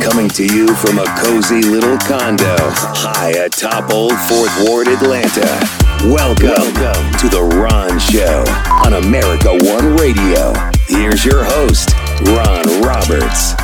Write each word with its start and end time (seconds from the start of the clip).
Coming 0.00 0.28
to 0.30 0.44
you 0.44 0.74
from 0.76 0.98
a 0.98 1.04
cozy 1.18 1.62
little 1.62 1.98
condo 1.98 2.56
high 2.58 3.30
atop 3.30 3.92
Old 3.92 4.16
Fourth 4.28 4.52
Ward, 4.64 4.88
Atlanta. 4.88 5.46
Welcome, 6.04 6.48
Welcome 6.48 7.12
to 7.18 7.28
The 7.28 7.42
Ron 7.42 7.98
Show 7.98 8.44
on 8.84 8.94
America 9.04 9.50
One 9.50 9.96
Radio. 9.96 10.52
Here's 10.86 11.24
your 11.24 11.44
host, 11.44 11.90
Ron 12.26 12.82
Roberts. 12.82 13.54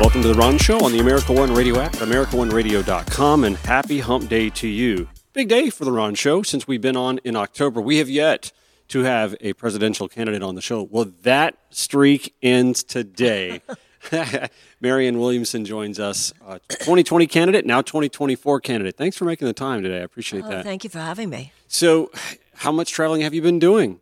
Welcome 0.00 0.22
to 0.22 0.28
The 0.28 0.34
Ron 0.36 0.58
Show 0.58 0.84
on 0.84 0.92
the 0.92 0.98
America 1.00 1.32
One 1.32 1.54
Radio 1.54 1.80
app, 1.80 1.92
AmericaOneRadio.com, 1.94 3.44
and 3.44 3.56
happy 3.58 4.00
hump 4.00 4.28
day 4.28 4.50
to 4.50 4.68
you. 4.68 5.08
Big 5.32 5.48
day 5.48 5.70
for 5.70 5.84
The 5.84 5.92
Ron 5.92 6.14
Show 6.14 6.42
since 6.42 6.66
we've 6.66 6.82
been 6.82 6.96
on 6.96 7.18
in 7.24 7.36
October. 7.36 7.80
We 7.80 7.98
have 7.98 8.08
yet 8.10 8.52
to 8.88 9.00
have 9.00 9.34
a 9.40 9.52
presidential 9.54 10.08
candidate 10.08 10.42
on 10.42 10.54
the 10.54 10.60
show. 10.60 10.82
Well, 10.82 11.12
that 11.22 11.56
streak 11.70 12.34
ends 12.42 12.82
today. 12.84 13.62
Marianne 14.80 15.18
Williamson 15.18 15.64
joins 15.64 15.98
us, 15.98 16.32
uh, 16.46 16.58
2020 16.68 17.26
candidate, 17.26 17.66
now 17.66 17.82
2024 17.82 18.60
candidate. 18.60 18.96
Thanks 18.96 19.16
for 19.16 19.24
making 19.24 19.46
the 19.46 19.54
time 19.54 19.82
today. 19.82 19.98
I 19.98 20.02
appreciate 20.02 20.44
oh, 20.44 20.50
that. 20.50 20.64
Thank 20.64 20.84
you 20.84 20.90
for 20.90 20.98
having 20.98 21.30
me. 21.30 21.52
So, 21.68 22.10
how 22.56 22.72
much 22.72 22.92
traveling 22.92 23.22
have 23.22 23.34
you 23.34 23.42
been 23.42 23.58
doing? 23.58 24.00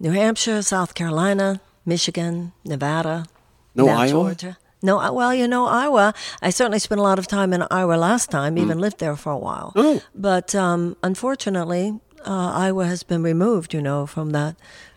New 0.00 0.12
Hampshire, 0.12 0.62
South 0.62 0.94
Carolina, 0.94 1.60
Michigan, 1.84 2.52
Nevada, 2.64 3.26
no 3.74 3.88
Iowa? 3.88 4.10
Georgia. 4.10 4.58
No, 4.82 5.00
uh, 5.00 5.10
well, 5.10 5.34
you 5.34 5.48
know, 5.48 5.66
Iowa, 5.66 6.14
I 6.42 6.50
certainly 6.50 6.78
spent 6.78 6.98
a 6.98 7.02
lot 7.02 7.18
of 7.18 7.26
time 7.26 7.52
in 7.52 7.64
Iowa 7.70 7.94
last 7.94 8.30
time, 8.30 8.58
even 8.58 8.76
mm. 8.78 8.80
lived 8.80 8.98
there 8.98 9.16
for 9.16 9.32
a 9.32 9.38
while. 9.38 9.72
Oh. 9.74 10.02
But 10.14 10.54
um, 10.54 10.96
unfortunately, 11.02 11.98
uh, 12.26 12.52
Iowa 12.52 12.86
has 12.86 13.02
been 13.02 13.22
removed, 13.22 13.72
you 13.72 13.80
know, 13.80 14.06
from 14.06 14.30
that 14.30 14.56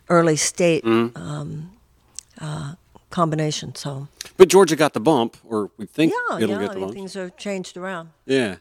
early 0.09 0.35
state 0.35 0.83
mm. 0.83 1.15
um, 1.17 1.71
uh, 2.41 2.73
combination. 3.09 3.75
So, 3.75 4.07
but 4.37 4.47
Georgia 4.49 4.75
got 4.75 4.93
the 4.93 4.99
bump, 4.99 5.37
or 5.43 5.71
we 5.77 5.85
think 5.85 6.13
yeah, 6.13 6.37
it'll 6.37 6.55
yeah, 6.55 6.67
get 6.67 6.73
the 6.73 6.79
bump. 6.79 6.93
Things 6.93 7.15
are 7.15 7.29
changed 7.31 7.77
around. 7.77 8.09
Yeah. 8.25 8.57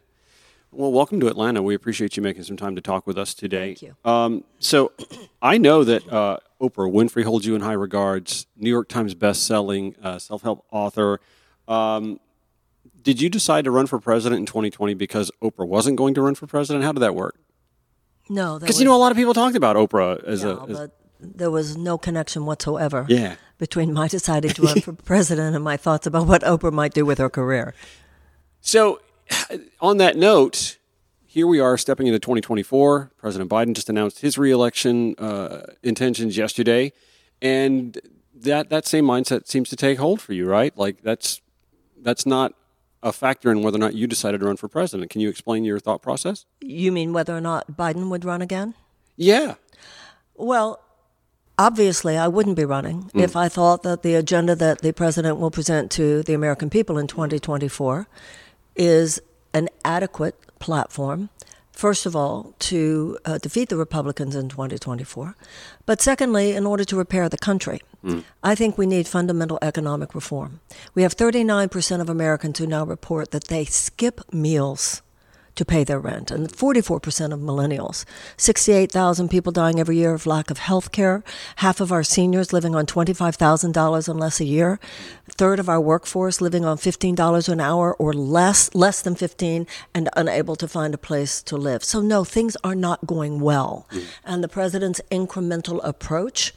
Well, 0.70 0.92
welcome 0.92 1.18
to 1.20 1.28
Atlanta. 1.28 1.62
We 1.62 1.74
appreciate 1.74 2.16
you 2.16 2.22
making 2.22 2.42
some 2.42 2.58
time 2.58 2.76
to 2.76 2.82
talk 2.82 3.06
with 3.06 3.16
us 3.16 3.32
today. 3.32 3.74
Thank 3.74 3.82
you. 3.82 3.96
Um, 4.04 4.44
so, 4.58 4.92
I 5.42 5.56
know 5.56 5.82
that 5.82 6.06
uh, 6.12 6.38
Oprah 6.60 6.92
Winfrey 6.92 7.24
holds 7.24 7.46
you 7.46 7.54
in 7.54 7.62
high 7.62 7.72
regards. 7.72 8.46
New 8.56 8.68
York 8.68 8.88
Times 8.88 9.14
best-selling 9.14 9.96
uh, 10.02 10.18
self-help 10.18 10.66
author. 10.70 11.20
Um, 11.66 12.20
did 13.02 13.20
you 13.22 13.30
decide 13.30 13.64
to 13.64 13.70
run 13.70 13.86
for 13.86 13.98
president 13.98 14.40
in 14.40 14.46
2020 14.46 14.92
because 14.94 15.30
Oprah 15.42 15.66
wasn't 15.66 15.96
going 15.96 16.12
to 16.14 16.22
run 16.22 16.34
for 16.34 16.46
president? 16.46 16.84
How 16.84 16.92
did 16.92 17.00
that 17.00 17.14
work? 17.14 17.36
No, 18.28 18.58
because 18.58 18.78
you 18.78 18.84
know 18.84 18.94
a 18.94 18.98
lot 18.98 19.10
of 19.10 19.16
people 19.16 19.32
talked 19.32 19.56
about 19.56 19.76
Oprah 19.76 20.22
as 20.24 20.42
yeah, 20.42 20.50
a. 20.50 20.66
As, 20.66 20.78
but 20.78 20.98
there 21.20 21.50
was 21.50 21.76
no 21.76 21.96
connection 21.96 22.44
whatsoever. 22.44 23.06
Yeah. 23.08 23.36
Between 23.58 23.92
my 23.92 24.08
deciding 24.08 24.52
to 24.52 24.62
run 24.62 24.80
for 24.82 24.92
president 24.92 25.54
and 25.54 25.64
my 25.64 25.76
thoughts 25.76 26.06
about 26.06 26.26
what 26.26 26.42
Oprah 26.42 26.72
might 26.72 26.94
do 26.94 27.04
with 27.04 27.18
her 27.18 27.28
career. 27.28 27.74
So, 28.60 29.00
on 29.80 29.96
that 29.98 30.16
note, 30.16 30.78
here 31.26 31.46
we 31.46 31.60
are 31.60 31.76
stepping 31.76 32.06
into 32.06 32.18
2024. 32.18 33.12
President 33.18 33.50
Biden 33.50 33.74
just 33.74 33.88
announced 33.88 34.20
his 34.20 34.38
reelection 34.38 35.14
uh, 35.18 35.66
intentions 35.82 36.36
yesterday, 36.36 36.92
and 37.42 37.98
that 38.34 38.70
that 38.70 38.86
same 38.86 39.04
mindset 39.04 39.46
seems 39.46 39.68
to 39.70 39.76
take 39.76 39.98
hold 39.98 40.20
for 40.20 40.32
you, 40.32 40.46
right? 40.46 40.76
Like 40.76 41.02
that's 41.02 41.40
that's 42.00 42.24
not 42.24 42.54
a 43.02 43.12
factor 43.12 43.50
in 43.50 43.62
whether 43.62 43.76
or 43.76 43.80
not 43.80 43.94
you 43.94 44.06
decided 44.06 44.40
to 44.40 44.46
run 44.46 44.56
for 44.56 44.68
president. 44.68 45.10
Can 45.10 45.20
you 45.20 45.28
explain 45.28 45.64
your 45.64 45.78
thought 45.78 46.02
process? 46.02 46.46
You 46.60 46.90
mean 46.90 47.12
whether 47.12 47.36
or 47.36 47.40
not 47.40 47.72
Biden 47.76 48.10
would 48.10 48.24
run 48.24 48.42
again? 48.42 48.74
Yeah. 49.16 49.54
Well, 50.34 50.80
obviously, 51.58 52.16
I 52.16 52.28
wouldn't 52.28 52.56
be 52.56 52.64
running 52.64 53.04
mm. 53.04 53.20
if 53.20 53.36
I 53.36 53.48
thought 53.48 53.82
that 53.82 54.02
the 54.02 54.14
agenda 54.14 54.54
that 54.54 54.80
the 54.82 54.92
president 54.92 55.38
will 55.38 55.50
present 55.50 55.90
to 55.92 56.22
the 56.22 56.34
American 56.34 56.70
people 56.70 56.98
in 56.98 57.06
2024 57.06 58.06
is 58.76 59.20
an 59.52 59.68
adequate 59.84 60.36
platform 60.58 61.30
first 61.78 62.06
of 62.06 62.16
all, 62.16 62.54
to 62.58 63.16
uh, 63.24 63.38
defeat 63.38 63.68
the 63.68 63.76
Republicans 63.76 64.34
in 64.34 64.48
2024, 64.48 65.36
but 65.86 66.02
secondly, 66.02 66.50
in 66.50 66.66
order 66.66 66.82
to 66.82 66.96
repair 66.96 67.28
the 67.28 67.38
country. 67.38 67.80
Mm. 68.04 68.24
I 68.42 68.56
think 68.56 68.76
we 68.76 68.84
need 68.84 69.06
fundamental 69.06 69.60
economic 69.62 70.12
reform. 70.12 70.58
We 70.96 71.02
have 71.02 71.16
39% 71.16 72.00
of 72.00 72.08
Americans 72.10 72.58
who 72.58 72.66
now 72.66 72.84
report 72.84 73.30
that 73.30 73.44
they 73.44 73.64
skip 73.64 74.20
meals 74.32 75.02
to 75.58 75.64
pay 75.64 75.82
their 75.84 75.98
rent, 75.98 76.30
and 76.30 76.48
44% 76.48 77.32
of 77.32 77.40
millennials. 77.40 78.04
68,000 78.36 79.28
people 79.28 79.50
dying 79.50 79.80
every 79.80 79.96
year 79.96 80.14
of 80.14 80.24
lack 80.24 80.50
of 80.50 80.58
health 80.58 80.92
care. 80.92 81.24
Half 81.56 81.80
of 81.80 81.90
our 81.90 82.04
seniors 82.04 82.52
living 82.52 82.76
on 82.76 82.86
$25,000 82.86 84.08
and 84.08 84.20
less 84.20 84.40
a 84.40 84.44
year. 84.44 84.78
A 85.28 85.32
third 85.32 85.58
of 85.58 85.68
our 85.68 85.80
workforce 85.80 86.40
living 86.40 86.64
on 86.64 86.76
$15 86.76 87.48
an 87.48 87.60
hour 87.60 87.94
or 87.94 88.12
less, 88.12 88.72
less 88.72 89.02
than 89.02 89.16
15, 89.16 89.66
and 89.94 90.08
unable 90.16 90.54
to 90.54 90.68
find 90.68 90.94
a 90.94 90.98
place 90.98 91.42
to 91.42 91.56
live. 91.56 91.82
So, 91.82 92.00
no, 92.00 92.22
things 92.22 92.56
are 92.62 92.76
not 92.76 93.06
going 93.06 93.40
well. 93.40 93.88
Mm. 93.90 94.04
And 94.24 94.44
the 94.44 94.48
president's 94.48 95.00
incremental 95.10 95.80
approach 95.82 96.54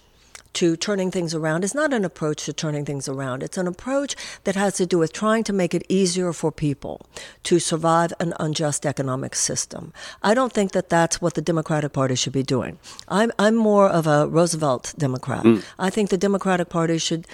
to 0.53 0.75
turning 0.75 1.12
things 1.12 1.34
around 1.34 1.63
is 1.63 1.73
not 1.73 1.94
an 1.94 2.06
approach 2.06 2.45
to 2.45 2.53
turning 2.53 2.85
things 2.85 3.07
around. 3.07 3.44
It's 3.44 3.57
an 3.57 3.67
approach 3.67 4.16
that 4.44 4.56
has 4.56 4.75
to 4.75 4.85
do 4.85 4.97
with 4.97 5.13
trying 5.13 5.44
to 5.45 5.53
make 5.53 5.73
it 5.73 5.84
easier 5.89 6.34
for 6.34 6.51
people 6.51 7.06
to 7.44 7.59
survive 7.59 8.13
an 8.19 8.34
unjust 8.39 8.85
economic 8.85 9.35
system. 9.35 9.94
I 10.22 10.34
don't 10.34 10.53
think 10.53 10.72
that 10.73 10.89
that's 10.89 11.22
what 11.22 11.35
the 11.35 11.41
Democratic 11.41 11.94
Party 11.94 12.16
should 12.16 12.34
be 12.34 12.44
doing. 12.44 12.79
I'm, 13.07 13.31
I'm 13.39 13.56
more 13.56 13.89
of 13.89 14.07
a 14.07 14.28
Roosevelt 14.28 14.94
Democrat. 14.97 15.44
Mm. 15.44 15.63
I 15.79 15.89
think 15.89 16.09
the 16.09 16.17
Democratic 16.17 16.69
Party 16.69 16.97
should 16.97 17.28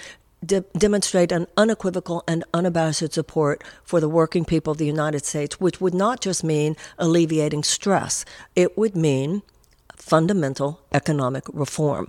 De- 0.46 0.60
demonstrate 0.78 1.32
an 1.32 1.48
unequivocal 1.56 2.22
and 2.28 2.44
unabashed 2.54 3.12
support 3.12 3.64
for 3.82 3.98
the 3.98 4.08
working 4.08 4.44
people 4.44 4.70
of 4.70 4.78
the 4.78 4.86
United 4.86 5.24
States, 5.24 5.58
which 5.58 5.80
would 5.80 5.94
not 5.94 6.20
just 6.20 6.44
mean 6.44 6.76
alleviating 6.96 7.64
stress, 7.64 8.24
it 8.54 8.78
would 8.78 8.94
mean 8.94 9.42
fundamental 9.96 10.80
economic 10.92 11.42
reform. 11.52 12.08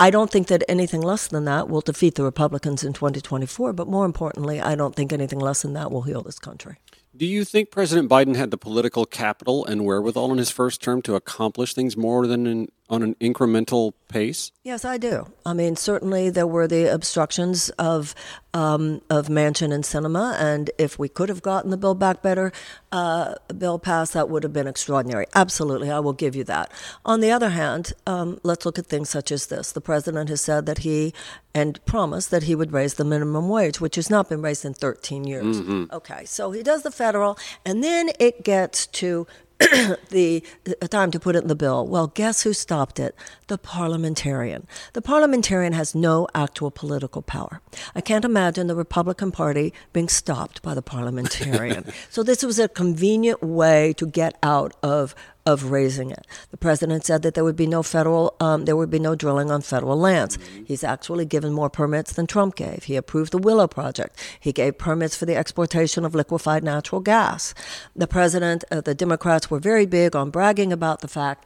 I 0.00 0.10
don't 0.10 0.30
think 0.30 0.48
that 0.48 0.64
anything 0.68 1.02
less 1.02 1.28
than 1.28 1.44
that 1.44 1.68
will 1.68 1.80
defeat 1.80 2.16
the 2.16 2.24
Republicans 2.24 2.82
in 2.82 2.92
2024, 2.92 3.72
but 3.72 3.86
more 3.86 4.04
importantly, 4.04 4.60
I 4.60 4.74
don't 4.74 4.94
think 4.94 5.12
anything 5.12 5.38
less 5.38 5.62
than 5.62 5.72
that 5.74 5.92
will 5.92 6.02
heal 6.02 6.22
this 6.22 6.38
country. 6.38 6.78
Do 7.16 7.26
you 7.26 7.44
think 7.44 7.70
President 7.70 8.10
Biden 8.10 8.34
had 8.34 8.50
the 8.50 8.58
political 8.58 9.06
capital 9.06 9.64
and 9.64 9.84
wherewithal 9.84 10.32
in 10.32 10.38
his 10.38 10.50
first 10.50 10.82
term 10.82 11.00
to 11.02 11.14
accomplish 11.14 11.72
things 11.72 11.96
more 11.96 12.26
than 12.26 12.46
in, 12.46 12.68
on 12.90 13.02
an 13.02 13.14
incremental 13.16 13.92
pace? 14.08 14.52
Yes, 14.62 14.84
I 14.84 14.98
do. 14.98 15.32
I 15.46 15.54
mean, 15.54 15.76
certainly 15.76 16.30
there 16.30 16.46
were 16.46 16.68
the 16.68 16.92
obstructions 16.92 17.70
of 17.70 18.14
um, 18.52 19.02
of 19.10 19.26
Manchin 19.26 19.72
and 19.72 19.82
Sinema, 19.82 20.36
and 20.38 20.70
if 20.78 20.96
we 20.96 21.08
could 21.08 21.28
have 21.28 21.42
gotten 21.42 21.70
the 21.70 21.76
Build 21.76 21.98
Back 21.98 22.22
Better, 22.22 22.52
uh, 22.92 23.34
bill 23.58 23.80
passed, 23.80 24.12
that 24.12 24.30
would 24.30 24.44
have 24.44 24.52
been 24.52 24.68
extraordinary. 24.68 25.26
Absolutely, 25.34 25.90
I 25.90 25.98
will 25.98 26.12
give 26.12 26.36
you 26.36 26.44
that. 26.44 26.70
On 27.04 27.20
the 27.20 27.32
other 27.32 27.50
hand, 27.50 27.92
um, 28.06 28.38
let's 28.44 28.64
look 28.64 28.78
at 28.78 28.86
things 28.86 29.10
such 29.10 29.32
as 29.32 29.46
this. 29.46 29.72
The 29.72 29.80
president 29.80 30.28
has 30.28 30.40
said 30.40 30.66
that 30.66 30.78
he 30.78 31.12
and 31.52 31.84
promised 31.84 32.30
that 32.30 32.44
he 32.44 32.54
would 32.54 32.72
raise 32.72 32.94
the 32.94 33.04
minimum 33.04 33.48
wage, 33.48 33.80
which 33.80 33.96
has 33.96 34.10
not 34.10 34.28
been 34.28 34.42
raised 34.42 34.64
in 34.64 34.74
13 34.74 35.24
years. 35.24 35.60
Mm-hmm. 35.60 35.84
Okay, 35.92 36.24
so 36.24 36.52
he 36.52 36.62
does 36.62 36.82
the 36.82 36.90
federal, 36.90 37.36
and 37.64 37.82
then 37.82 38.10
it 38.20 38.44
gets 38.44 38.86
to 38.86 39.26
the, 40.10 40.42
time 40.90 41.10
to 41.10 41.20
put 41.20 41.36
it 41.36 41.42
in 41.42 41.48
the 41.48 41.54
bill. 41.54 41.86
Well, 41.86 42.08
guess 42.08 42.42
who 42.42 42.52
stopped 42.52 42.98
it? 42.98 43.14
The 43.48 43.58
parliamentarian. 43.58 44.66
The 44.92 45.02
parliamentarian 45.02 45.72
has 45.72 45.94
no 45.94 46.28
actual 46.34 46.70
political 46.70 47.22
power. 47.22 47.60
I 47.94 48.00
can't 48.00 48.24
imagine 48.24 48.66
the 48.66 48.76
Republican 48.76 49.32
Party 49.32 49.72
being 49.92 50.08
stopped 50.08 50.62
by 50.62 50.74
the 50.74 50.82
parliamentarian. 50.82 51.92
so 52.10 52.22
this 52.22 52.42
was 52.42 52.58
a 52.58 52.68
convenient 52.68 53.42
way 53.42 53.92
to 53.94 54.06
get 54.06 54.36
out 54.42 54.74
of 54.82 55.14
of 55.46 55.70
raising 55.70 56.10
it. 56.10 56.26
The 56.50 56.56
president 56.56 57.04
said 57.04 57.22
that 57.22 57.34
there 57.34 57.44
would 57.44 57.56
be 57.56 57.66
no 57.66 57.82
federal, 57.82 58.34
um, 58.40 58.64
there 58.64 58.76
would 58.76 58.90
be 58.90 58.98
no 58.98 59.14
drilling 59.14 59.50
on 59.50 59.60
federal 59.60 59.96
lands. 59.96 60.38
Mm-hmm. 60.38 60.64
He's 60.64 60.82
actually 60.82 61.26
given 61.26 61.52
more 61.52 61.68
permits 61.68 62.12
than 62.12 62.26
Trump 62.26 62.56
gave. 62.56 62.84
He 62.84 62.96
approved 62.96 63.32
the 63.32 63.38
Willow 63.38 63.66
Project. 63.66 64.18
He 64.40 64.52
gave 64.52 64.78
permits 64.78 65.16
for 65.16 65.26
the 65.26 65.36
exportation 65.36 66.04
of 66.04 66.14
liquefied 66.14 66.64
natural 66.64 67.00
gas. 67.00 67.54
The 67.94 68.06
president, 68.06 68.64
uh, 68.70 68.80
the 68.80 68.94
Democrats 68.94 69.50
were 69.50 69.58
very 69.58 69.86
big 69.86 70.16
on 70.16 70.30
bragging 70.30 70.72
about 70.72 71.00
the 71.00 71.08
fact 71.08 71.44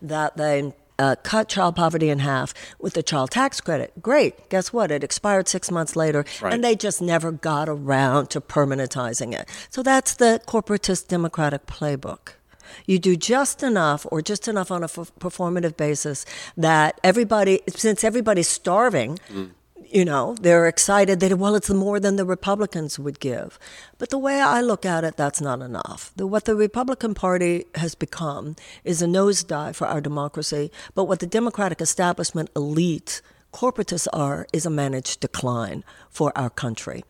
that 0.00 0.36
they 0.36 0.72
uh, 0.98 1.16
cut 1.22 1.48
child 1.48 1.76
poverty 1.76 2.08
in 2.08 2.20
half 2.20 2.54
with 2.80 2.94
the 2.94 3.02
child 3.02 3.30
tax 3.30 3.60
credit. 3.60 3.92
Great. 4.00 4.48
Guess 4.48 4.72
what? 4.72 4.90
It 4.90 5.04
expired 5.04 5.48
six 5.48 5.70
months 5.70 5.94
later, 5.94 6.24
right. 6.40 6.54
and 6.54 6.64
they 6.64 6.74
just 6.74 7.02
never 7.02 7.32
got 7.32 7.68
around 7.68 8.30
to 8.30 8.40
permanentizing 8.40 9.34
it. 9.34 9.48
So 9.68 9.82
that's 9.82 10.14
the 10.14 10.40
corporatist 10.46 11.08
Democratic 11.08 11.66
playbook. 11.66 12.30
You 12.86 12.98
do 12.98 13.16
just 13.16 13.62
enough 13.62 14.06
or 14.10 14.22
just 14.22 14.48
enough 14.48 14.70
on 14.70 14.82
a 14.82 14.84
f- 14.84 15.12
performative 15.20 15.76
basis 15.76 16.24
that 16.56 17.00
everybody, 17.02 17.60
since 17.68 18.04
everybody's 18.04 18.48
starving, 18.48 19.18
mm. 19.28 19.50
you 19.84 20.04
know, 20.04 20.34
they're 20.40 20.66
excited 20.66 21.20
that, 21.20 21.38
well, 21.38 21.54
it's 21.54 21.70
more 21.70 22.00
than 22.00 22.16
the 22.16 22.24
Republicans 22.24 22.98
would 22.98 23.20
give. 23.20 23.58
But 23.98 24.10
the 24.10 24.18
way 24.18 24.40
I 24.40 24.60
look 24.60 24.84
at 24.84 25.04
it, 25.04 25.16
that's 25.16 25.40
not 25.40 25.62
enough. 25.62 26.12
The, 26.16 26.26
what 26.26 26.44
the 26.44 26.56
Republican 26.56 27.14
Party 27.14 27.64
has 27.74 27.94
become 27.94 28.56
is 28.84 29.02
a 29.02 29.06
nosedive 29.06 29.74
for 29.74 29.86
our 29.86 30.00
democracy, 30.00 30.70
but 30.94 31.04
what 31.04 31.20
the 31.20 31.26
Democratic 31.26 31.80
establishment 31.80 32.50
elite 32.56 33.22
corporatists 33.52 34.08
are 34.12 34.46
is 34.52 34.66
a 34.66 34.70
managed 34.70 35.20
decline 35.20 35.82
for 36.10 36.30
our 36.36 36.50
country 36.50 37.02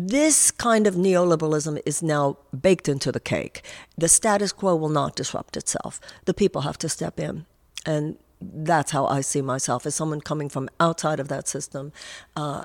this 0.00 0.52
kind 0.52 0.86
of 0.86 0.94
neoliberalism 0.94 1.80
is 1.84 2.04
now 2.04 2.36
baked 2.58 2.88
into 2.88 3.10
the 3.10 3.18
cake. 3.18 3.64
The 3.96 4.08
status 4.08 4.52
quo 4.52 4.76
will 4.76 4.88
not 4.88 5.16
disrupt 5.16 5.56
itself. 5.56 6.00
The 6.24 6.32
people 6.32 6.60
have 6.60 6.78
to 6.78 6.88
step 6.88 7.18
in. 7.18 7.46
And 7.84 8.16
that's 8.40 8.92
how 8.92 9.06
I 9.06 9.22
see 9.22 9.42
myself 9.42 9.86
as 9.86 9.96
someone 9.96 10.20
coming 10.20 10.48
from 10.48 10.68
outside 10.78 11.18
of 11.18 11.26
that 11.28 11.48
system 11.48 11.92
uh, 12.36 12.62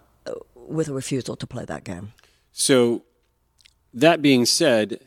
with 0.55 0.89
a 0.89 0.93
refusal 0.93 1.35
to 1.37 1.47
play 1.47 1.65
that 1.65 1.83
game. 1.83 2.13
So, 2.51 3.03
that 3.95 4.21
being 4.21 4.45
said, 4.45 4.99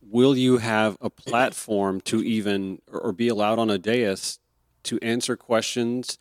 will 0.00 0.36
you 0.36 0.58
have 0.58 0.96
a 1.00 1.10
platform 1.10 2.00
to 2.02 2.22
even 2.22 2.80
or 2.92 3.12
be 3.12 3.26
allowed 3.26 3.58
on 3.58 3.70
a 3.70 3.78
dais 3.78 4.38
to 4.84 5.00
answer 5.00 5.36
questions 5.36 6.18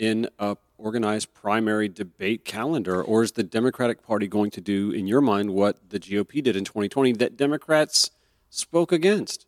in 0.00 0.28
a 0.40 0.56
organized 0.78 1.34
primary 1.34 1.88
debate 1.88 2.44
calendar 2.44 3.02
or 3.02 3.22
is 3.22 3.32
the 3.32 3.42
democratic 3.42 4.02
party 4.02 4.26
going 4.28 4.50
to 4.50 4.60
do 4.60 4.90
in 4.90 5.06
your 5.06 5.20
mind 5.20 5.50
what 5.50 5.90
the 5.90 5.98
gop 5.98 6.42
did 6.42 6.56
in 6.56 6.64
2020 6.64 7.12
that 7.12 7.36
democrats 7.36 8.10
spoke 8.48 8.92
against 8.92 9.44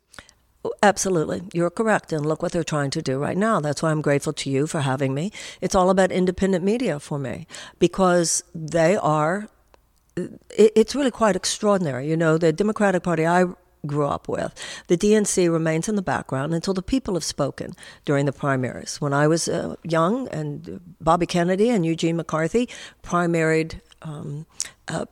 Absolutely. 0.83 1.41
You're 1.53 1.71
correct. 1.71 2.13
And 2.13 2.25
look 2.25 2.43
what 2.43 2.51
they're 2.51 2.63
trying 2.63 2.91
to 2.91 3.01
do 3.01 3.17
right 3.17 3.37
now. 3.37 3.59
That's 3.59 3.81
why 3.81 3.89
I'm 3.89 4.01
grateful 4.01 4.33
to 4.33 4.49
you 4.49 4.67
for 4.67 4.81
having 4.81 5.13
me. 5.13 5.31
It's 5.59 5.73
all 5.73 5.89
about 5.89 6.11
independent 6.11 6.63
media 6.63 6.99
for 6.99 7.17
me 7.17 7.47
because 7.79 8.43
they 8.53 8.95
are, 8.95 9.49
it's 10.51 10.93
really 10.93 11.09
quite 11.09 11.35
extraordinary. 11.35 12.07
You 12.07 12.15
know, 12.15 12.37
the 12.37 12.53
Democratic 12.53 13.01
Party 13.01 13.25
I 13.25 13.45
grew 13.85 14.07
up 14.07 14.27
with. 14.27 14.53
The 14.87 14.97
DNC 14.97 15.51
remains 15.51 15.89
in 15.89 15.95
the 15.95 16.01
background 16.01 16.53
until 16.53 16.73
the 16.73 16.81
people 16.81 17.13
have 17.15 17.23
spoken 17.23 17.73
during 18.05 18.25
the 18.25 18.31
primaries. 18.31 18.99
When 18.99 19.13
I 19.13 19.27
was 19.27 19.47
uh, 19.47 19.75
young, 19.83 20.27
and 20.29 20.81
Bobby 20.99 21.25
Kennedy 21.25 21.69
and 21.69 21.85
Eugene 21.85 22.15
McCarthy 22.15 22.69
primaried. 23.03 23.81
Um, 24.03 24.47
uh, 24.87 25.05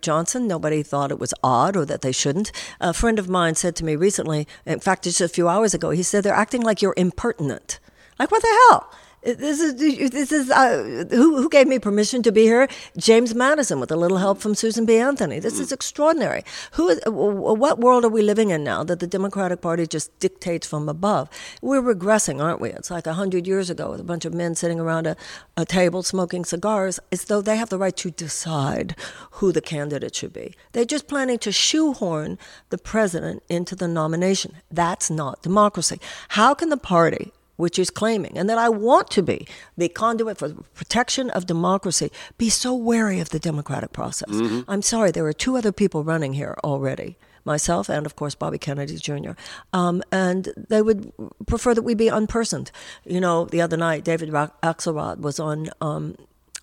Johnson. 0.00 0.46
Nobody 0.46 0.82
thought 0.82 1.10
it 1.10 1.18
was 1.18 1.34
odd 1.42 1.76
or 1.76 1.84
that 1.86 2.02
they 2.02 2.12
shouldn't. 2.12 2.52
A 2.78 2.92
friend 2.92 3.18
of 3.18 3.28
mine 3.28 3.54
said 3.54 3.74
to 3.76 3.84
me 3.84 3.96
recently, 3.96 4.46
in 4.64 4.80
fact, 4.80 5.04
just 5.04 5.20
a 5.20 5.28
few 5.28 5.48
hours 5.48 5.74
ago, 5.74 5.90
he 5.90 6.02
said, 6.02 6.22
They're 6.22 6.34
acting 6.34 6.62
like 6.62 6.82
you're 6.82 6.94
impertinent. 6.96 7.80
Like, 8.18 8.30
what 8.30 8.42
the 8.42 8.58
hell? 8.70 8.92
This 9.22 9.60
is 9.60 9.74
this 10.12 10.30
is 10.30 10.48
uh, 10.48 11.04
who 11.10 11.42
who 11.42 11.48
gave 11.48 11.66
me 11.66 11.80
permission 11.80 12.22
to 12.22 12.30
be 12.30 12.42
here? 12.42 12.68
James 12.96 13.34
Madison, 13.34 13.80
with 13.80 13.90
a 13.90 13.96
little 13.96 14.18
help 14.18 14.38
from 14.38 14.54
Susan 14.54 14.86
B. 14.86 14.96
Anthony. 14.96 15.40
This 15.40 15.58
is 15.58 15.72
extraordinary. 15.72 16.44
Who? 16.72 16.88
Is, 16.88 17.00
what 17.04 17.80
world 17.80 18.04
are 18.04 18.08
we 18.08 18.22
living 18.22 18.50
in 18.50 18.62
now 18.62 18.84
that 18.84 19.00
the 19.00 19.08
Democratic 19.08 19.60
Party 19.60 19.88
just 19.88 20.16
dictates 20.20 20.68
from 20.68 20.88
above? 20.88 21.28
We're 21.60 21.82
regressing, 21.82 22.40
aren't 22.40 22.60
we? 22.60 22.70
It's 22.70 22.92
like 22.92 23.08
a 23.08 23.14
hundred 23.14 23.48
years 23.48 23.70
ago 23.70 23.90
with 23.90 24.00
a 24.00 24.04
bunch 24.04 24.24
of 24.24 24.32
men 24.32 24.54
sitting 24.54 24.78
around 24.78 25.08
a, 25.08 25.16
a 25.56 25.64
table 25.64 26.04
smoking 26.04 26.44
cigars, 26.44 27.00
as 27.10 27.24
though 27.24 27.42
they 27.42 27.56
have 27.56 27.70
the 27.70 27.78
right 27.78 27.96
to 27.96 28.12
decide 28.12 28.94
who 29.32 29.50
the 29.50 29.60
candidate 29.60 30.14
should 30.14 30.32
be. 30.32 30.54
They're 30.72 30.84
just 30.84 31.08
planning 31.08 31.38
to 31.40 31.50
shoehorn 31.50 32.38
the 32.70 32.78
president 32.78 33.42
into 33.48 33.74
the 33.74 33.88
nomination. 33.88 34.58
That's 34.70 35.10
not 35.10 35.42
democracy. 35.42 36.00
How 36.28 36.54
can 36.54 36.68
the 36.68 36.76
party 36.76 37.32
which 37.58 37.78
is 37.78 37.90
claiming, 37.90 38.38
and 38.38 38.48
that 38.48 38.56
I 38.56 38.68
want 38.68 39.10
to 39.10 39.22
be 39.22 39.46
the 39.76 39.88
conduit 39.88 40.38
for 40.38 40.48
the 40.48 40.62
protection 40.74 41.28
of 41.30 41.44
democracy, 41.44 42.10
be 42.38 42.48
so 42.48 42.72
wary 42.74 43.18
of 43.20 43.28
the 43.30 43.40
democratic 43.40 43.92
process. 43.92 44.30
Mm-hmm. 44.30 44.70
I'm 44.70 44.80
sorry, 44.80 45.10
there 45.10 45.26
are 45.26 45.32
two 45.32 45.56
other 45.56 45.72
people 45.72 46.04
running 46.04 46.32
here 46.32 46.56
already. 46.64 47.18
Myself 47.44 47.88
and, 47.88 48.04
of 48.04 48.14
course, 48.14 48.34
Bobby 48.34 48.58
Kennedy 48.58 48.96
Jr. 48.96 49.30
Um, 49.72 50.02
and 50.12 50.50
they 50.68 50.82
would 50.82 51.12
prefer 51.46 51.72
that 51.74 51.82
we 51.82 51.94
be 51.94 52.06
unpersoned. 52.06 52.70
You 53.06 53.20
know, 53.20 53.46
the 53.46 53.62
other 53.62 53.76
night, 53.76 54.04
David 54.04 54.28
Axelrod 54.28 55.20
was 55.20 55.40
on 55.40 55.70
um, 55.80 56.16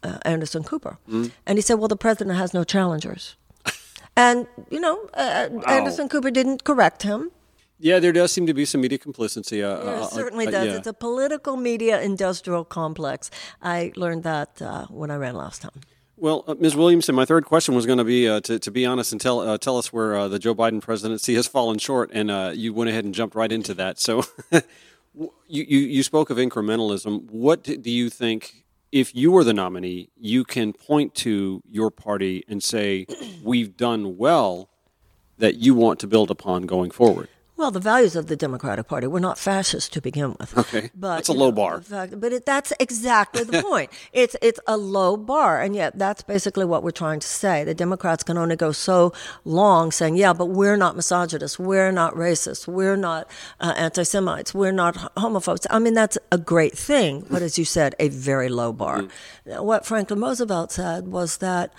uh, 0.03 0.19
Anderson 0.23 0.63
Cooper, 0.63 0.99
mm-hmm. 1.09 1.27
and 1.47 1.57
he 1.57 1.61
said, 1.61 1.75
"Well, 1.75 1.87
the 1.87 1.95
president 1.95 2.37
has 2.37 2.53
no 2.53 2.63
challengers." 2.63 3.35
and 4.15 4.45
you 4.69 4.79
know, 4.79 5.09
uh, 5.15 5.47
wow. 5.49 5.63
Anderson 5.65 6.07
Cooper 6.07 6.29
didn't 6.29 6.63
correct 6.63 7.01
him. 7.01 7.31
Yeah, 7.79 7.99
there 7.99 8.13
does 8.13 8.31
seem 8.31 8.47
to 8.47 8.53
be 8.53 8.65
some 8.65 8.81
media 8.81 8.97
complicity. 8.97 9.61
Uh, 9.61 9.77
there 9.77 9.95
uh, 9.95 10.07
certainly 10.07 10.47
uh, 10.47 10.51
does. 10.51 10.65
Yeah. 10.67 10.77
It's 10.77 10.87
a 10.87 10.93
political 10.93 11.57
media 11.57 12.01
industrial 12.01 12.63
complex. 12.63 13.29
I 13.61 13.91
learned 13.95 14.23
that 14.23 14.61
uh, 14.61 14.85
when 14.87 15.11
I 15.11 15.17
ran 15.17 15.35
last 15.35 15.61
time. 15.61 15.81
Well, 16.17 16.45
uh, 16.47 16.55
Ms. 16.57 16.77
Williamson, 16.77 17.15
my 17.15 17.25
third 17.25 17.43
question 17.43 17.75
was 17.75 17.85
going 17.85 17.97
to 17.97 18.05
be 18.05 18.29
uh, 18.29 18.39
to, 18.41 18.59
to 18.59 18.71
be 18.71 18.85
honest 18.85 19.11
and 19.11 19.19
tell 19.19 19.57
tell 19.57 19.77
us 19.77 19.91
where 19.91 20.29
the 20.29 20.39
Joe 20.39 20.55
Biden 20.55 20.81
presidency 20.81 21.35
has 21.35 21.47
fallen 21.47 21.77
short, 21.77 22.09
and 22.13 22.57
you 22.57 22.73
went 22.73 22.89
ahead 22.89 23.03
and 23.03 23.13
jumped 23.13 23.35
right 23.35 23.51
into 23.51 23.73
that. 23.73 23.99
So, 23.99 24.23
you, 25.13 25.31
you 25.47 25.79
you 25.79 26.03
spoke 26.03 26.29
of 26.29 26.37
incrementalism. 26.37 27.29
What 27.29 27.63
do 27.63 27.91
you 27.91 28.09
think? 28.09 28.63
If 28.93 29.13
you 29.13 29.29
were 29.31 29.43
the 29.43 29.53
nominee, 29.53 30.09
you 30.15 30.45
can 30.45 30.71
point 30.71 31.15
to 31.15 31.61
your 31.69 31.91
party 31.91 32.45
and 32.47 32.63
say, 32.63 33.05
"We've 33.43 33.75
done 33.75 34.17
well." 34.17 34.69
That 35.37 35.55
you 35.55 35.75
want 35.75 35.99
to 35.99 36.07
build 36.07 36.31
upon 36.31 36.61
going 36.61 36.91
forward. 36.91 37.27
Well, 37.57 37.71
the 37.71 37.79
values 37.79 38.17
of 38.17 38.27
the 38.27 38.35
Democratic 38.35 38.87
Party 38.87 39.07
were 39.07 39.21
not 39.21 39.37
fascist 39.37 39.93
to 39.93 40.01
begin 40.01 40.35
with. 40.39 40.57
Okay, 40.57 40.89
but 40.95 41.15
that's 41.15 41.29
a 41.29 41.33
low 41.33 41.47
know, 41.47 41.51
bar. 41.53 41.81
Fact, 41.81 42.19
but 42.19 42.33
it, 42.33 42.45
that's 42.45 42.73
exactly 42.81 43.43
the 43.45 43.61
point. 43.69 43.91
It's 44.11 44.35
it's 44.41 44.59
a 44.67 44.75
low 44.75 45.15
bar, 45.15 45.61
and 45.61 45.73
yet 45.73 45.97
that's 45.97 46.21
basically 46.21 46.65
what 46.65 46.83
we're 46.83 46.91
trying 46.91 47.21
to 47.21 47.27
say. 47.27 47.63
The 47.63 47.73
Democrats 47.73 48.23
can 48.23 48.37
only 48.37 48.57
go 48.57 48.73
so 48.73 49.13
long 49.45 49.91
saying, 49.91 50.17
"Yeah, 50.17 50.33
but 50.33 50.47
we're 50.47 50.75
not 50.75 50.97
misogynists, 50.97 51.57
we're 51.57 51.91
not 51.91 52.13
racist, 52.13 52.67
we're 52.67 52.97
not 52.97 53.29
uh, 53.61 53.73
anti-Semites, 53.77 54.53
we're 54.53 54.73
not 54.73 54.95
homophobes." 55.15 55.65
I 55.69 55.79
mean, 55.79 55.93
that's 55.93 56.17
a 56.33 56.37
great 56.37 56.77
thing, 56.77 57.25
but 57.29 57.41
as 57.41 57.57
you 57.57 57.63
said, 57.63 57.95
a 57.99 58.09
very 58.09 58.49
low 58.49 58.73
bar. 58.73 59.03
Mm. 59.45 59.63
What 59.63 59.85
Franklin 59.85 60.19
Roosevelt 60.19 60.73
said 60.73 61.07
was 61.07 61.37
that 61.37 61.71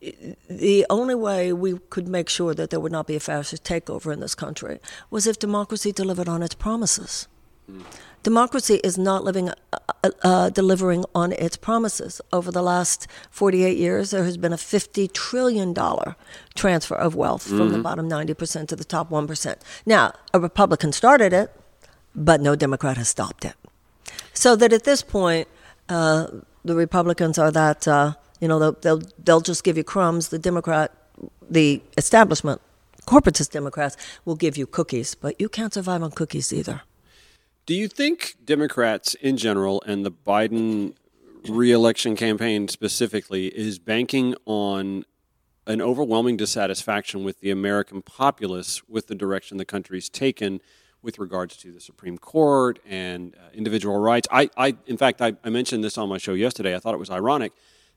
the 0.00 0.86
only 0.88 1.14
way 1.14 1.52
we 1.52 1.78
could 1.90 2.06
make 2.08 2.28
sure 2.28 2.54
that 2.54 2.70
there 2.70 2.80
would 2.80 2.92
not 2.92 3.06
be 3.06 3.16
a 3.16 3.20
fascist 3.20 3.64
takeover 3.64 4.12
in 4.12 4.20
this 4.20 4.34
country 4.34 4.78
was 5.10 5.26
if 5.26 5.38
democracy 5.38 5.92
delivered 5.92 6.28
on 6.28 6.42
its 6.42 6.54
promises. 6.54 7.26
Mm. 7.70 7.82
Democracy 8.22 8.80
is 8.84 8.98
not 8.98 9.24
living, 9.24 9.48
uh, 9.48 9.78
uh, 10.04 10.10
uh 10.22 10.50
delivering 10.50 11.04
on 11.14 11.32
its 11.32 11.56
promises. 11.56 12.20
Over 12.32 12.50
the 12.50 12.62
last 12.62 13.06
48 13.30 13.76
years, 13.76 14.10
there 14.10 14.24
has 14.24 14.36
been 14.36 14.52
a 14.52 14.56
$50 14.56 15.12
trillion 15.12 15.74
transfer 16.54 16.94
of 16.94 17.14
wealth 17.14 17.46
mm-hmm. 17.46 17.58
from 17.58 17.68
the 17.68 17.74
mm-hmm. 17.74 17.82
bottom 17.82 18.08
90% 18.08 18.68
to 18.68 18.76
the 18.76 18.84
top 18.84 19.10
1%. 19.10 19.56
Now, 19.86 20.12
a 20.34 20.40
Republican 20.40 20.92
started 20.92 21.32
it, 21.32 21.52
but 22.14 22.40
no 22.40 22.56
Democrat 22.56 22.96
has 22.96 23.08
stopped 23.08 23.44
it. 23.44 23.54
So 24.32 24.56
that 24.56 24.72
at 24.72 24.84
this 24.84 25.02
point, 25.02 25.48
uh, 25.88 26.26
the 26.64 26.74
Republicans 26.74 27.38
are 27.38 27.50
that 27.50 27.88
uh, 27.88 28.14
you 28.40 28.48
know, 28.48 28.58
they'll, 28.58 28.72
they'll, 28.72 29.02
they'll 29.22 29.40
just 29.40 29.64
give 29.64 29.76
you 29.76 29.84
crumbs. 29.84 30.28
The 30.28 30.38
Democrat, 30.38 30.92
the 31.48 31.82
establishment, 31.96 32.60
corporatist 33.06 33.50
Democrats 33.50 33.96
will 34.24 34.36
give 34.36 34.56
you 34.56 34.66
cookies, 34.66 35.14
but 35.14 35.40
you 35.40 35.48
can't 35.48 35.72
survive 35.72 36.02
on 36.02 36.10
cookies 36.10 36.52
either. 36.52 36.82
Do 37.66 37.74
you 37.74 37.88
think 37.88 38.36
Democrats 38.44 39.14
in 39.14 39.36
general 39.36 39.82
and 39.86 40.04
the 40.04 40.10
Biden 40.10 40.94
reelection 41.48 42.16
campaign 42.16 42.68
specifically 42.68 43.46
is 43.48 43.78
banking 43.78 44.34
on 44.46 45.04
an 45.66 45.82
overwhelming 45.82 46.36
dissatisfaction 46.36 47.24
with 47.24 47.40
the 47.40 47.50
American 47.50 48.00
populace 48.00 48.82
with 48.88 49.06
the 49.06 49.14
direction 49.14 49.58
the 49.58 49.64
country's 49.64 50.08
taken 50.08 50.60
with 51.02 51.18
regards 51.18 51.56
to 51.58 51.70
the 51.70 51.80
Supreme 51.80 52.18
Court 52.18 52.78
and 52.86 53.34
uh, 53.36 53.50
individual 53.52 53.98
rights? 53.98 54.26
I, 54.30 54.50
I, 54.56 54.76
in 54.86 54.96
fact, 54.96 55.20
I, 55.20 55.34
I 55.44 55.50
mentioned 55.50 55.84
this 55.84 55.98
on 55.98 56.08
my 56.08 56.18
show 56.18 56.32
yesterday. 56.32 56.74
I 56.74 56.78
thought 56.78 56.94
it 56.94 56.98
was 56.98 57.10
ironic 57.10 57.52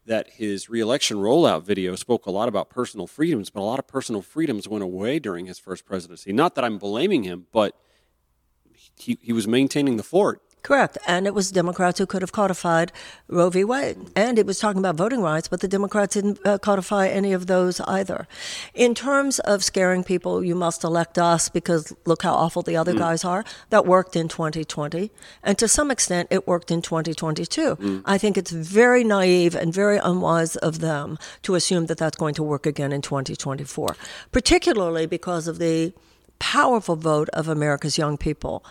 that 0.06 0.32
his 0.32 0.70
reelection 0.70 1.18
rollout 1.18 1.64
video 1.64 1.96
spoke 1.96 2.26
a 2.26 2.32
lot 2.32 2.48
about 2.48 2.70
personal 2.70 3.08
freedoms, 3.08 3.50
but 3.50 3.62
a 3.62 3.64
lot 3.64 3.80
of 3.80 3.88
personal 3.88 4.22
freedoms 4.22 4.68
went 4.68 4.84
away 4.84 5.20
during 5.20 5.46
his 5.46 5.60
first 5.60 5.86
presidency. 5.86 6.34
Not 6.34 6.56
that 6.56 6.64
I'm 6.64 6.78
blaming 6.78 7.24
him, 7.24 7.48
but 7.52 7.76
he, 8.96 9.18
he 9.22 9.34
was 9.34 9.48
maintaining 9.48 9.98
the 9.98 10.04
fort. 10.04 10.42
Correct. 10.64 10.98
And 11.08 11.26
it 11.26 11.34
was 11.34 11.52
Democrats 11.52 11.98
who 11.98 12.06
could 12.06 12.22
have 12.22 12.32
codified 12.32 12.92
Roe 13.28 13.50
v. 13.50 13.64
Wade. 13.64 13.98
And 14.16 14.38
it 14.38 14.46
was 14.46 14.60
talking 14.60 14.80
about 14.80 14.96
voting 14.96 15.22
rights, 15.22 15.48
but 15.48 15.62
the 15.62 15.68
Democrats 15.68 16.14
didn't 16.14 16.40
uh, 16.46 16.60
codify 16.60 17.08
any 17.08 17.34
of 17.34 17.48
those 17.48 17.80
either. 17.82 18.28
In 18.74 18.94
terms 18.94 19.40
of 19.40 19.64
scaring 19.64 20.04
people, 20.04 20.44
you 20.44 20.54
must 20.54 20.84
elect 20.84 21.18
us 21.18 21.50
because 21.50 21.94
look 22.06 22.22
how 22.22 22.34
awful 22.34 22.62
the 22.62 22.78
other 22.78 22.94
mm. 22.94 23.00
guys 23.00 23.26
are. 23.26 23.44
That 23.72 23.86
worked 23.86 24.16
in 24.16 24.28
2020. 24.28 25.12
And 25.44 25.58
to 25.58 25.68
some 25.68 25.90
extent, 25.90 26.28
it 26.30 26.48
worked 26.48 26.70
in 26.70 26.82
2022. 26.82 27.76
Mm. 27.76 28.02
I 28.06 28.18
think 28.18 28.38
it's 28.38 28.52
very 28.52 29.04
naive 29.04 29.56
and 29.56 29.74
very 29.74 29.98
unwise 29.98 30.56
of 30.58 30.80
them 30.80 31.18
to 31.42 31.56
assume 31.56 31.88
that 31.88 31.98
that's 31.98 32.18
going 32.18 32.36
to 32.36 32.44
work 32.44 32.68
again 32.68 32.92
in 32.92 33.02
2024, 33.02 33.96
particularly 34.32 35.08
because 35.08 35.48
of 35.48 35.58
the 35.58 35.94
powerful 36.42 36.96
vote 36.96 37.30
of 37.34 37.48
America's 37.48 38.00
young 38.00 38.18
people 38.18 38.66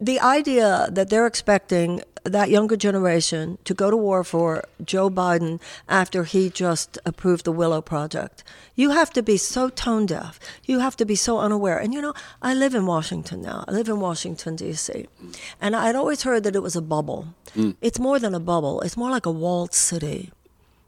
the 0.00 0.20
idea 0.20 0.88
that 0.90 1.10
they're 1.10 1.26
expecting 1.26 2.02
that 2.24 2.50
younger 2.50 2.76
generation 2.76 3.58
to 3.64 3.74
go 3.74 3.90
to 3.90 3.96
war 3.96 4.22
for 4.22 4.64
Joe 4.84 5.10
Biden 5.10 5.60
after 5.88 6.24
he 6.24 6.50
just 6.50 6.98
approved 7.04 7.44
the 7.44 7.52
Willow 7.52 7.80
Project. 7.80 8.44
You 8.76 8.90
have 8.90 9.10
to 9.14 9.22
be 9.22 9.36
so 9.36 9.68
tone 9.68 10.06
deaf. 10.06 10.38
You 10.64 10.78
have 10.78 10.96
to 10.96 11.04
be 11.04 11.16
so 11.16 11.38
unaware. 11.38 11.78
And 11.78 11.92
you 11.92 12.00
know, 12.00 12.14
I 12.40 12.54
live 12.54 12.74
in 12.74 12.86
Washington 12.86 13.42
now. 13.42 13.64
I 13.66 13.72
live 13.72 13.88
in 13.88 14.00
Washington, 14.00 14.56
D.C. 14.56 15.06
And 15.60 15.74
I'd 15.74 15.96
always 15.96 16.22
heard 16.22 16.44
that 16.44 16.54
it 16.54 16.62
was 16.62 16.76
a 16.76 16.82
bubble. 16.82 17.34
Mm. 17.56 17.76
It's 17.80 17.98
more 17.98 18.18
than 18.18 18.34
a 18.34 18.40
bubble, 18.40 18.80
it's 18.82 18.96
more 18.96 19.10
like 19.10 19.26
a 19.26 19.30
walled 19.30 19.74
city. 19.74 20.30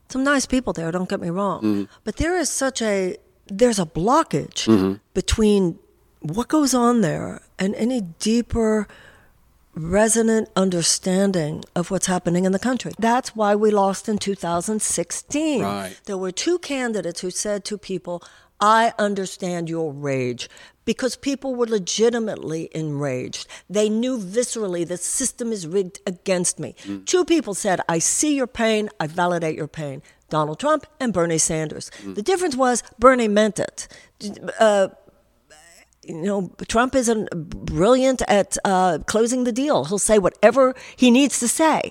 Some 0.08 0.22
nice 0.22 0.46
people 0.46 0.72
there, 0.72 0.92
don't 0.92 1.08
get 1.08 1.20
me 1.20 1.30
wrong. 1.30 1.88
But 2.04 2.16
there 2.16 2.36
is 2.36 2.48
such 2.48 2.80
a 2.82 3.16
there's 3.46 3.78
a 3.78 3.86
blockage 3.86 5.00
between 5.12 5.78
what 6.24 6.48
goes 6.48 6.72
on 6.72 7.02
there 7.02 7.42
and 7.58 7.74
any 7.74 8.00
deeper 8.00 8.88
resonant 9.74 10.48
understanding 10.56 11.64
of 11.74 11.90
what's 11.90 12.06
happening 12.06 12.44
in 12.44 12.52
the 12.52 12.58
country. 12.58 12.92
That's 12.98 13.36
why 13.36 13.54
we 13.54 13.70
lost 13.70 14.08
in 14.08 14.18
2016. 14.18 15.62
Right. 15.62 16.00
There 16.04 16.16
were 16.16 16.30
two 16.32 16.58
candidates 16.60 17.20
who 17.20 17.30
said 17.30 17.64
to 17.66 17.76
people, 17.76 18.22
I 18.60 18.92
understand 18.98 19.68
your 19.68 19.92
rage. 19.92 20.48
Because 20.84 21.16
people 21.16 21.54
were 21.54 21.66
legitimately 21.66 22.68
enraged. 22.74 23.46
They 23.70 23.88
knew 23.88 24.18
viscerally 24.18 24.86
the 24.86 24.98
system 24.98 25.50
is 25.50 25.66
rigged 25.66 26.00
against 26.06 26.58
me. 26.60 26.74
Two 27.06 27.24
people 27.24 27.54
said, 27.54 27.80
I 27.88 27.98
see 27.98 28.36
your 28.36 28.46
pain, 28.46 28.90
I 29.00 29.06
validate 29.06 29.56
your 29.56 29.66
pain. 29.66 30.02
Donald 30.28 30.60
Trump 30.60 30.86
and 31.00 31.12
Bernie 31.12 31.38
Sanders. 31.38 31.90
The 32.04 32.22
difference 32.22 32.54
was 32.54 32.82
Bernie 32.98 33.28
meant 33.28 33.58
it. 33.58 33.88
Uh, 34.60 34.88
you 36.08 36.14
know, 36.14 36.52
Trump 36.68 36.94
isn't 36.94 37.30
brilliant 37.66 38.22
at 38.28 38.56
uh, 38.64 38.98
closing 39.06 39.44
the 39.44 39.52
deal. 39.52 39.84
He'll 39.84 39.98
say 39.98 40.18
whatever 40.18 40.74
he 40.96 41.10
needs 41.10 41.38
to 41.40 41.48
say. 41.48 41.90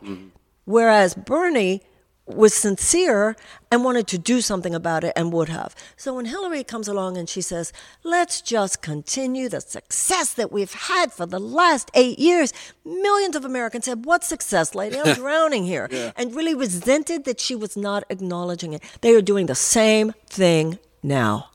Whereas 0.66 1.14
Bernie 1.16 1.82
was 2.26 2.54
sincere 2.54 3.36
and 3.70 3.84
wanted 3.84 4.08
to 4.08 4.18
do 4.18 4.40
something 4.40 4.74
about 4.74 5.04
it 5.04 5.12
and 5.16 5.34
would 5.34 5.50
have. 5.50 5.76
So 5.98 6.14
when 6.14 6.26
Hillary 6.26 6.64
comes 6.64 6.88
along 6.88 7.18
and 7.18 7.28
she 7.28 7.42
says, 7.42 7.74
let's 8.04 8.40
just 8.42 8.82
continue 8.82 9.50
the 9.50 9.60
success 9.60 10.34
that 10.36 10.52
we've 10.52 10.74
had 10.74 11.12
for 11.12 11.26
the 11.26 11.40
last 11.40 11.92
eight 11.94 12.20
years, 12.20 12.54
millions 12.86 13.36
of 13.36 13.44
Americans 13.44 13.86
said, 13.86 14.06
What 14.06 14.24
success, 14.24 14.74
lady? 14.74 14.98
I'm 14.98 15.16
drowning 15.24 15.66
here. 15.66 15.90
And 16.16 16.34
really 16.34 16.56
resented 16.56 17.26
that 17.26 17.42
she 17.42 17.56
was 17.56 17.76
not 17.76 18.06
acknowledging 18.10 18.74
it. 18.74 18.82
They 19.02 19.14
are 19.16 19.22
doing 19.22 19.48
the 19.48 19.56
same 19.56 20.14
thing 20.28 20.80
now. 21.02 21.50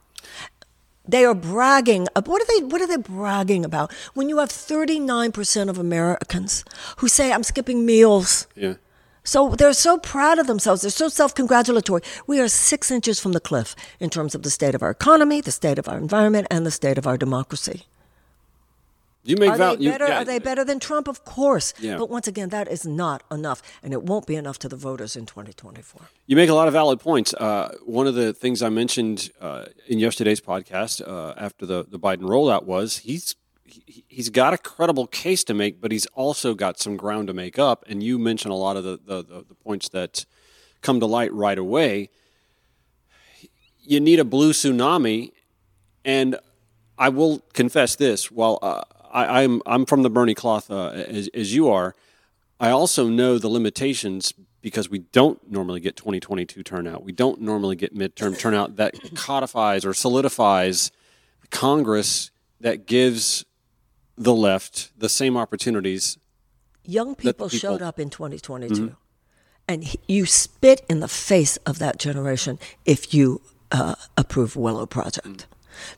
They 1.09 1.25
are 1.25 1.35
bragging. 1.35 2.07
What 2.15 2.43
are 2.43 2.47
they? 2.53 2.67
What 2.67 2.83
are 2.83 2.87
they 2.87 2.99
bragging 2.99 3.65
about? 3.65 3.91
When 4.15 4.29
you 4.29 4.39
have 4.39 4.51
39% 4.51 5.71
of 5.71 5.79
Americans 5.79 6.65
who 6.99 7.09
say, 7.09 7.33
"I'm 7.33 7.43
skipping 7.43 7.87
meals," 7.87 8.47
Yeah. 8.55 8.75
so 9.25 9.55
they're 9.57 9.73
so 9.73 9.97
proud 9.99 10.39
of 10.39 10.47
themselves. 10.47 10.83
They're 10.83 10.91
so 10.91 11.09
self-congratulatory. 11.09 12.03
We 12.27 12.41
are 12.41 12.49
six 12.49 12.91
inches 12.91 13.19
from 13.21 13.33
the 13.33 13.41
cliff 13.41 13.75
in 13.99 14.11
terms 14.11 14.35
of 14.35 14.43
the 14.43 14.51
state 14.51 14.75
of 14.75 14.83
our 14.83 14.91
economy, 14.91 15.41
the 15.41 15.51
state 15.51 15.79
of 15.79 15.89
our 15.89 15.97
environment, 15.99 16.47
and 16.51 16.67
the 16.67 16.71
state 16.71 16.99
of 16.99 17.07
our 17.07 17.17
democracy. 17.17 17.88
You 19.29 19.37
make 19.37 19.51
Are 19.51 19.57
val- 19.59 19.77
they 19.77 19.85
you- 19.85 19.91
better? 19.91 20.09
yeah. 20.09 20.21
Are 20.23 20.25
they 20.25 20.39
better 20.39 20.65
than 20.65 20.81
Trump? 20.81 21.07
Of 21.07 21.25
course. 21.25 21.75
Yeah. 21.79 21.99
But 21.99 22.09
once 22.09 22.27
again, 22.27 22.49
that 22.49 22.67
is 22.67 22.87
not 22.87 23.23
enough, 23.31 23.61
and 23.83 23.93
it 23.93 24.03
won't 24.03 24.27
be 24.27 24.37
enough 24.37 24.59
to 24.61 24.69
the 24.69 24.77
voters 24.77 25.17
in 25.17 25.27
2024. 25.27 26.01
You 26.27 26.35
make 26.37 26.49
a 26.49 26.55
lot 26.55 26.67
of 26.67 26.73
valid 26.73 26.99
points. 27.01 27.35
Uh, 27.35 27.75
one 27.85 28.07
of 28.07 28.15
the 28.15 28.33
things 28.33 28.63
I 28.63 28.71
mentioned 28.71 29.31
uh, 29.41 29.67
in 29.87 29.99
yesterday's 29.99 30.41
podcast 30.41 31.07
uh, 31.07 31.35
after 31.37 31.67
the, 31.67 31.85
the 31.87 31.99
Biden 31.99 32.23
rollout 32.23 32.65
was 32.65 32.99
he's 32.99 33.35
he, 33.65 34.03
he's 34.09 34.31
got 34.31 34.55
a 34.55 34.59
credible 34.59 35.07
case 35.07 35.45
to 35.45 35.53
make, 35.53 35.79
but 35.79 35.93
he's 35.93 36.07
also 36.15 36.55
got 36.55 36.79
some 36.79 36.97
ground 36.97 37.27
to 37.29 37.35
make 37.35 37.59
up. 37.59 37.85
And 37.87 38.03
you 38.03 38.19
mentioned 38.19 38.51
a 38.53 38.57
lot 38.57 38.79
of 38.79 38.85
the, 38.85 38.99
the, 39.05 39.23
the, 39.23 39.45
the 39.51 39.55
points 39.55 39.91
that 39.91 40.25
come 40.81 41.01
to 41.01 41.07
light 41.07 41.33
right 41.35 41.59
away. 41.59 42.09
You 43.83 44.01
need 44.01 44.21
a 44.21 44.25
blue 44.25 44.53
tsunami, 44.53 45.33
and 46.05 46.37
I 46.99 47.09
will 47.11 47.41
confess 47.53 47.97
this: 47.97 48.31
while 48.31 48.59
I, 49.19 49.43
I'm 49.43 49.63
I'm 49.67 49.85
from 49.87 50.03
the 50.03 50.11
Bernie 50.11 50.35
cloth 50.35 50.71
uh, 50.71 50.89
as, 50.91 51.29
as 51.35 51.55
you 51.55 51.69
are, 51.71 51.95
I 52.61 52.71
also 52.71 53.09
know 53.09 53.39
the 53.39 53.49
limitations 53.49 54.33
because 54.61 54.89
we 54.91 55.01
don't 55.13 55.39
normally 55.51 55.81
get 55.81 55.97
2022 55.97 56.63
turnout. 56.63 57.05
We 57.05 57.13
don't 57.13 57.41
normally 57.41 57.77
get 57.77 57.95
midterm 57.95 58.39
turnout 58.39 58.77
that 58.77 58.95
codifies 59.15 59.85
or 59.85 59.95
solidifies 59.95 60.91
Congress 61.51 62.31
that 62.61 62.87
gives 62.87 63.45
the 64.17 64.35
left 64.35 64.91
the 64.99 65.09
same 65.09 65.37
opportunities. 65.37 66.19
Young 66.85 67.15
people, 67.15 67.49
people- 67.49 67.49
showed 67.49 67.83
up 67.83 67.99
in 68.01 68.11
2022, 68.11 68.95
and 69.69 69.85
he- 69.85 70.01
you 70.09 70.27
spit 70.27 70.85
in 70.89 71.01
the 71.01 71.09
face 71.09 71.57
of 71.59 71.79
that 71.79 71.99
generation 71.99 72.59
if 72.85 73.13
you 73.15 73.41
uh, 73.71 73.95
approve 74.17 74.57
Willow 74.57 74.87
Project. 74.87 75.47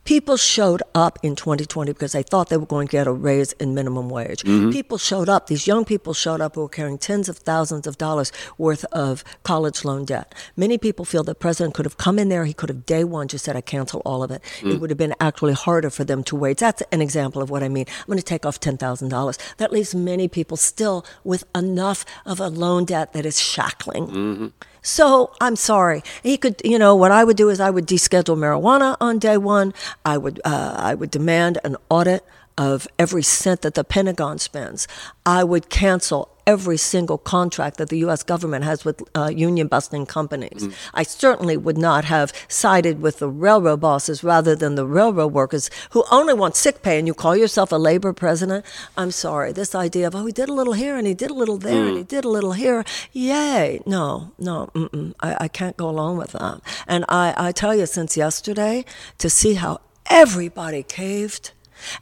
People 0.04 0.36
showed 0.36 0.82
up 0.94 1.18
in 1.22 1.36
2020 1.36 1.92
because 1.92 2.12
they 2.12 2.22
thought 2.22 2.48
they 2.48 2.56
were 2.56 2.66
going 2.66 2.88
to 2.88 2.92
get 2.92 3.06
a 3.06 3.12
raise 3.12 3.52
in 3.52 3.74
minimum 3.74 4.08
wage. 4.08 4.42
Mm-hmm. 4.42 4.70
People 4.70 4.98
showed 4.98 5.28
up, 5.28 5.46
these 5.46 5.66
young 5.66 5.84
people 5.84 6.14
showed 6.14 6.40
up 6.40 6.54
who 6.54 6.62
were 6.62 6.68
carrying 6.68 6.98
tens 6.98 7.28
of 7.28 7.38
thousands 7.38 7.86
of 7.86 7.98
dollars 7.98 8.32
worth 8.58 8.84
of 8.86 9.24
college 9.42 9.84
loan 9.84 10.04
debt. 10.04 10.34
Many 10.56 10.78
people 10.78 11.04
feel 11.04 11.22
the 11.22 11.34
president 11.34 11.74
could 11.74 11.86
have 11.86 11.96
come 11.96 12.18
in 12.18 12.28
there, 12.28 12.44
he 12.44 12.54
could 12.54 12.68
have 12.68 12.86
day 12.86 13.04
one 13.04 13.28
just 13.28 13.44
said, 13.44 13.56
I 13.56 13.60
cancel 13.60 14.00
all 14.04 14.22
of 14.22 14.30
it. 14.30 14.42
It 14.60 14.64
mm. 14.64 14.80
would 14.80 14.90
have 14.90 14.98
been 14.98 15.14
actually 15.20 15.54
harder 15.54 15.90
for 15.90 16.04
them 16.04 16.24
to 16.24 16.36
wait. 16.36 16.58
That's 16.58 16.82
an 16.92 17.00
example 17.00 17.42
of 17.42 17.50
what 17.50 17.62
I 17.62 17.68
mean. 17.68 17.86
I'm 17.88 18.06
going 18.06 18.18
to 18.18 18.24
take 18.24 18.46
off 18.46 18.60
$10,000. 18.60 19.56
That 19.56 19.72
leaves 19.72 19.94
many 19.94 20.28
people 20.28 20.56
still 20.56 21.04
with 21.24 21.44
enough 21.54 22.04
of 22.24 22.40
a 22.40 22.48
loan 22.48 22.84
debt 22.84 23.12
that 23.12 23.26
is 23.26 23.40
shackling. 23.40 24.06
Mm-hmm. 24.06 24.46
So 24.82 25.32
I'm 25.40 25.56
sorry. 25.56 26.02
He 26.22 26.36
could, 26.36 26.60
you 26.64 26.78
know, 26.78 26.94
what 26.96 27.10
I 27.10 27.24
would 27.24 27.36
do 27.36 27.48
is 27.48 27.60
I 27.60 27.70
would 27.70 27.86
deschedule 27.86 28.36
marijuana 28.36 28.96
on 29.00 29.18
day 29.18 29.36
one. 29.36 29.74
I 30.04 30.18
would, 30.18 30.40
uh, 30.44 30.74
I 30.78 30.94
would 30.94 31.10
demand 31.10 31.58
an 31.64 31.76
audit 31.88 32.24
of 32.56 32.86
every 32.98 33.22
cent 33.22 33.62
that 33.62 33.74
the 33.74 33.84
Pentagon 33.84 34.38
spends. 34.38 34.86
I 35.24 35.44
would 35.44 35.70
cancel 35.70 36.28
every 36.46 36.76
single 36.76 37.18
contract 37.18 37.76
that 37.78 37.88
the 37.88 37.98
U.S. 37.98 38.22
government 38.22 38.64
has 38.64 38.84
with 38.84 39.02
uh, 39.14 39.30
union 39.34 39.66
busting 39.68 40.06
companies. 40.06 40.68
I 40.94 41.02
certainly 41.02 41.56
would 41.56 41.78
not 41.78 42.04
have 42.04 42.32
sided 42.48 43.00
with 43.00 43.18
the 43.18 43.28
railroad 43.28 43.80
bosses 43.80 44.22
rather 44.24 44.54
than 44.56 44.74
the 44.74 44.86
railroad 44.86 45.32
workers 45.32 45.70
who 45.90 46.04
only 46.10 46.34
want 46.34 46.56
sick 46.56 46.82
pay 46.82 46.98
and 46.98 47.06
you 47.06 47.14
call 47.14 47.36
yourself 47.36 47.72
a 47.72 47.76
labor 47.76 48.12
president. 48.12 48.64
I'm 48.96 49.10
sorry. 49.10 49.52
This 49.52 49.74
idea 49.74 50.06
of, 50.06 50.14
oh, 50.14 50.26
he 50.26 50.32
did 50.32 50.48
a 50.48 50.52
little 50.52 50.74
here 50.74 50.96
and 50.96 51.06
he 51.06 51.14
did 51.14 51.30
a 51.30 51.34
little 51.34 51.58
there 51.58 51.86
and 51.86 51.96
he 51.96 52.04
did 52.04 52.24
a 52.24 52.28
little 52.28 52.52
here. 52.52 52.84
Yay. 53.12 53.80
No, 53.86 54.32
no, 54.38 54.70
mm-mm. 54.74 55.14
I, 55.20 55.36
I 55.40 55.48
can't 55.48 55.76
go 55.76 55.88
along 55.88 56.16
with 56.16 56.32
that. 56.32 56.60
And 56.86 57.04
I, 57.08 57.34
I 57.36 57.52
tell 57.52 57.74
you, 57.74 57.86
since 57.86 58.16
yesterday, 58.16 58.84
to 59.18 59.30
see 59.30 59.54
how 59.54 59.80
everybody 60.08 60.82
caved. 60.82 61.52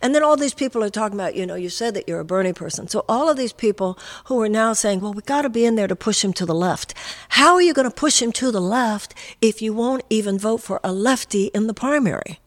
And 0.03 0.15
then 0.15 0.23
all 0.23 0.37
these 0.37 0.55
people 0.55 0.83
are 0.85 0.91
talking 0.91 1.19
about, 1.19 1.35
you 1.35 1.47
know, 1.47 1.55
you 1.55 1.69
said 1.69 1.95
that 1.95 2.09
you're 2.09 2.21
a 2.21 2.25
Bernie 2.25 2.53
person. 2.53 2.89
So 2.89 3.05
all 3.09 3.29
of 3.29 3.37
these 3.37 3.53
people 3.53 3.99
who 4.27 4.41
are 4.43 4.49
now 4.49 4.73
saying, 4.73 5.01
well, 5.01 5.13
we 5.13 5.23
got 5.23 5.43
to 5.43 5.49
be 5.51 5.65
in 5.65 5.75
there 5.77 5.89
to 5.89 5.97
push 5.97 6.25
him 6.25 6.33
to 6.35 6.47
the 6.47 6.55
left. 6.55 6.95
How 7.31 7.55
are 7.55 7.63
you 7.63 7.75
going 7.75 7.89
to 7.91 7.95
push 7.95 8.21
him 8.23 8.33
to 8.33 8.51
the 8.51 8.61
left 8.61 9.15
if 9.41 9.61
you 9.63 9.73
won't 9.73 10.05
even 10.11 10.39
vote 10.39 10.59
for 10.63 10.81
a 10.85 10.93
lefty 10.93 11.47
in 11.55 11.67
the 11.67 11.75
primary? 11.75 12.39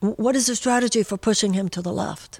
W- 0.00 0.16
What 0.16 0.36
is 0.36 0.46
the 0.46 0.56
strategy 0.56 1.02
for 1.02 1.16
pushing 1.16 1.54
him 1.54 1.68
to 1.70 1.82
the 1.82 1.92
left? 1.92 2.38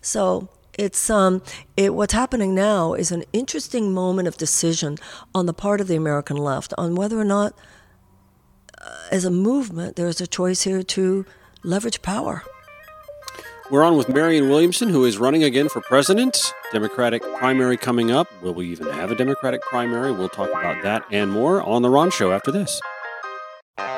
So 0.00 0.48
it's 0.78 1.08
um, 1.08 1.42
it, 1.76 1.94
what's 1.94 2.12
happening 2.12 2.54
now 2.54 2.92
is 2.94 3.10
an 3.12 3.24
interesting 3.32 3.92
moment 3.94 4.28
of 4.28 4.36
decision 4.36 4.98
on 5.34 5.46
the 5.46 5.54
part 5.54 5.80
of 5.80 5.86
the 5.88 5.96
American 5.96 6.36
left 6.36 6.74
on 6.76 6.94
whether 6.94 7.18
or 7.18 7.24
not, 7.24 7.54
uh, 8.80 8.90
as 9.10 9.24
a 9.24 9.30
movement, 9.30 9.96
there's 9.96 10.20
a 10.20 10.26
choice 10.26 10.62
here 10.62 10.82
to 10.82 11.24
leverage 11.62 12.02
power. 12.02 12.42
We're 13.68 13.82
on 13.82 13.96
with 13.96 14.08
Marianne 14.08 14.48
Williamson, 14.48 14.88
who 14.88 15.04
is 15.04 15.18
running 15.18 15.42
again 15.42 15.68
for 15.68 15.80
president. 15.80 16.52
Democratic 16.72 17.20
primary 17.34 17.76
coming 17.76 18.12
up. 18.12 18.28
Will 18.40 18.54
we 18.54 18.68
even 18.68 18.86
have 18.90 19.10
a 19.10 19.16
Democratic 19.16 19.60
primary? 19.62 20.12
We'll 20.12 20.28
talk 20.28 20.50
about 20.50 20.84
that 20.84 21.04
and 21.10 21.32
more 21.32 21.62
on 21.62 21.82
The 21.82 21.90
Ron 21.90 22.12
Show 22.12 22.30
after 22.30 22.52
this. 22.52 22.80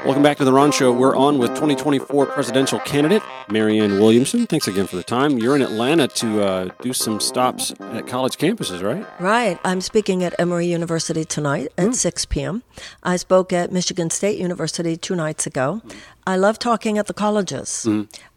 Welcome 0.08 0.22
back 0.22 0.38
to 0.38 0.44
The 0.46 0.54
Ron 0.54 0.72
Show. 0.72 0.90
We're 0.90 1.14
on 1.14 1.36
with 1.36 1.50
2024 1.50 2.24
presidential 2.24 2.80
candidate 2.80 3.22
Marianne 3.50 4.00
Williamson. 4.00 4.46
Thanks 4.46 4.66
again 4.66 4.86
for 4.86 4.96
the 4.96 5.02
time. 5.02 5.36
You're 5.36 5.54
in 5.54 5.60
Atlanta 5.60 6.08
to 6.08 6.42
uh, 6.42 6.70
do 6.80 6.94
some 6.94 7.20
stops 7.20 7.74
at 7.78 8.06
college 8.06 8.38
campuses, 8.38 8.82
right? 8.82 9.06
Right. 9.20 9.60
I'm 9.66 9.82
speaking 9.82 10.24
at 10.24 10.34
Emory 10.38 10.66
University 10.66 11.26
tonight 11.26 11.68
at 11.76 11.94
6 11.94 12.24
p.m. 12.24 12.62
I 13.02 13.16
spoke 13.16 13.52
at 13.52 13.70
Michigan 13.70 14.08
State 14.08 14.38
University 14.38 14.96
two 14.96 15.14
nights 15.14 15.46
ago. 15.46 15.82
I 16.26 16.36
love 16.36 16.58
talking 16.58 16.96
at 16.96 17.06
the 17.06 17.12
colleges. 17.12 17.86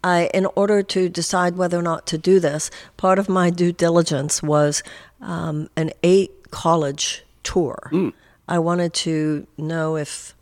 I, 0.04 0.28
in 0.34 0.44
order 0.54 0.82
to 0.82 1.08
decide 1.08 1.56
whether 1.56 1.78
or 1.78 1.82
not 1.82 2.06
to 2.08 2.18
do 2.18 2.38
this, 2.38 2.70
part 2.98 3.18
of 3.18 3.30
my 3.30 3.48
due 3.48 3.72
diligence 3.72 4.42
was 4.42 4.82
um, 5.22 5.70
an 5.74 5.92
eight 6.02 6.50
college 6.50 7.24
tour. 7.42 7.90
I 8.46 8.58
wanted 8.58 8.92
to 8.92 9.46
know 9.56 9.96
if 9.96 10.34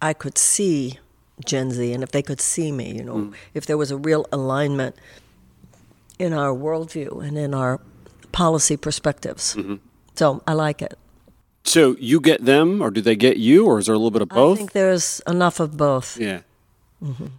I 0.00 0.12
could 0.12 0.38
see 0.38 0.98
Gen 1.44 1.70
Z 1.70 1.92
and 1.92 2.02
if 2.02 2.10
they 2.12 2.22
could 2.22 2.40
see 2.40 2.72
me, 2.72 2.94
you 2.96 3.04
know, 3.04 3.32
if 3.54 3.66
there 3.66 3.76
was 3.76 3.90
a 3.90 3.96
real 3.96 4.26
alignment 4.32 4.96
in 6.18 6.32
our 6.32 6.54
worldview 6.54 7.22
and 7.26 7.36
in 7.36 7.54
our 7.54 7.80
policy 8.32 8.76
perspectives. 8.76 9.56
So 10.14 10.42
I 10.46 10.52
like 10.54 10.80
it. 10.82 10.98
So 11.64 11.96
you 11.98 12.20
get 12.20 12.44
them, 12.44 12.80
or 12.80 12.90
do 12.90 13.00
they 13.00 13.16
get 13.16 13.38
you, 13.38 13.66
or 13.66 13.78
is 13.78 13.86
there 13.86 13.94
a 13.94 13.98
little 13.98 14.12
bit 14.12 14.22
of 14.22 14.28
both? 14.28 14.56
I 14.56 14.58
think 14.58 14.72
there's 14.72 15.20
enough 15.26 15.58
of 15.60 15.76
both. 15.76 16.16
yeah. 16.18 16.40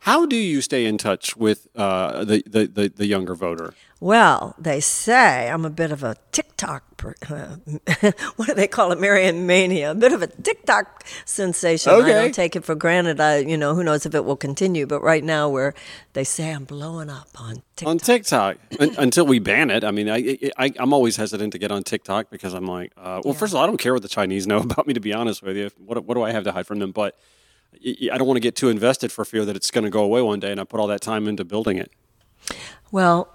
How 0.01 0.25
do 0.25 0.35
you 0.35 0.61
stay 0.61 0.85
in 0.85 0.97
touch 0.97 1.35
with 1.35 1.67
uh, 1.75 2.23
the, 2.23 2.43
the, 2.45 2.67
the, 2.67 2.87
the 2.89 3.05
younger 3.07 3.33
voter? 3.35 3.73
Well, 4.00 4.54
they 4.60 4.80
say 4.80 5.50
I'm 5.50 5.66
a 5.66 5.72
bit 5.72 5.92
of 5.92 6.04
a 6.04 6.16
TikTok, 6.32 6.98
per, 6.98 7.16
uh, 7.30 7.56
what 8.36 8.48
do 8.48 8.54
they 8.54 8.68
call 8.68 8.92
it, 8.92 9.00
Marianne 9.00 9.48
Mania, 9.48 9.92
a 9.92 9.96
bit 9.96 10.13
of 10.13 10.22
a 10.22 10.27
TikTok 10.27 11.04
sensation. 11.25 11.92
Okay. 11.92 12.12
I 12.12 12.22
don't 12.22 12.34
take 12.34 12.56
it 12.56 12.63
for 12.63 12.75
granted. 12.75 13.20
I, 13.20 13.38
you 13.38 13.58
know, 13.58 13.74
who 13.74 13.84
knows 13.84 14.06
if 14.06 14.13
it 14.13 14.24
will 14.24 14.36
continue. 14.36 14.86
But 14.86 15.01
right 15.01 15.24
now, 15.24 15.50
where 15.50 15.74
they 16.13 16.24
say 16.24 16.51
I'm 16.51 16.66
blowing 16.66 17.10
up 17.10 17.30
on 17.38 17.63
TikTok. 17.75 17.88
on 17.88 17.98
TikTok 17.98 18.58
until 18.80 19.25
we 19.25 19.39
ban 19.39 19.72
it. 19.72 19.84
I 19.84 19.89
mean, 19.89 20.10
I, 20.10 20.38
I 20.58 20.72
I'm 20.77 20.94
always 20.94 21.16
hesitant 21.16 21.54
to 21.54 21.58
get 21.58 21.72
on 21.72 21.82
TikTok 21.82 22.30
because 22.30 22.54
I'm 22.54 22.68
like, 22.68 22.94
uh, 22.98 23.22
well, 23.25 23.34
first 23.34 23.54
of 23.54 23.58
all, 23.58 23.63
I 23.63 23.68
don't 23.68 23.80
care 23.80 23.94
what 23.94 24.04
the 24.04 24.10
Chinese 24.10 24.46
know 24.46 24.58
about 24.62 24.86
me. 24.86 24.94
To 24.94 25.00
be 25.00 25.13
honest 25.13 25.42
with 25.42 25.58
you, 25.58 25.72
what 25.77 26.06
what 26.06 26.13
do 26.13 26.22
I 26.22 26.32
have 26.32 26.44
to 26.44 26.51
hide 26.51 26.68
from 26.68 26.77
them? 26.77 26.92
But 26.92 27.18
I 27.84 28.16
don't 28.18 28.27
want 28.27 28.38
to 28.38 28.42
get 28.42 28.56
too 28.56 28.70
invested 28.70 29.12
for 29.12 29.25
fear 29.25 29.44
that 29.44 29.56
it's 29.56 29.72
going 29.72 29.86
to 29.86 29.89
go 29.89 30.04
away 30.04 30.22
one 30.22 30.39
day, 30.39 30.51
and 30.51 30.62
I 30.62 30.66
put 30.66 30.80
all 30.80 30.88
that 30.88 31.01
time 31.01 31.27
into 31.27 31.44
building 31.44 31.77
it. 31.77 31.92
Well, 32.92 33.34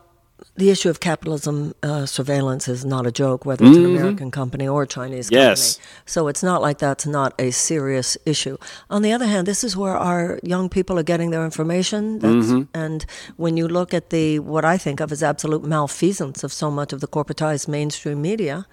the 0.57 0.71
issue 0.71 0.91
of 0.91 1.01
capitalism 1.01 1.75
uh, 1.83 2.07
surveillance 2.07 2.69
is 2.69 2.85
not 2.85 3.07
a 3.07 3.13
joke, 3.13 3.47
whether 3.47 3.65
it's 3.65 3.77
an 3.77 3.85
American 3.85 4.31
company 4.31 4.69
or 4.69 4.83
a 4.83 4.87
Chinese 4.87 5.31
company. 5.31 5.43
Mm-hmm. 5.43 5.51
Yes. 5.51 5.81
So 6.05 6.29
it's 6.29 6.43
not 6.43 6.61
like 6.63 6.79
that's 6.79 7.07
not 7.07 7.35
a 7.39 7.51
serious 7.51 8.19
issue. 8.27 8.57
On 8.91 9.03
the 9.03 9.13
other 9.13 9.27
hand, 9.27 9.47
this 9.47 9.65
is 9.65 9.77
where 9.77 9.97
our 9.97 10.39
young 10.43 10.69
people 10.69 10.99
are 10.99 11.03
getting 11.03 11.31
their 11.31 11.45
information. 11.45 12.19
That's, 12.19 12.33
Mm-hmm. 12.43 12.63
And 12.75 13.07
when 13.37 13.57
you 13.57 13.69
look 13.69 13.95
at 13.95 14.11
the 14.11 14.41
what 14.41 14.65
I 14.65 14.77
think 14.77 15.01
of 15.01 15.13
as 15.13 15.23
absolute 15.23 15.63
malfeasance 15.65 16.43
of 16.43 16.53
so 16.53 16.71
much 16.71 16.93
of 16.93 17.01
the 17.01 17.07
corporatized 17.07 17.69
mainstream 17.69 18.21
media, 18.21 18.67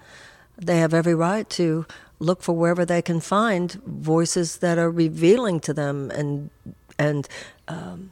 they 0.58 0.78
have 0.78 0.92
every 0.92 1.14
right 1.14 1.48
to 1.50 1.86
look 2.18 2.42
for 2.42 2.52
wherever 2.52 2.84
they 2.84 3.02
can 3.02 3.20
find 3.20 3.72
voices 3.84 4.58
that 4.58 4.76
are 4.78 4.90
revealing 4.90 5.60
to 5.60 5.72
them 5.72 6.10
and 6.10 6.50
and 6.98 7.28
um, 7.68 8.10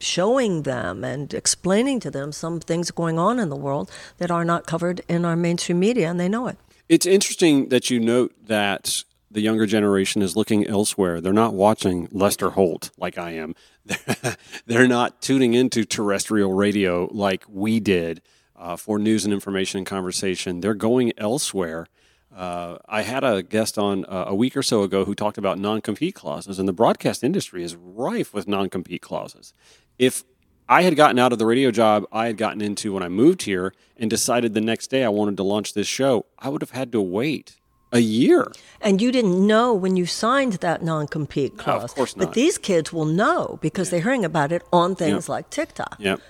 showing 0.00 0.62
them 0.62 1.04
and 1.04 1.32
explaining 1.32 2.00
to 2.00 2.10
them 2.10 2.32
some 2.32 2.58
things 2.58 2.90
going 2.90 3.18
on 3.18 3.38
in 3.38 3.48
the 3.48 3.56
world 3.56 3.90
that 4.18 4.30
are 4.30 4.44
not 4.44 4.66
covered 4.66 5.02
in 5.08 5.24
our 5.24 5.36
mainstream 5.36 5.78
media, 5.78 6.10
and 6.10 6.18
they 6.18 6.28
know 6.28 6.46
it. 6.46 6.58
It's 6.88 7.06
interesting 7.06 7.68
that 7.68 7.90
you 7.90 8.00
note 8.00 8.34
that 8.46 9.04
the 9.30 9.40
younger 9.40 9.66
generation 9.66 10.22
is 10.22 10.36
looking 10.36 10.66
elsewhere. 10.66 11.20
They're 11.20 11.32
not 11.32 11.54
watching 11.54 12.08
Lester 12.10 12.50
Holt 12.50 12.90
like 12.98 13.16
I 13.16 13.30
am. 13.32 13.54
They're, 14.66 14.88
not 14.88 15.22
tuning 15.22 15.54
into 15.54 15.84
terrestrial 15.84 16.52
radio 16.52 17.08
like 17.12 17.44
we 17.48 17.80
did 17.80 18.22
uh, 18.56 18.76
for 18.76 18.98
news 18.98 19.24
and 19.24 19.32
information 19.32 19.78
and 19.78 19.86
conversation. 19.86 20.60
They're 20.60 20.74
going 20.74 21.12
elsewhere. 21.16 21.86
Uh, 22.34 22.78
I 22.88 23.02
had 23.02 23.24
a 23.24 23.42
guest 23.42 23.78
on 23.78 24.04
uh, 24.04 24.24
a 24.28 24.34
week 24.34 24.56
or 24.56 24.62
so 24.62 24.82
ago 24.82 25.04
who 25.04 25.14
talked 25.14 25.38
about 25.38 25.58
non 25.58 25.80
compete 25.80 26.14
clauses, 26.14 26.58
and 26.58 26.68
the 26.68 26.72
broadcast 26.72 27.24
industry 27.24 27.64
is 27.64 27.74
rife 27.74 28.32
with 28.34 28.46
non 28.46 28.68
compete 28.68 29.02
clauses. 29.02 29.52
If 29.98 30.24
I 30.68 30.82
had 30.82 30.96
gotten 30.96 31.18
out 31.18 31.32
of 31.32 31.38
the 31.38 31.46
radio 31.46 31.70
job 31.70 32.06
I 32.12 32.26
had 32.26 32.36
gotten 32.36 32.60
into 32.60 32.92
when 32.94 33.02
I 33.02 33.08
moved 33.08 33.42
here 33.42 33.72
and 33.96 34.08
decided 34.08 34.54
the 34.54 34.60
next 34.60 34.88
day 34.88 35.04
I 35.04 35.08
wanted 35.08 35.36
to 35.38 35.42
launch 35.42 35.74
this 35.74 35.86
show, 35.88 36.26
I 36.38 36.48
would 36.48 36.62
have 36.62 36.70
had 36.70 36.92
to 36.92 37.00
wait 37.00 37.56
a 37.92 37.98
year. 37.98 38.52
And 38.80 39.02
you 39.02 39.10
didn't 39.10 39.44
know 39.46 39.74
when 39.74 39.96
you 39.96 40.06
signed 40.06 40.54
that 40.54 40.82
non 40.82 41.08
compete 41.08 41.58
clause. 41.58 41.84
Of 41.84 41.94
course 41.94 42.16
not. 42.16 42.26
But 42.26 42.34
these 42.34 42.56
kids 42.56 42.92
will 42.92 43.04
know 43.04 43.58
because 43.60 43.90
they're 43.90 44.00
hearing 44.00 44.24
about 44.24 44.52
it 44.52 44.62
on 44.72 44.94
things 44.94 45.26
Yeah. 45.28 45.32
like 45.32 45.50
TikTok. 45.50 45.96
Yep. 45.98 46.20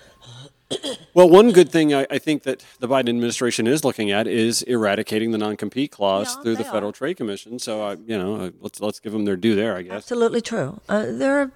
Well, 1.14 1.28
one 1.28 1.50
good 1.50 1.68
thing 1.70 1.92
I, 1.92 2.06
I 2.10 2.18
think 2.18 2.44
that 2.44 2.64
the 2.78 2.86
Biden 2.86 3.08
administration 3.08 3.66
is 3.66 3.84
looking 3.84 4.12
at 4.12 4.28
is 4.28 4.62
eradicating 4.62 5.32
the 5.32 5.38
non-compete 5.38 5.90
clause 5.90 6.36
Yeah, 6.36 6.42
through 6.42 6.56
the 6.56 6.62
they 6.62 6.70
Federal 6.70 6.90
are. 6.90 6.92
Trade 6.92 7.16
Commission. 7.16 7.58
So, 7.58 7.82
uh, 7.82 7.96
you 8.06 8.16
know, 8.16 8.36
uh, 8.36 8.50
let's 8.60 8.80
let's 8.80 9.00
give 9.00 9.12
them 9.12 9.24
their 9.24 9.36
due 9.36 9.56
there, 9.56 9.76
I 9.76 9.82
guess. 9.82 9.92
Absolutely 9.94 10.40
true. 10.40 10.80
Uh, 10.88 11.06
there 11.08 11.40
are 11.40 11.50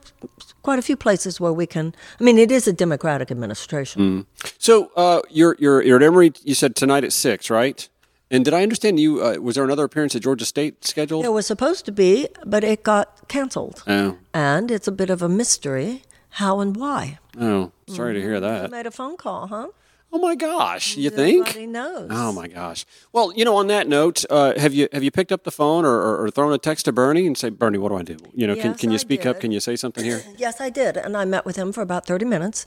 quite 0.63 0.81
a 0.81 0.83
few 0.83 0.97
places 0.97 1.41
where 1.41 1.53
we 1.53 1.67
can. 1.67 1.95
I 2.21 2.25
mean, 2.25 2.39
it 2.39 2.51
is 2.51 2.67
a 2.67 2.73
Democratic 2.73 3.31
administration. 3.31 4.27
So, 4.59 4.91
uh, 4.97 5.23
you're 5.31 5.57
you're 5.61 5.81
you're 5.83 5.97
at 5.99 6.03
Emory. 6.03 6.33
You 6.43 6.55
said 6.55 6.75
tonight 6.75 7.05
at 7.05 7.13
six, 7.13 7.49
right? 7.51 7.89
And 8.31 8.45
did 8.45 8.55
I 8.55 8.63
understand 8.65 8.99
you? 8.99 9.23
Uh, 9.25 9.37
was 9.41 9.55
there 9.55 9.65
another 9.65 9.85
appearance 9.85 10.17
at 10.17 10.23
Georgia 10.23 10.45
State 10.47 10.85
scheduled? 10.85 11.23
There 11.25 11.31
was 11.31 11.47
supposed 11.47 11.85
to 11.85 11.93
be, 11.93 12.27
but 12.45 12.65
it 12.65 12.83
got 12.83 13.29
canceled. 13.29 13.85
Oh, 13.87 14.17
And 14.33 14.71
it's 14.73 14.89
a 14.89 14.93
bit 14.93 15.11
of 15.11 15.23
a 15.23 15.29
mystery 15.29 16.03
how 16.31 16.59
and 16.59 16.75
why. 16.77 17.21
oh, 17.39 17.71
sorry 17.89 18.15
to 18.15 18.21
hear 18.21 18.35
You 18.35 18.41
that. 18.41 18.71
made 18.71 18.87
a 18.87 18.91
phone 18.91 19.17
call, 19.17 19.47
huh? 19.49 19.69
Oh 20.13 20.19
my 20.21 20.37
gosh, 20.37 20.97
you 20.97 21.11
think? 21.11 21.45
Nobody 21.49 21.67
knows. 21.67 22.09
Oh 22.13 22.31
my 22.33 22.47
gosh. 22.47 22.87
Well, 23.13 23.33
you 23.35 23.45
know, 23.45 23.57
on 23.57 23.67
that 23.67 23.89
note, 23.89 24.25
uh, 24.31 24.57
have 24.57 24.73
you 24.73 24.89
have 24.93 25.03
you 25.03 25.11
picked 25.11 25.33
up 25.33 25.43
the 25.43 25.51
phone 25.51 25.85
or, 25.85 25.91
or, 25.93 26.25
or 26.25 26.31
thrown 26.31 26.53
a 26.53 26.59
text 26.59 26.85
to 26.85 26.93
Bernie 26.93 27.27
and 27.27 27.37
say, 27.37 27.49
Bernie, 27.49 27.79
what 27.79 27.89
do 27.89 27.97
I 27.97 28.03
do? 28.03 28.17
You 28.33 28.47
know, 28.47 28.55
can, 28.55 28.73
Yes, 28.73 28.81
can 28.81 28.91
you 28.91 28.95
I 28.95 28.99
speak 28.99 29.27
up? 29.27 29.41
Can 29.41 29.51
you 29.51 29.59
say 29.59 29.75
something 29.75 30.05
here? 30.05 30.23
Yes, 30.37 30.61
I 30.61 30.71
did. 30.71 30.97
And 30.97 31.17
I 31.17 31.25
met 31.25 31.45
with 31.45 31.57
him 31.57 31.73
for 31.73 31.81
about 31.83 32.07
30 32.07 32.27
minutes. 32.27 32.65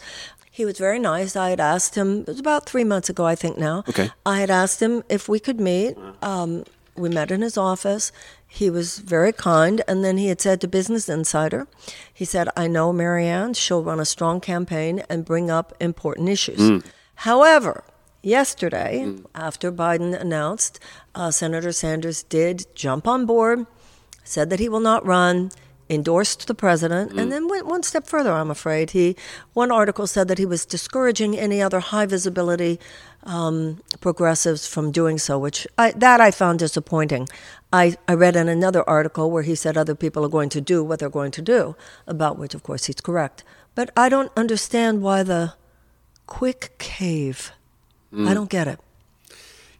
He 0.52 0.66
was 0.66 0.78
very 0.78 1.00
nice. 1.00 1.38
I 1.38 1.52
had 1.52 1.62
asked 1.62 1.96
him, 1.96 2.22
it 2.22 2.28
was 2.28 2.40
about 2.40 2.66
three 2.66 2.84
months 2.84 3.10
ago, 3.10 3.26
I 3.26 3.36
think 3.36 3.58
now. 3.58 3.84
Okay. 3.88 4.10
I 4.26 4.40
had 4.42 4.50
asked 4.50 4.82
him 4.82 5.04
if 5.08 5.30
we 5.30 5.40
could 5.40 5.60
meet. 5.62 5.96
Um, 6.22 6.66
we 6.98 7.10
met 7.10 7.32
in 7.32 7.42
his 7.42 7.58
office. 7.58 8.12
He 8.48 8.70
was 8.70 9.00
very 9.00 9.34
kind. 9.34 9.82
And 9.88 10.04
then 10.04 10.18
he 10.18 10.28
had 10.28 10.42
said 10.42 10.62
to 10.62 10.68
Business 10.68 11.10
Insider, 11.10 11.68
he 12.14 12.26
said, 12.26 12.50
I 12.56 12.68
know 12.68 12.92
Marianne, 12.94 13.54
she'll 13.54 13.84
run 13.84 14.00
a 14.00 14.06
strong 14.06 14.40
campaign 14.40 15.04
and 15.10 15.26
bring 15.26 15.50
up 15.50 15.74
important 15.80 16.30
issues. 16.30 16.84
However, 17.16 17.84
yesterday, 18.22 19.16
after 19.34 19.72
Biden 19.72 20.20
announced, 20.20 20.80
uh, 21.16 21.32
Senator 21.32 21.72
Sanders 21.72 22.24
did 22.24 22.66
jump 22.76 23.08
on 23.08 23.26
board 23.26 23.66
said 24.28 24.50
that 24.50 24.60
he 24.60 24.70
will 24.70 24.82
not 24.82 25.06
run, 25.06 25.50
endorsed 25.90 26.48
the 26.48 26.54
president, 26.56 27.12
and 27.14 27.32
then 27.32 27.48
went 27.48 27.66
one 27.66 27.84
step 27.84 28.08
further. 28.08 28.32
I'm 28.32 28.52
afraid 28.52 28.92
he. 28.92 29.16
One 29.54 29.72
article 29.72 30.08
said 30.08 30.28
that 30.28 30.38
he 30.38 30.46
was 30.46 30.66
discouraging 30.66 31.38
any 31.38 31.62
other 31.62 31.80
high 31.80 32.06
visibility 32.06 32.80
um, 33.24 33.82
progressives 34.00 34.68
from 34.68 34.92
doing 34.92 35.18
so, 35.18 35.38
which 35.40 35.68
I, 35.78 35.92
that 35.92 36.20
I 36.22 36.32
found 36.32 36.60
disappointing. 36.60 37.28
I, 37.72 37.96
I 38.08 38.14
read 38.14 38.36
in 38.36 38.48
another 38.48 38.88
article 38.90 39.32
where 39.32 39.44
he 39.44 39.56
said 39.56 39.78
other 39.78 39.96
people 39.96 40.24
are 40.26 40.30
going 40.30 40.50
to 40.50 40.62
do 40.62 40.84
what 40.84 41.00
they're 41.00 41.10
going 41.10 41.32
to 41.32 41.42
do, 41.42 41.76
about 42.06 42.38
which, 42.38 42.54
of 42.56 42.64
course, 42.64 42.86
he's 42.86 43.02
correct. 43.02 43.44
But 43.76 43.92
I 43.96 44.10
don't 44.10 44.32
understand 44.38 45.02
why 45.02 45.24
the 45.24 45.54
quick 46.26 46.76
cave. 46.80 47.52
I 48.28 48.34
don't 48.34 48.50
get 48.50 48.68
it. 48.68 48.80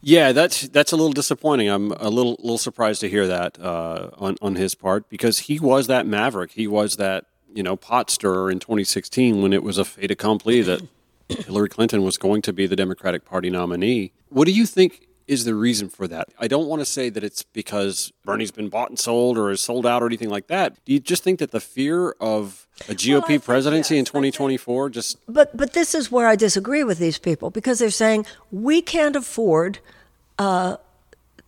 Yeah, 0.08 0.32
that's 0.32 0.70
that's 0.70 0.94
a 0.94 0.96
little 0.96 1.12
disappointing. 1.12 1.68
I'm 1.68 1.92
a 1.92 2.10
little 2.10 2.38
little 2.40 2.58
surprised 2.58 3.02
to 3.02 3.10
hear 3.10 3.28
that 3.28 3.60
uh, 3.60 4.12
on 4.18 4.38
on 4.42 4.56
his 4.56 4.74
part 4.74 5.10
because 5.10 5.40
he 5.40 5.60
was 5.60 5.88
that 5.88 6.08
maverick. 6.08 6.52
He 6.54 6.66
was 6.66 6.96
that 6.96 7.26
you 7.54 7.62
know 7.62 7.76
pot 7.76 8.10
stirrer 8.10 8.50
in 8.50 8.60
2016 8.60 9.42
when 9.42 9.52
it 9.52 9.64
was 9.64 9.78
a 9.78 9.84
fait 9.84 10.10
accompli 10.10 10.62
that 10.62 10.82
Hillary 11.28 11.68
Clinton 11.68 12.04
was 12.04 12.18
going 12.18 12.42
to 12.44 12.54
be 12.54 12.66
the 12.66 12.78
Democratic 12.78 13.26
Party 13.26 13.50
nominee. 13.50 14.14
What 14.30 14.46
do 14.46 14.54
you 14.54 14.66
think 14.66 15.10
is 15.28 15.44
the 15.44 15.54
reason 15.54 15.90
for 15.90 16.08
that? 16.08 16.30
I 16.40 16.48
don't 16.48 16.68
want 16.68 16.80
to 16.80 16.86
say 16.86 17.10
that 17.10 17.22
it's 17.22 17.44
because 17.44 18.14
Bernie's 18.24 18.52
been 18.52 18.70
bought 18.70 18.88
and 18.88 18.98
sold 18.98 19.38
or 19.38 19.52
is 19.52 19.60
sold 19.60 19.86
out 19.86 20.02
or 20.02 20.06
anything 20.06 20.30
like 20.30 20.48
that. 20.48 20.78
Do 20.86 20.94
you 20.94 21.02
just 21.02 21.22
think 21.22 21.40
that 21.40 21.52
the 21.52 21.60
fear 21.60 22.12
of 22.22 22.66
a 22.88 22.94
GOP 22.94 23.28
think 23.28 23.44
presidency 23.44 23.96
in 23.96 24.06
yes. 24.06 24.12
I 24.14 24.22
think- 24.22 24.32
2024 24.32 24.90
just 24.90 25.18
But 25.28 25.58
but 25.58 25.74
this 25.74 25.94
is 25.94 26.10
where 26.10 26.28
I 26.28 26.38
disagree 26.38 26.86
with 26.86 26.98
these 26.98 27.20
people 27.20 27.50
because 27.50 27.80
they're 27.80 27.90
saying 27.90 28.26
we 28.52 28.82
can't 28.82 29.18
afford 29.18 29.80
uh, 30.40 30.78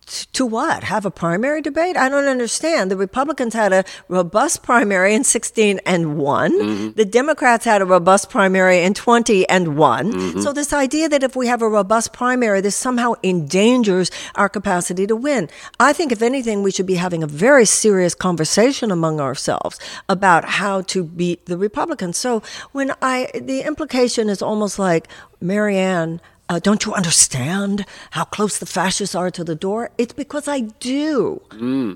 t- 0.06 0.26
to 0.32 0.44
what 0.46 0.82
have 0.84 1.06
a 1.06 1.10
primary 1.10 1.62
debate. 1.62 1.96
I 1.96 2.08
don't 2.08 2.26
understand. 2.26 2.90
The 2.90 2.96
Republicans 2.96 3.54
had 3.54 3.72
a 3.72 3.84
robust 4.08 4.62
primary 4.62 5.14
in 5.14 5.22
16 5.24 5.80
and 5.86 6.16
one. 6.18 6.92
The 6.94 7.04
Democrats 7.04 7.64
had 7.64 7.80
a 7.82 7.84
robust 7.86 8.30
primary 8.30 8.82
in 8.82 8.94
20 8.94 9.48
and 9.48 9.76
one. 9.76 10.42
So 10.42 10.52
this 10.52 10.72
idea 10.72 11.08
that 11.08 11.22
if 11.22 11.36
we 11.36 11.46
have 11.46 11.62
a 11.62 11.68
robust 11.68 12.12
primary, 12.12 12.60
this 12.60 12.74
somehow 12.74 13.14
endangers 13.22 14.10
our 14.34 14.48
capacity 14.48 15.06
to 15.06 15.14
win. 15.14 15.48
I 15.78 15.92
think 15.92 16.10
if 16.10 16.22
anything, 16.22 16.62
we 16.62 16.70
should 16.72 16.86
be 16.86 16.96
having 16.96 17.22
a 17.22 17.26
very 17.28 17.64
serious 17.64 18.14
conversation 18.14 18.90
among 18.90 19.20
ourselves 19.20 19.78
about 20.08 20.44
how 20.44 20.82
to 20.82 21.04
beat 21.04 21.46
the 21.46 21.56
Republicans. 21.56 22.16
So 22.16 22.42
when 22.72 22.92
I, 23.00 23.30
the 23.34 23.60
implication 23.62 24.28
is 24.28 24.42
almost 24.42 24.78
like 24.78 25.06
Marianne. 25.40 26.20
Uh, 26.50 26.58
don't 26.58 26.84
you 26.84 26.92
understand 26.92 27.86
how 28.10 28.24
close 28.24 28.58
the 28.58 28.66
fascists 28.66 29.14
are 29.14 29.30
to 29.30 29.44
the 29.44 29.54
door? 29.54 29.88
It's 29.98 30.12
because 30.12 30.48
I 30.48 30.62
do. 30.80 31.40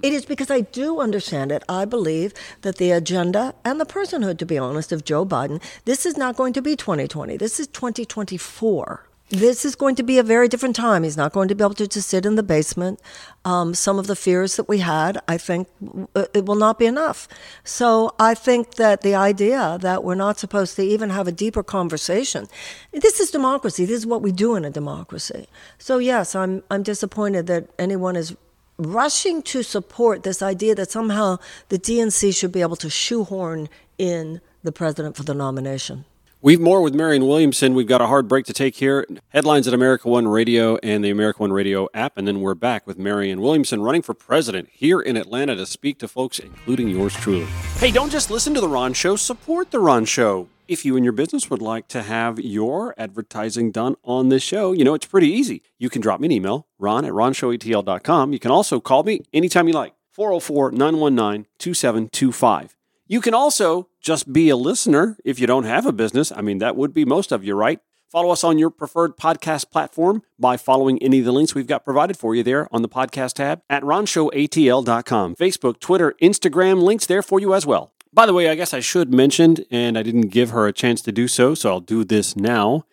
It 0.01 0.13
is 0.13 0.25
because 0.25 0.49
I 0.49 0.61
do 0.61 1.01
understand 1.01 1.51
it. 1.51 1.65
I 1.69 1.85
believe 1.85 2.33
that 2.61 2.77
the 2.77 2.93
agenda 2.93 3.57
and 3.65 3.81
the 3.81 3.85
personhood, 3.85 4.39
to 4.39 4.47
be 4.47 4.57
honest, 4.57 4.93
of 4.93 5.05
Joe 5.05 5.27
Biden, 5.27 5.61
this 5.87 6.07
is 6.07 6.17
not 6.17 6.37
going 6.37 6.53
to 6.53 6.63
be 6.63 6.77
2020. 6.77 7.37
This 7.37 7.59
is 7.59 7.67
2024. 7.67 9.09
This 9.35 9.65
is 9.65 9.75
going 9.75 9.97
to 9.97 10.05
be 10.05 10.19
a 10.19 10.23
very 10.23 10.47
different 10.47 10.77
time. 10.77 11.03
He's 11.03 11.17
not 11.17 11.33
going 11.33 11.49
to 11.49 11.57
be 11.57 11.65
able 11.65 11.75
to 11.75 11.89
just 11.89 12.09
sit 12.09 12.25
in 12.25 12.37
the 12.37 12.43
basement. 12.45 13.01
Um, 13.45 13.75
some 13.75 13.99
of 13.99 14.07
the 14.07 14.15
fears 14.15 14.55
that 14.55 14.69
we 14.69 14.79
had, 14.79 15.21
I 15.27 15.39
think, 15.39 15.67
uh, 16.15 16.27
it 16.33 16.47
will 16.47 16.55
not 16.55 16.79
be 16.79 16.87
enough. 16.87 17.27
So 17.65 18.15
I 18.21 18.35
think 18.35 18.75
that 18.75 19.01
the 19.01 19.17
idea 19.17 19.77
that 19.81 20.05
we're 20.05 20.15
not 20.15 20.39
supposed 20.39 20.77
to 20.77 20.83
even 20.83 21.11
have 21.11 21.27
a 21.27 21.33
deeper 21.33 21.65
conversation, 21.65 22.47
this 22.93 23.19
is 23.19 23.33
democracy. 23.33 23.85
This 23.85 23.99
is 23.99 24.07
what 24.07 24.23
we 24.23 24.31
do 24.31 24.55
in 24.55 24.65
a 24.65 24.71
democracy. 24.71 25.49
So 25.79 25.99
yes, 25.99 26.37
I'm 26.37 26.63
I'm 26.71 26.85
disappointed 26.85 27.49
that 27.49 27.71
anyone 27.77 28.15
is 28.15 28.37
rushing 28.79 29.43
to 29.43 29.65
support 29.65 30.23
this 30.23 30.43
idea 30.43 30.77
that 30.77 30.93
somehow 30.93 31.39
the 31.71 31.79
DNC 31.79 32.37
should 32.37 32.53
be 32.53 32.61
able 32.61 32.77
to 32.77 32.89
shoehorn 32.89 33.69
in 33.99 34.41
the 34.63 34.71
president 34.71 35.17
for 35.17 35.25
the 35.25 35.35
nomination. 35.35 36.05
We've 36.45 36.61
more 36.61 36.83
with 36.83 36.95
Marianne 36.95 37.27
Williamson. 37.27 37.73
We've 37.73 37.87
got 37.87 38.03
a 38.03 38.07
hard 38.07 38.29
break 38.29 38.45
to 38.45 38.53
take 38.53 38.77
here. 38.77 39.07
Headlines 39.31 39.67
at 39.67 39.73
America 39.73 40.11
One 40.11 40.29
Radio 40.29 40.77
and 40.83 41.03
the 41.03 41.09
America 41.09 41.41
One 41.41 41.55
Radio 41.55 41.89
app. 41.95 42.19
And 42.19 42.29
then 42.29 42.43
we're 42.43 42.55
back 42.55 42.87
with 42.87 42.99
Marianne 42.99 43.41
Williamson 43.41 43.81
running 43.81 44.03
for 44.03 44.13
president 44.13 44.69
here 44.71 45.01
in 45.01 45.17
Atlanta 45.17 45.57
to 45.57 45.65
speak 45.65 45.99
to 46.01 46.07
folks, 46.07 46.39
including 46.39 46.89
yours 46.89 47.15
truly. 47.15 47.47
Hey, 47.79 47.91
don't 47.91 48.13
just 48.13 48.31
listen 48.31 48.53
to 48.53 48.61
The 48.61 48.69
Ron 48.69 48.93
Show, 48.93 49.17
support 49.17 49.71
The 49.71 49.81
Ron 49.81 50.05
Show. 50.05 50.51
If 50.69 50.85
you 50.85 50.97
and 50.97 51.03
your 51.05 51.15
business 51.15 51.49
would 51.49 51.63
like 51.63 51.89
to 51.89 52.03
have 52.03 52.39
your 52.39 52.95
advertising 52.99 53.73
done 53.73 53.97
on 54.05 54.29
this 54.29 54.43
show, 54.43 54.73
you 54.73 54.85
know, 54.85 54.93
it's 54.93 55.07
pretty 55.07 55.31
easy. 55.31 55.63
You 55.79 55.89
can 55.89 56.03
drop 56.03 56.21
me 56.21 56.27
an 56.27 56.33
email, 56.33 56.67
ron 56.79 57.07
at 57.07 57.13
ronshowatl.com. 57.13 58.35
You 58.35 58.39
can 58.39 58.51
also 58.51 58.81
call 58.81 59.03
me 59.03 59.23
anytime 59.33 59.67
you 59.67 59.73
like, 59.73 59.95
404 60.13 60.73
919 60.73 61.47
2725. 61.59 62.77
You 63.07 63.21
can 63.21 63.35
also 63.35 63.89
just 64.01 64.33
be 64.33 64.49
a 64.49 64.57
listener 64.57 65.19
if 65.27 65.39
you 65.39 65.47
don't 65.47 65.65
have 65.65 65.85
a 65.85 65.93
business. 65.93 66.33
I 66.33 66.41
mean, 66.41 66.57
that 66.59 66.75
would 66.75 66.95
be 66.95 67.05
most 67.05 67.33
of 67.33 67.45
you, 67.45 67.55
right? 67.55 67.81
Follow 68.11 68.31
us 68.31 68.43
on 68.43 68.57
your 68.57 68.71
preferred 68.71 69.19
podcast 69.19 69.71
platform 69.71 70.23
by 70.39 70.57
following 70.57 71.03
any 71.03 71.19
of 71.19 71.27
the 71.27 71.33
links 71.33 71.55
we've 71.55 71.67
got 71.67 71.85
provided 71.85 72.17
for 72.17 72.35
you 72.35 72.43
there 72.43 72.67
on 72.73 72.81
the 72.81 72.89
podcast 72.89 73.35
tab 73.35 73.61
at 73.69 73.83
ronshowatl.com. 73.83 75.37
Facebook, 75.37 75.81
Twitter, 75.81 76.15
Instagram, 76.23 76.83
links 76.83 77.05
there 77.05 77.23
for 77.23 77.39
you 77.41 77.53
as 77.53 77.67
well. 77.67 77.93
By 78.11 78.25
the 78.25 78.33
way, 78.33 78.49
I 78.49 78.55
guess 78.55 78.73
I 78.73 78.81
should 78.81 79.13
mention, 79.13 79.57
and 79.71 79.99
I 79.99 80.03
didn't 80.03 80.29
give 80.29 80.51
her 80.51 80.67
a 80.67 80.73
chance 80.73 81.03
to 81.03 81.13
do 81.13 81.29
so, 81.29 81.55
so 81.55 81.71
I'll 81.71 81.81
do 81.81 82.05
this 82.05 82.37
now. 82.37 82.87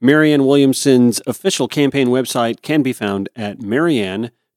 Marianne 0.00 0.46
Williamson's 0.46 1.20
official 1.26 1.68
campaign 1.68 2.08
website 2.08 2.62
can 2.62 2.82
be 2.82 2.94
found 2.94 3.28
at 3.36 3.60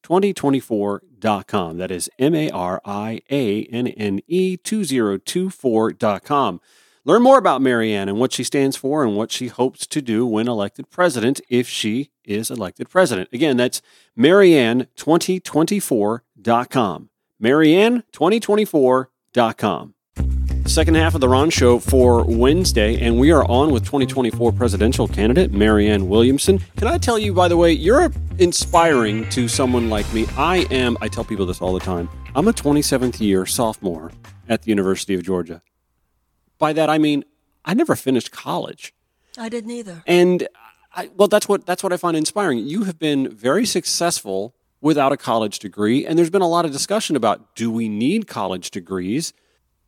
marianne2024.com. 0.05 1.77
That 1.77 1.91
is 1.91 2.09
M 2.19 2.35
A 2.35 2.49
R 2.49 2.81
I 2.85 3.21
A 3.29 3.63
N 3.65 3.87
N 3.87 4.21
E 4.27 4.57
2024.com. 4.57 6.61
Learn 7.07 7.21
more 7.21 7.37
about 7.37 7.61
Marianne 7.61 8.09
and 8.09 8.19
what 8.19 8.33
she 8.33 8.43
stands 8.43 8.75
for 8.75 9.03
and 9.03 9.15
what 9.15 9.31
she 9.31 9.47
hopes 9.47 9.85
to 9.85 10.01
do 10.01 10.25
when 10.25 10.47
elected 10.47 10.89
president 10.89 11.39
if 11.49 11.67
she 11.67 12.09
is 12.23 12.49
elected 12.49 12.89
president. 12.89 13.29
Again, 13.31 13.57
that's 13.57 13.83
marianne2024.com. 14.17 17.09
marianne2024.com. 17.41 19.94
The 20.65 20.71
second 20.71 20.95
half 20.95 21.13
of 21.13 21.21
the 21.21 21.29
Ron 21.29 21.51
Show 21.51 21.77
for 21.77 22.23
Wednesday, 22.25 22.99
and 22.99 23.19
we 23.19 23.31
are 23.31 23.45
on 23.45 23.69
with 23.69 23.85
2024 23.85 24.51
presidential 24.51 25.07
candidate 25.07 25.51
Marianne 25.51 26.09
Williamson. 26.09 26.57
Can 26.75 26.87
I 26.87 26.97
tell 26.97 27.19
you, 27.19 27.35
by 27.35 27.47
the 27.47 27.55
way, 27.55 27.71
you're 27.71 28.11
inspiring 28.39 29.29
to 29.29 29.47
someone 29.47 29.91
like 29.91 30.11
me. 30.11 30.25
I 30.35 30.65
am, 30.71 30.97
I 31.01 31.07
tell 31.07 31.23
people 31.23 31.45
this 31.45 31.61
all 31.61 31.71
the 31.71 31.79
time, 31.79 32.09
I'm 32.33 32.47
a 32.47 32.51
27th 32.51 33.19
year 33.19 33.45
sophomore 33.45 34.11
at 34.49 34.63
the 34.63 34.69
University 34.69 35.13
of 35.13 35.21
Georgia. 35.21 35.61
By 36.57 36.73
that, 36.73 36.89
I 36.89 36.97
mean, 36.97 37.25
I 37.63 37.75
never 37.75 37.95
finished 37.95 38.31
college. 38.31 38.91
I 39.37 39.49
didn't 39.49 39.69
either. 39.69 40.01
And 40.07 40.47
I, 40.95 41.11
well, 41.15 41.27
that's 41.27 41.47
what 41.47 41.67
that's 41.67 41.83
what 41.83 41.93
I 41.93 41.97
find 41.97 42.17
inspiring. 42.17 42.57
You 42.57 42.85
have 42.85 42.97
been 42.97 43.29
very 43.29 43.67
successful 43.67 44.55
without 44.81 45.11
a 45.11 45.17
college 45.17 45.59
degree, 45.59 46.07
and 46.07 46.17
there's 46.17 46.31
been 46.31 46.41
a 46.41 46.49
lot 46.49 46.65
of 46.65 46.71
discussion 46.71 47.15
about 47.15 47.55
do 47.55 47.69
we 47.69 47.87
need 47.87 48.25
college 48.25 48.71
degrees 48.71 49.31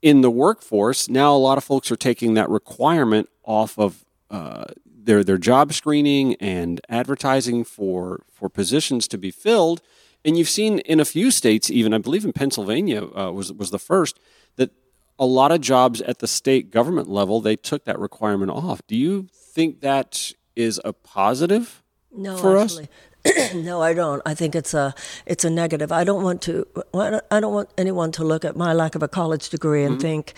in 0.02 0.22
the 0.22 0.32
workforce? 0.32 1.10
Now, 1.10 1.36
a 1.36 1.38
lot 1.38 1.58
of 1.58 1.64
folks 1.64 1.92
are 1.92 1.96
taking 1.96 2.34
that 2.36 2.50
requirement 2.50 3.30
off 3.44 3.78
of 3.78 4.06
uh, 4.30 4.66
their 4.86 5.24
their 5.24 5.38
job 5.38 5.74
screening 5.74 6.36
and 6.36 6.82
advertising 6.90 7.64
for 7.64 8.22
for 8.32 8.50
positions 8.50 9.08
to 9.10 9.18
be 9.18 9.32
filled. 9.32 9.82
And 10.26 10.38
you've 10.38 10.50
seen 10.50 10.80
in 10.80 11.00
a 11.00 11.06
few 11.06 11.32
states, 11.32 11.70
even 11.70 11.94
I 11.94 12.00
believe 12.00 12.26
in 12.26 12.34
Pennsylvania 12.34 13.04
uh, 13.04 13.32
was 13.32 13.52
was 13.54 13.72
the 13.72 13.80
first 13.80 14.20
that 14.58 14.72
a 15.20 15.26
lot 15.26 15.52
of 15.52 15.62
jobs 15.62 16.02
at 16.02 16.20
the 16.20 16.28
state 16.28 16.70
government 16.70 17.10
level 17.10 17.42
they 17.42 17.56
took 17.56 17.86
that 17.86 18.00
requirement 18.00 18.52
off. 18.52 18.82
Do 18.88 18.96
you 18.96 19.28
think 19.34 19.82
that 19.82 20.34
is 20.56 20.80
a 20.84 20.94
positive 20.94 21.84
No, 22.12 22.38
for 22.38 22.58
actually. 22.58 22.90
no, 23.56 23.82
I 23.82 23.94
don't. 23.94 24.22
I 24.26 24.34
think 24.34 24.56
it's 24.56 24.74
a 24.74 24.94
it's 25.26 25.44
a 25.44 25.50
negative. 25.50 25.92
I 25.92 26.04
don't 26.04 26.24
want 26.24 26.42
to. 26.44 26.66
I 26.94 27.40
don't 27.40 27.54
want 27.54 27.70
anyone 27.78 28.12
to 28.14 28.24
look 28.24 28.46
at 28.46 28.56
my 28.56 28.74
lack 28.74 28.96
of 28.96 29.04
a 29.04 29.08
college 29.08 29.50
degree 29.50 29.84
and 29.84 29.94
mm-hmm. 29.94 30.02
think, 30.02 30.34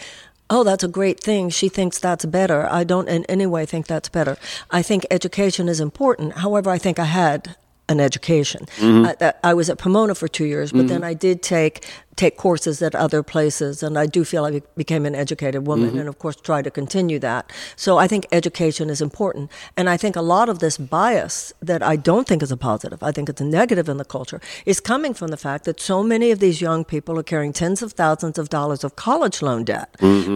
"Oh, 0.49 0.63
that's 0.63 0.84
a 0.84 0.88
great 0.88 1.19
thing." 1.19 1.49
She 1.49 1.69
thinks 1.69 1.99
that's 1.99 2.25
better. 2.25 2.67
I 2.69 2.84
don't 2.84 3.08
in 3.08 3.25
any 3.25 3.45
way 3.45 3.65
think 3.65 3.88
that's 3.88 4.10
better. 4.10 4.38
I 4.71 4.82
think 4.82 5.06
education 5.12 5.69
is 5.69 5.80
important. 5.80 6.34
However, 6.38 6.69
I 6.69 6.78
think 6.78 6.99
I 6.99 7.06
had 7.06 7.56
an 7.89 7.99
education. 7.99 8.65
Mm-hmm. 8.78 9.06
I, 9.06 9.15
that- 9.15 9.39
I 9.43 9.54
was 9.54 9.69
at 9.69 9.78
Pomona 9.80 10.15
for 10.15 10.28
two 10.28 10.45
years, 10.45 10.71
but 10.71 10.80
mm-hmm. 10.80 10.88
then 10.88 11.04
I 11.04 11.13
did 11.15 11.41
take 11.41 11.86
take 12.24 12.36
courses 12.48 12.82
at 12.88 12.94
other 13.06 13.22
places, 13.34 13.74
and 13.86 13.94
I 14.04 14.06
do 14.16 14.22
feel 14.32 14.44
I 14.50 14.62
became 14.84 15.04
an 15.12 15.16
educated 15.24 15.62
woman, 15.72 15.92
and 16.00 16.08
of 16.12 16.16
course 16.24 16.38
try 16.50 16.60
to 16.68 16.72
continue 16.82 17.20
that. 17.30 17.44
So 17.86 17.92
I 18.04 18.08
think 18.12 18.24
education 18.40 18.90
is 18.96 19.02
important, 19.10 19.46
and 19.78 19.86
I 19.94 19.98
think 20.04 20.16
a 20.18 20.26
lot 20.36 20.48
of 20.54 20.58
this 20.60 20.76
bias 20.96 21.36
that 21.70 21.82
I 21.94 21.96
don't 22.10 22.28
think 22.30 22.42
is 22.48 22.52
a 22.52 22.58
positive, 22.72 23.00
I 23.10 23.12
think 23.16 23.26
it's 23.32 23.44
a 23.48 23.50
negative 23.60 23.88
in 23.94 23.98
the 24.04 24.10
culture, 24.18 24.40
is 24.72 24.80
coming 24.92 25.14
from 25.20 25.30
the 25.36 25.42
fact 25.48 25.62
that 25.68 25.80
so 25.92 25.98
many 26.14 26.28
of 26.36 26.40
these 26.46 26.58
young 26.68 26.82
people 26.94 27.14
are 27.20 27.28
carrying 27.34 27.54
tens 27.54 27.80
of 27.86 27.90
thousands 28.04 28.38
of 28.42 28.46
dollars 28.58 28.82
of 28.84 28.92
college 29.08 29.38
loan 29.48 29.62
debt, 29.72 29.88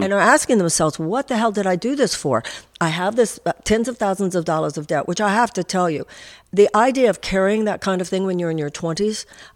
and 0.04 0.10
are 0.14 0.26
asking 0.36 0.58
themselves, 0.60 0.96
"What 1.14 1.26
the 1.30 1.38
hell 1.42 1.52
did 1.60 1.68
I 1.74 1.76
do 1.88 1.92
this 2.02 2.14
for?" 2.24 2.36
I 2.82 2.90
have 3.04 3.14
this 3.22 3.32
uh, 3.46 3.52
tens 3.70 3.88
of 3.88 3.96
thousands 3.98 4.34
of 4.40 4.44
dollars 4.54 4.76
of 4.80 4.88
debt, 4.88 5.04
which 5.10 5.22
I 5.22 5.32
have 5.42 5.52
to 5.54 5.64
tell 5.76 5.90
you, 5.96 6.04
the 6.62 6.68
idea 6.88 7.10
of 7.10 7.18
carrying 7.34 7.66
that 7.66 7.80
kind 7.88 8.00
of 8.02 8.08
thing 8.12 8.24
when 8.28 8.38
you're 8.40 8.52
in 8.56 8.62
your 8.66 8.70
20s 8.82 9.18
I- 9.26 9.53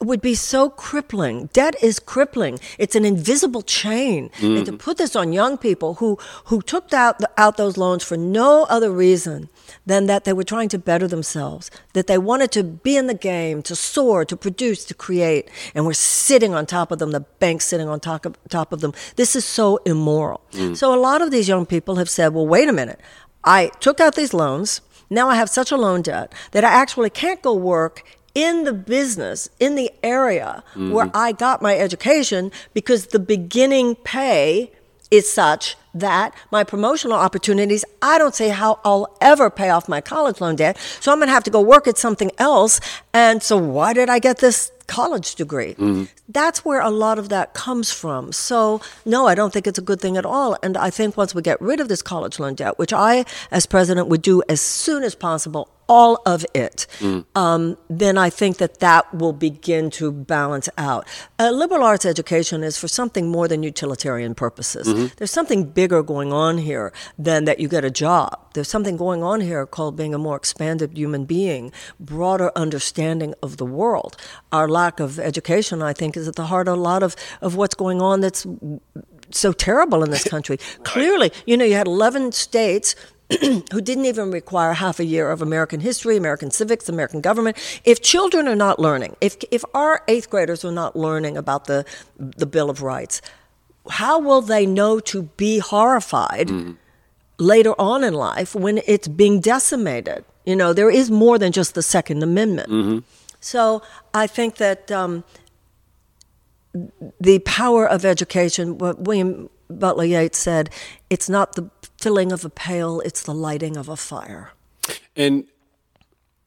would 0.00 0.20
be 0.20 0.34
so 0.34 0.68
crippling. 0.68 1.48
Debt 1.52 1.74
is 1.82 1.98
crippling. 1.98 2.58
It's 2.78 2.94
an 2.94 3.04
invisible 3.04 3.62
chain. 3.62 4.30
And 4.40 4.66
to 4.66 4.72
mm-hmm. 4.72 4.76
put 4.76 4.98
this 4.98 5.16
on 5.16 5.32
young 5.32 5.56
people 5.56 5.94
who, 5.94 6.18
who 6.46 6.60
took 6.60 6.92
out, 6.92 7.20
out 7.38 7.56
those 7.56 7.78
loans 7.78 8.04
for 8.04 8.16
no 8.16 8.64
other 8.64 8.90
reason 8.90 9.48
than 9.86 10.06
that 10.06 10.24
they 10.24 10.32
were 10.32 10.44
trying 10.44 10.68
to 10.68 10.78
better 10.78 11.08
themselves, 11.08 11.70
that 11.94 12.06
they 12.06 12.18
wanted 12.18 12.52
to 12.52 12.62
be 12.62 12.96
in 12.96 13.06
the 13.06 13.14
game, 13.14 13.62
to 13.62 13.74
soar, 13.74 14.24
to 14.24 14.36
produce, 14.36 14.84
to 14.84 14.94
create, 14.94 15.50
and 15.74 15.86
we're 15.86 15.92
sitting 15.92 16.54
on 16.54 16.66
top 16.66 16.92
of 16.92 16.98
them, 16.98 17.12
the 17.12 17.20
bank 17.20 17.62
sitting 17.62 17.88
on 17.88 17.98
top 17.98 18.26
of, 18.26 18.36
top 18.48 18.72
of 18.72 18.80
them. 18.80 18.92
This 19.16 19.34
is 19.34 19.44
so 19.44 19.78
immoral. 19.86 20.42
Mm. 20.52 20.76
So 20.76 20.94
a 20.94 21.00
lot 21.00 21.22
of 21.22 21.30
these 21.30 21.48
young 21.48 21.66
people 21.66 21.96
have 21.96 22.10
said, 22.10 22.34
well, 22.34 22.46
wait 22.46 22.68
a 22.68 22.72
minute. 22.72 23.00
I 23.44 23.70
took 23.80 24.00
out 24.00 24.14
these 24.14 24.34
loans. 24.34 24.82
Now 25.08 25.28
I 25.28 25.36
have 25.36 25.48
such 25.48 25.70
a 25.70 25.76
loan 25.76 26.02
debt 26.02 26.34
that 26.50 26.64
I 26.64 26.70
actually 26.70 27.10
can't 27.10 27.40
go 27.40 27.54
work 27.54 28.02
in 28.36 28.64
the 28.64 28.72
business, 28.74 29.48
in 29.58 29.76
the 29.76 29.90
area 30.02 30.62
where 30.74 31.06
mm-hmm. 31.06 31.16
I 31.16 31.32
got 31.32 31.62
my 31.62 31.74
education 31.74 32.52
because 32.74 33.06
the 33.06 33.18
beginning 33.18 33.94
pay 33.94 34.70
is 35.10 35.32
such 35.32 35.74
that 35.94 36.34
my 36.50 36.62
promotional 36.62 37.16
opportunities, 37.16 37.82
I 38.02 38.18
don't 38.18 38.34
see 38.34 38.48
how 38.48 38.78
I'll 38.84 39.16
ever 39.22 39.48
pay 39.48 39.70
off 39.70 39.88
my 39.88 40.02
college 40.02 40.42
loan 40.42 40.56
debt. 40.56 40.76
So 41.00 41.10
I'm 41.10 41.18
going 41.18 41.28
to 41.28 41.32
have 41.32 41.44
to 41.44 41.50
go 41.50 41.62
work 41.62 41.88
at 41.88 41.96
something 41.96 42.30
else. 42.36 42.78
And 43.14 43.42
so 43.42 43.56
why 43.56 43.94
did 43.94 44.10
I 44.10 44.18
get 44.18 44.38
this 44.38 44.70
college 44.86 45.36
degree? 45.36 45.72
Mm-hmm. 45.72 46.04
That's 46.28 46.62
where 46.62 46.82
a 46.82 46.90
lot 46.90 47.18
of 47.18 47.30
that 47.30 47.54
comes 47.54 47.90
from. 47.90 48.32
So 48.32 48.82
no, 49.06 49.26
I 49.26 49.34
don't 49.34 49.50
think 49.54 49.66
it's 49.66 49.78
a 49.78 49.82
good 49.82 50.02
thing 50.02 50.18
at 50.18 50.26
all. 50.26 50.58
And 50.62 50.76
I 50.76 50.90
think 50.90 51.16
once 51.16 51.34
we 51.34 51.40
get 51.40 51.58
rid 51.62 51.80
of 51.80 51.88
this 51.88 52.02
college 52.02 52.38
loan 52.38 52.54
debt, 52.54 52.78
which 52.78 52.92
I, 52.92 53.24
as 53.50 53.64
president, 53.64 54.08
would 54.08 54.20
do 54.20 54.42
as 54.46 54.60
soon 54.60 55.02
as 55.02 55.14
possible, 55.14 55.70
all 55.88 56.20
of 56.26 56.44
it, 56.54 56.86
um, 57.34 57.76
then 57.88 58.18
I 58.18 58.30
think 58.30 58.58
that 58.58 58.80
that 58.80 59.12
will 59.14 59.32
begin 59.32 59.90
to 59.90 60.10
balance 60.12 60.68
out. 60.76 61.06
Uh, 61.38 61.50
liberal 61.50 61.82
arts 61.82 62.04
education 62.04 62.64
is 62.64 62.78
for 62.78 62.88
something 62.88 63.28
more 63.30 63.48
than 63.48 63.62
utilitarian 63.62 64.34
purposes. 64.34 64.86
There's 65.16 65.30
something 65.30 65.64
bigger 65.64 66.02
going 66.02 66.32
on 66.32 66.58
here 66.58 66.92
than 67.18 67.44
that 67.44 67.60
you 67.60 67.68
get 67.68 67.84
a 67.84 67.90
job. 67.90 68.38
There's 68.54 68.68
something 68.68 68.96
going 68.96 69.22
on 69.22 69.40
here 69.40 69.66
called 69.66 69.96
being 69.96 70.14
a 70.14 70.18
more 70.18 70.36
expanded 70.36 70.96
human 70.96 71.24
being, 71.24 71.72
broader 72.00 72.50
understanding 72.56 73.34
of 73.42 73.58
the 73.58 73.66
world. 73.66 74.16
Our 74.52 74.68
lack 74.68 75.00
of 75.00 75.18
education, 75.18 75.82
I 75.82 75.92
think, 75.92 76.16
is 76.16 76.26
at 76.26 76.36
the 76.36 76.46
heart 76.46 76.68
of 76.68 76.78
a 76.78 76.80
lot 76.80 77.02
of, 77.02 77.16
of 77.40 77.56
what's 77.56 77.74
going 77.74 78.00
on 78.00 78.20
that's 78.20 78.46
so 79.30 79.52
terrible 79.52 80.02
in 80.02 80.10
this 80.10 80.24
country. 80.34 80.58
Clearly, 80.84 81.32
you 81.46 81.56
know, 81.56 81.64
you 81.64 81.74
had 81.74 81.86
11 81.86 82.32
states 82.32 82.94
who 83.40 83.80
didn't 83.80 84.06
even 84.06 84.30
require 84.30 84.72
half 84.72 85.00
a 85.00 85.04
year 85.04 85.30
of 85.30 85.42
American 85.42 85.80
history, 85.80 86.16
American 86.16 86.50
civics, 86.50 86.88
American 86.88 87.20
government. 87.20 87.56
If 87.84 88.00
children 88.00 88.46
are 88.46 88.54
not 88.54 88.78
learning, 88.78 89.16
if 89.20 89.36
if 89.50 89.64
our 89.74 90.02
eighth 90.06 90.30
graders 90.30 90.64
are 90.64 90.72
not 90.72 90.94
learning 90.94 91.36
about 91.36 91.64
the 91.64 91.84
the 92.18 92.46
Bill 92.46 92.70
of 92.70 92.82
Rights, 92.82 93.20
how 93.90 94.20
will 94.20 94.42
they 94.42 94.64
know 94.64 95.00
to 95.00 95.24
be 95.36 95.58
horrified 95.58 96.50
later 97.38 97.74
on 97.80 98.04
in 98.04 98.14
life 98.14 98.54
when 98.54 98.80
it's 98.86 99.08
being 99.08 99.40
decimated? 99.40 100.24
You 100.44 100.54
know, 100.54 100.72
there 100.72 100.90
is 100.90 101.10
more 101.10 101.36
than 101.36 101.50
just 101.50 101.74
the 101.74 101.82
Second 101.82 102.22
Amendment. 102.22 103.04
So 103.40 103.82
I 104.14 104.26
think 104.26 104.56
that. 104.56 104.90
Um, 104.92 105.24
the 107.18 107.38
power 107.38 107.88
of 107.88 108.04
education, 108.04 108.76
what 108.76 109.00
William 109.00 109.48
Butler 109.68 110.04
Yeats 110.04 110.38
said, 110.38 110.70
it's 111.10 111.28
not 111.28 111.54
the 111.54 111.70
filling 111.98 112.32
of 112.32 112.44
a 112.44 112.50
pail, 112.50 113.00
it's 113.00 113.22
the 113.22 113.34
lighting 113.34 113.76
of 113.76 113.88
a 113.88 113.96
fire. 113.96 114.52
And 115.14 115.46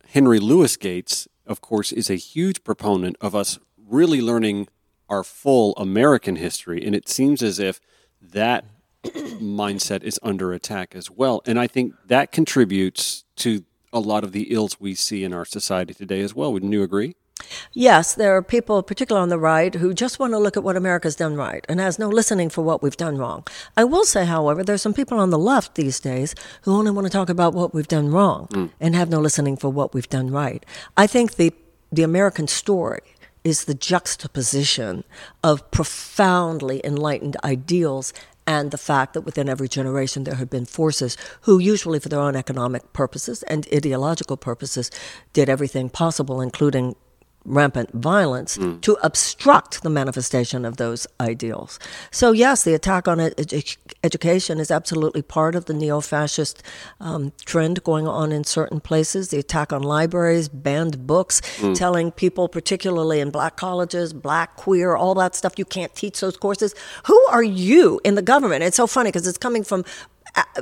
Henry 0.09 0.39
Louis 0.39 0.75
Gates, 0.77 1.27
of 1.45 1.61
course, 1.61 1.91
is 1.91 2.09
a 2.09 2.15
huge 2.15 2.63
proponent 2.63 3.15
of 3.21 3.35
us 3.35 3.59
really 3.87 4.21
learning 4.21 4.67
our 5.09 5.23
full 5.23 5.73
American 5.77 6.35
history. 6.35 6.85
And 6.85 6.95
it 6.95 7.09
seems 7.09 7.41
as 7.41 7.59
if 7.59 7.81
that 8.21 8.65
mindset 9.03 10.03
is 10.03 10.19
under 10.21 10.53
attack 10.53 10.93
as 10.95 11.09
well. 11.09 11.41
And 11.45 11.59
I 11.59 11.67
think 11.67 11.95
that 12.05 12.31
contributes 12.31 13.23
to 13.37 13.63
a 13.91 13.99
lot 13.99 14.23
of 14.23 14.33
the 14.33 14.53
ills 14.53 14.79
we 14.79 14.93
see 14.93 15.23
in 15.23 15.33
our 15.33 15.45
society 15.45 15.93
today 15.93 16.21
as 16.21 16.35
well. 16.35 16.53
Wouldn't 16.53 16.71
you 16.71 16.83
agree? 16.83 17.15
Yes, 17.73 18.15
there 18.15 18.35
are 18.35 18.41
people, 18.41 18.81
particularly 18.83 19.23
on 19.23 19.29
the 19.29 19.39
right, 19.39 19.73
who 19.75 19.93
just 19.93 20.19
want 20.19 20.33
to 20.33 20.39
look 20.39 20.57
at 20.57 20.63
what 20.63 20.75
America's 20.75 21.15
done 21.15 21.35
right 21.35 21.65
and 21.69 21.79
has 21.79 21.99
no 21.99 22.09
listening 22.09 22.49
for 22.49 22.61
what 22.61 22.81
we've 22.81 22.97
done 22.97 23.17
wrong. 23.17 23.45
I 23.77 23.83
will 23.83 24.05
say, 24.05 24.25
however, 24.25 24.63
there's 24.63 24.81
some 24.81 24.93
people 24.93 25.19
on 25.19 25.29
the 25.29 25.39
left 25.39 25.75
these 25.75 25.99
days 25.99 26.35
who 26.63 26.73
only 26.73 26.91
want 26.91 27.07
to 27.07 27.11
talk 27.11 27.29
about 27.29 27.53
what 27.53 27.73
we've 27.73 27.87
done 27.87 28.11
wrong 28.11 28.47
mm. 28.51 28.69
and 28.79 28.95
have 28.95 29.09
no 29.09 29.19
listening 29.19 29.57
for 29.57 29.69
what 29.69 29.93
we've 29.93 30.09
done 30.09 30.31
right. 30.31 30.65
I 30.97 31.07
think 31.07 31.35
the 31.35 31.53
the 31.91 32.03
American 32.03 32.47
story 32.47 33.01
is 33.43 33.65
the 33.65 33.73
juxtaposition 33.73 35.03
of 35.43 35.71
profoundly 35.71 36.81
enlightened 36.83 37.35
ideals 37.43 38.13
and 38.45 38.71
the 38.71 38.77
fact 38.77 39.13
that 39.13 39.21
within 39.21 39.49
every 39.49 39.67
generation 39.67 40.23
there 40.23 40.35
have 40.35 40.49
been 40.49 40.65
forces 40.65 41.17
who, 41.41 41.59
usually 41.59 41.99
for 41.99 42.09
their 42.09 42.19
own 42.19 42.35
economic 42.35 42.93
purposes 42.93 43.43
and 43.43 43.67
ideological 43.73 44.37
purposes, 44.37 44.91
did 45.33 45.49
everything 45.49 45.89
possible, 45.89 46.41
including 46.41 46.95
rampant 47.45 47.91
violence 47.93 48.57
mm. 48.57 48.79
to 48.81 48.97
obstruct 49.01 49.81
the 49.81 49.89
manifestation 49.89 50.65
of 50.65 50.77
those 50.77 51.07
ideals. 51.19 51.79
So, 52.11 52.31
yes, 52.31 52.63
the 52.63 52.73
attack 52.73 53.07
on 53.07 53.19
ed- 53.19 53.75
education 54.03 54.59
is 54.59 54.71
absolutely 54.71 55.21
part 55.21 55.55
of 55.55 55.65
the 55.65 55.73
neo 55.73 56.01
fascist 56.01 56.61
um, 56.99 57.31
trend 57.45 57.83
going 57.83 58.07
on 58.07 58.31
in 58.31 58.43
certain 58.43 58.79
places. 58.79 59.29
The 59.29 59.39
attack 59.39 59.73
on 59.73 59.81
libraries, 59.81 60.49
banned 60.49 61.07
books, 61.07 61.41
mm. 61.57 61.75
telling 61.75 62.11
people, 62.11 62.47
particularly 62.47 63.19
in 63.19 63.29
black 63.31 63.55
colleges, 63.55 64.13
black, 64.13 64.55
queer, 64.55 64.95
all 64.95 65.15
that 65.15 65.35
stuff, 65.35 65.53
you 65.57 65.65
can't 65.65 65.93
teach 65.95 66.19
those 66.19 66.37
courses. 66.37 66.75
Who 67.05 67.19
are 67.29 67.43
you 67.43 67.99
in 68.03 68.15
the 68.15 68.21
government? 68.21 68.63
It's 68.63 68.77
so 68.77 68.87
funny 68.87 69.09
because 69.09 69.27
it's 69.27 69.37
coming 69.37 69.63
from 69.63 69.85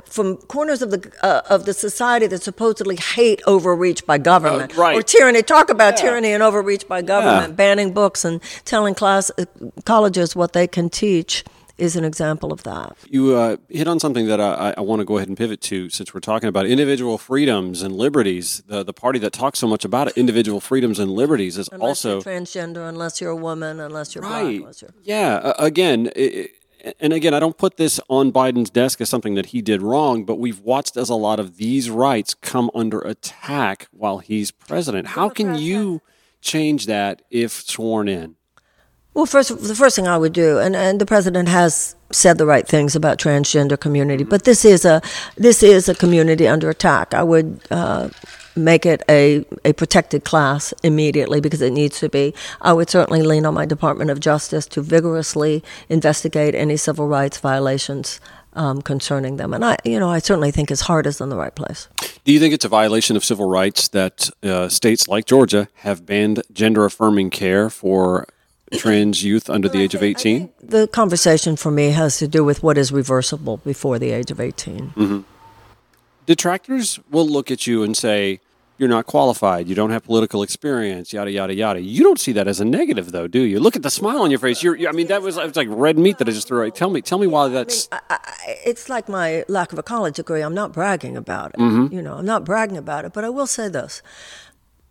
from 0.05 0.37
corners 0.37 0.81
of 0.81 0.91
the 0.91 1.11
uh, 1.23 1.41
of 1.49 1.65
the 1.65 1.73
society 1.73 2.27
that 2.27 2.43
supposedly 2.43 2.95
hate 2.95 3.41
overreach 3.47 4.05
by 4.05 4.17
government 4.17 4.77
uh, 4.77 4.81
right. 4.81 4.97
or 4.97 5.01
tyranny. 5.01 5.41
Talk 5.41 5.69
about 5.69 5.95
yeah. 5.95 6.03
tyranny 6.03 6.31
and 6.31 6.43
overreach 6.43 6.87
by 6.87 7.01
government, 7.01 7.49
yeah. 7.49 7.55
banning 7.55 7.93
books 7.93 8.25
and 8.25 8.41
telling 8.65 8.95
class 8.95 9.31
uh, 9.37 9.45
colleges 9.85 10.35
what 10.35 10.53
they 10.53 10.67
can 10.67 10.89
teach 10.89 11.43
is 11.77 11.95
an 11.95 12.03
example 12.03 12.51
of 12.51 12.63
that. 12.63 12.97
You 13.07 13.35
uh, 13.35 13.57
hit 13.69 13.87
on 13.87 13.99
something 13.99 14.27
that 14.27 14.41
I, 14.41 14.73
I 14.77 14.81
want 14.81 14.99
to 14.99 15.05
go 15.05 15.17
ahead 15.17 15.27
and 15.27 15.37
pivot 15.37 15.61
to 15.61 15.89
since 15.89 16.13
we're 16.13 16.19
talking 16.19 16.49
about 16.49 16.65
individual 16.65 17.17
freedoms 17.17 17.81
and 17.81 17.95
liberties. 17.95 18.63
The 18.67 18.83
the 18.83 18.93
party 18.93 19.19
that 19.19 19.33
talks 19.33 19.59
so 19.59 19.67
much 19.67 19.85
about 19.85 20.07
it, 20.07 20.17
individual 20.17 20.59
freedoms 20.59 20.99
and 20.99 21.11
liberties, 21.11 21.57
is 21.57 21.69
unless 21.71 22.05
also 22.05 22.21
transgender, 22.21 22.87
unless 22.87 23.21
you're 23.21 23.31
a 23.31 23.35
woman, 23.35 23.79
unless 23.79 24.15
you're 24.15 24.23
right. 24.23 24.61
black. 24.61 24.81
You're... 24.81 24.91
Yeah, 25.03 25.35
uh, 25.35 25.53
again. 25.59 26.11
It, 26.15 26.51
and 26.99 27.13
again, 27.13 27.33
I 27.33 27.39
don't 27.39 27.57
put 27.57 27.77
this 27.77 27.99
on 28.09 28.31
Biden's 28.31 28.69
desk 28.69 29.01
as 29.01 29.09
something 29.09 29.35
that 29.35 29.47
he 29.47 29.61
did 29.61 29.81
wrong, 29.81 30.23
but 30.25 30.39
we've 30.39 30.59
watched 30.59 30.97
as 30.97 31.09
a 31.09 31.15
lot 31.15 31.39
of 31.39 31.57
these 31.57 31.89
rights 31.89 32.33
come 32.33 32.69
under 32.75 32.99
attack 33.01 33.87
while 33.91 34.19
he's 34.19 34.51
president. 34.51 35.07
How 35.09 35.29
can 35.29 35.55
you 35.55 36.01
change 36.41 36.85
that 36.85 37.21
if 37.29 37.51
sworn 37.51 38.07
in? 38.07 38.35
Well, 39.13 39.25
first, 39.25 39.49
the 39.49 39.73
first 39.73 39.95
thing 39.95 40.07
I 40.07 40.17
would 40.17 40.33
do, 40.33 40.59
and, 40.59 40.75
and 40.75 41.01
the 41.01 41.05
president 41.05 41.49
has 41.49 41.95
said 42.11 42.37
the 42.37 42.45
right 42.45 42.67
things 42.67 42.95
about 42.95 43.17
transgender 43.17 43.79
community, 43.79 44.23
but 44.23 44.43
this 44.43 44.63
is 44.63 44.85
a 44.85 45.01
this 45.35 45.63
is 45.63 45.89
a 45.89 45.95
community 45.95 46.47
under 46.47 46.69
attack. 46.69 47.15
I 47.15 47.23
would 47.23 47.59
uh, 47.71 48.09
make 48.57 48.85
it 48.85 49.03
a, 49.09 49.45
a 49.63 49.73
protected 49.73 50.23
class 50.23 50.73
immediately 50.83 51.39
because 51.39 51.61
it 51.61 51.71
needs 51.71 51.99
to 51.99 52.09
be. 52.09 52.33
I 52.61 52.73
would 52.73 52.89
certainly 52.89 53.21
lean 53.21 53.45
on 53.45 53.53
my 53.53 53.65
Department 53.65 54.09
of 54.09 54.19
Justice 54.19 54.65
to 54.67 54.81
vigorously 54.81 55.63
investigate 55.89 56.55
any 56.55 56.77
civil 56.77 57.07
rights 57.07 57.37
violations 57.37 58.19
um, 58.53 58.81
concerning 58.81 59.37
them. 59.37 59.53
And 59.53 59.63
I, 59.63 59.77
you 59.85 59.99
know, 59.99 60.09
I 60.09 60.19
certainly 60.19 60.51
think 60.51 60.69
his 60.69 60.81
heart 60.81 61.05
is 61.05 61.21
in 61.21 61.29
the 61.29 61.37
right 61.37 61.53
place. 61.53 61.87
Do 62.25 62.33
you 62.33 62.39
think 62.39 62.53
it's 62.53 62.65
a 62.65 62.69
violation 62.69 63.15
of 63.15 63.23
civil 63.23 63.47
rights 63.47 63.87
that 63.89 64.29
uh, 64.43 64.67
states 64.67 65.07
like 65.07 65.25
Georgia 65.25 65.69
have 65.75 66.05
banned 66.05 66.41
gender 66.51 66.83
affirming 66.83 67.29
care 67.29 67.69
for 67.69 68.27
trans 68.73 69.23
youth 69.23 69.49
under 69.49 69.69
the 69.69 69.81
age 69.81 69.93
of 69.95 70.03
18? 70.03 70.49
The 70.61 70.87
conversation 70.87 71.55
for 71.55 71.71
me 71.71 71.91
has 71.91 72.17
to 72.17 72.27
do 72.27 72.43
with 72.43 72.63
what 72.63 72.77
is 72.77 72.91
reversible 72.91 73.57
before 73.57 73.99
the 73.99 74.11
age 74.11 74.31
of 74.31 74.41
18. 74.41 74.77
Mm-hmm. 74.89 75.19
Detractors 76.25 76.99
will 77.09 77.27
look 77.27 77.49
at 77.49 77.67
you 77.67 77.83
and 77.83 77.95
say, 77.95 78.41
you're 78.77 78.89
not 78.89 79.05
qualified, 79.05 79.67
you 79.67 79.75
don't 79.75 79.89
have 79.89 80.03
political 80.03 80.43
experience, 80.43 81.13
yada 81.13 81.31
yada 81.31 81.53
yada. 81.53 81.81
You 81.81 82.03
don't 82.03 82.19
see 82.19 82.31
that 82.33 82.47
as 82.47 82.59
a 82.59 82.65
negative, 82.65 83.11
though, 83.11 83.27
do 83.27 83.41
you? 83.41 83.59
Look 83.59 83.75
at 83.75 83.83
the 83.83 83.89
smile 83.89 84.21
on 84.21 84.29
your 84.29 84.39
face. 84.39 84.61
You're, 84.61 84.87
I 84.87 84.91
mean, 84.91 85.07
that 85.07 85.21
was 85.21 85.37
it's 85.37 85.57
like 85.57 85.67
red 85.69 85.97
meat 85.97 86.17
that 86.19 86.27
I 86.27 86.31
just 86.31 86.47
threw. 86.47 86.65
Out. 86.65 86.75
Tell 86.75 86.89
me, 86.89 87.01
tell 87.01 87.17
me 87.17 87.27
why 87.27 87.47
that's. 87.47 87.87
I 87.91 87.95
mean, 87.95 88.01
I, 88.09 88.17
I, 88.23 88.57
it's 88.65 88.89
like 88.89 89.09
my 89.09 89.45
lack 89.47 89.73
of 89.73 89.79
a 89.79 89.83
college 89.83 90.15
degree. 90.15 90.41
I'm 90.41 90.53
not 90.53 90.73
bragging 90.73 91.17
about 91.17 91.53
it. 91.53 91.59
Mm-hmm. 91.59 91.93
You 91.93 92.01
know, 92.01 92.15
I'm 92.15 92.25
not 92.25 92.45
bragging 92.45 92.77
about 92.77 93.05
it. 93.05 93.13
But 93.13 93.23
I 93.23 93.29
will 93.29 93.47
say 93.47 93.67
this: 93.69 94.01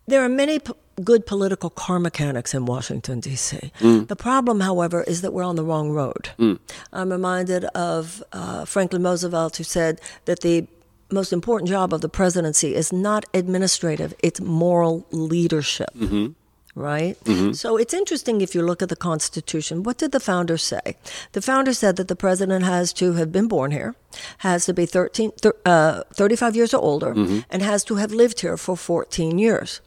there 0.07 0.23
are 0.23 0.29
many 0.29 0.59
p- 0.59 0.73
good 1.03 1.25
political 1.25 1.69
car 1.69 1.99
mechanics 1.99 2.53
in 2.53 2.65
Washington 2.65 3.19
D.C. 3.19 3.71
Mm. 3.79 4.07
The 4.07 4.15
problem, 4.15 4.61
however, 4.61 5.03
is 5.03 5.21
that 5.21 5.31
we're 5.31 5.43
on 5.43 5.55
the 5.55 5.63
wrong 5.63 5.91
road. 5.91 6.29
Mm. 6.39 6.59
I'm 6.93 7.11
reminded 7.11 7.65
of 7.65 8.23
uh, 8.33 8.65
Franklin 8.65 9.03
Roosevelt, 9.03 9.57
who 9.57 9.63
said 9.63 10.01
that 10.25 10.41
the 10.41 10.67
most 11.09 11.31
important 11.31 11.69
job 11.69 11.93
of 11.93 12.01
the 12.01 12.09
presidency 12.09 12.75
is 12.75 12.91
not 12.91 13.25
administrative, 13.33 14.13
it's 14.23 14.41
moral 14.41 15.05
leadership. 15.11 15.89
Mm-hmm. 15.95 16.33
Right? 16.75 17.17
Mm-hmm. 17.23 17.53
So 17.53 17.75
it's 17.75 17.93
interesting 17.93 18.41
if 18.41 18.53
you 18.53 18.61
look 18.61 18.83
at 18.83 18.89
the 18.89 18.95
Constitution. 18.95 19.81
What 19.81 19.97
did 19.97 20.11
the 20.11 20.19
founders 20.19 20.61
say? 20.61 20.95
The 21.31 21.41
founders 21.41 21.79
said 21.79 21.95
that 21.95 22.07
the 22.07 22.15
president 22.15 22.65
has 22.65 22.93
to 22.93 23.13
have 23.13 23.31
been 23.31 23.47
born 23.47 23.71
here, 23.71 23.95
has 24.39 24.67
to 24.67 24.75
be 24.75 24.85
13, 24.85 25.31
uh, 25.65 26.03
35 26.13 26.55
years 26.55 26.75
or 26.75 26.81
older, 26.83 27.15
mm-hmm. 27.15 27.39
and 27.49 27.63
has 27.63 27.83
to 27.85 27.95
have 27.95 28.11
lived 28.11 28.41
here 28.41 28.57
for 28.57 28.77
14 28.77 29.39
years. 29.39 29.81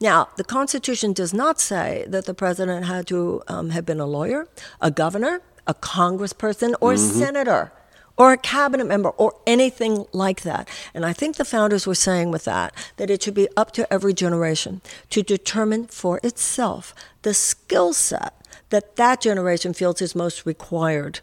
Now, 0.00 0.28
the 0.38 0.44
Constitution 0.44 1.12
does 1.12 1.34
not 1.34 1.60
say 1.60 2.06
that 2.08 2.24
the 2.24 2.34
president 2.34 2.86
had 2.86 3.06
to 3.08 3.42
um, 3.48 3.70
have 3.70 3.84
been 3.84 4.00
a 4.00 4.06
lawyer, 4.06 4.48
a 4.80 4.90
governor, 4.90 5.42
a 5.66 5.74
congressperson, 5.74 6.74
or 6.80 6.92
a 6.92 6.96
mm-hmm. 6.96 7.18
senator 7.18 7.72
or 8.16 8.32
a 8.32 8.38
cabinet 8.38 8.86
member 8.86 9.10
or 9.10 9.34
anything 9.46 10.06
like 10.12 10.42
that. 10.42 10.68
And 10.94 11.04
I 11.04 11.12
think 11.12 11.36
the 11.36 11.44
founders 11.44 11.86
were 11.86 11.94
saying 11.94 12.30
with 12.30 12.44
that 12.44 12.74
that 12.96 13.10
it 13.10 13.22
should 13.22 13.34
be 13.34 13.48
up 13.56 13.72
to 13.72 13.92
every 13.92 14.14
generation 14.14 14.80
to 15.10 15.22
determine 15.22 15.86
for 15.86 16.20
itself 16.22 16.94
the 17.22 17.34
skill 17.34 17.92
set 17.92 18.34
that 18.70 18.96
that 18.96 19.20
generation 19.20 19.72
feels 19.72 20.00
is 20.00 20.14
most 20.14 20.46
required 20.46 21.20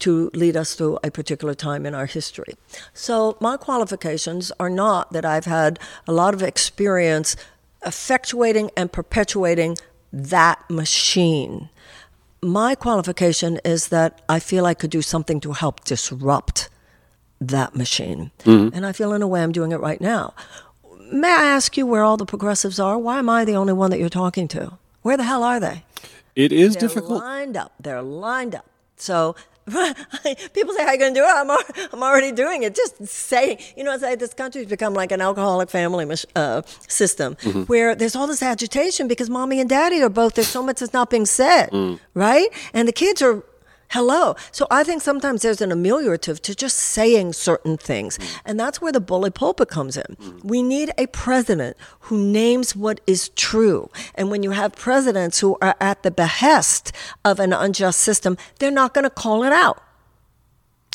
to 0.00 0.30
lead 0.32 0.56
us 0.56 0.74
through 0.74 0.98
a 1.04 1.10
particular 1.10 1.54
time 1.54 1.84
in 1.84 1.94
our 1.94 2.06
history. 2.06 2.54
So 2.94 3.36
my 3.38 3.56
qualifications 3.56 4.50
are 4.58 4.70
not 4.70 5.12
that 5.12 5.26
I've 5.26 5.44
had 5.44 5.78
a 6.08 6.12
lot 6.12 6.32
of 6.32 6.42
experience 6.42 7.36
effectuating 7.84 8.70
and 8.76 8.90
perpetuating 8.90 9.76
that 10.12 10.68
machine 10.68 11.68
my 12.42 12.74
qualification 12.74 13.58
is 13.64 13.88
that 13.88 14.22
I 14.28 14.38
feel 14.40 14.66
I 14.66 14.74
could 14.74 14.90
do 14.90 15.02
something 15.02 15.40
to 15.40 15.52
help 15.52 15.84
disrupt 15.84 16.68
that 17.40 17.74
machine. 17.74 18.30
Mm-hmm. 18.40 18.74
And 18.74 18.86
I 18.86 18.92
feel 18.92 19.12
in 19.12 19.22
a 19.22 19.28
way 19.28 19.42
I'm 19.42 19.52
doing 19.52 19.72
it 19.72 19.80
right 19.80 20.00
now. 20.00 20.34
May 21.12 21.28
I 21.28 21.44
ask 21.44 21.76
you 21.76 21.86
where 21.86 22.04
all 22.04 22.16
the 22.16 22.26
progressives 22.26 22.78
are? 22.78 22.98
Why 22.98 23.18
am 23.18 23.28
I 23.28 23.44
the 23.44 23.54
only 23.54 23.72
one 23.72 23.90
that 23.90 23.98
you're 23.98 24.08
talking 24.08 24.46
to? 24.48 24.78
Where 25.02 25.16
the 25.16 25.24
hell 25.24 25.42
are 25.42 25.58
they? 25.58 25.84
It 26.36 26.52
is 26.52 26.74
They're 26.74 26.88
difficult. 26.88 27.22
lined 27.22 27.56
up. 27.56 27.72
They're 27.80 28.02
lined 28.02 28.54
up. 28.54 28.66
So 28.96 29.34
people 30.54 30.74
say, 30.74 30.82
"How 30.82 30.88
are 30.88 30.92
you 30.94 30.98
going 30.98 31.14
to 31.14 31.20
do 31.20 31.24
it?" 31.24 31.28
I'm, 31.28 31.50
I'm 31.92 32.02
already 32.02 32.32
doing 32.32 32.62
it. 32.62 32.74
Just 32.74 33.06
saying, 33.06 33.58
you 33.76 33.84
know, 33.84 33.96
this 33.98 34.34
country's 34.34 34.66
become 34.66 34.94
like 34.94 35.12
an 35.12 35.20
alcoholic 35.20 35.70
family 35.70 36.06
uh, 36.34 36.62
system 36.88 37.36
mm-hmm. 37.36 37.62
where 37.62 37.94
there's 37.94 38.16
all 38.16 38.26
this 38.26 38.42
agitation 38.42 39.06
because 39.06 39.30
mommy 39.30 39.60
and 39.60 39.68
daddy 39.68 40.02
are 40.02 40.08
both. 40.08 40.34
There's 40.34 40.48
so 40.48 40.62
much 40.62 40.80
that's 40.80 40.92
not 40.92 41.10
being 41.10 41.26
said, 41.26 41.70
mm. 41.70 42.00
right? 42.14 42.48
And 42.72 42.88
the 42.88 42.92
kids 42.92 43.22
are 43.22 43.42
hello. 43.90 44.36
So 44.52 44.66
I 44.70 44.84
think 44.84 45.02
sometimes 45.02 45.42
there's 45.42 45.60
an 45.60 45.70
ameliorative 45.70 46.40
to 46.40 46.54
just 46.54 46.76
saying 46.76 47.32
certain 47.34 47.76
things. 47.76 48.18
Mm. 48.18 48.40
And 48.46 48.60
that's 48.60 48.80
where 48.80 48.92
the 48.92 49.00
bully 49.00 49.30
pulpit 49.30 49.68
comes 49.68 49.96
in. 49.96 50.16
Mm. 50.16 50.44
We 50.44 50.62
need 50.62 50.92
a 50.96 51.06
president 51.08 51.76
who 52.00 52.16
names 52.18 52.74
what 52.74 53.00
is 53.06 53.30
true. 53.30 53.90
And 54.14 54.30
when 54.30 54.42
you 54.42 54.52
have 54.52 54.74
presidents 54.74 55.40
who 55.40 55.58
are 55.60 55.76
at 55.80 56.02
the 56.02 56.10
behest 56.10 56.92
of 57.24 57.40
an 57.40 57.52
unjust 57.52 58.00
system, 58.00 58.38
they're 58.58 58.70
not 58.70 58.94
going 58.94 59.04
to 59.04 59.10
call 59.10 59.42
it 59.42 59.52
out. 59.52 59.82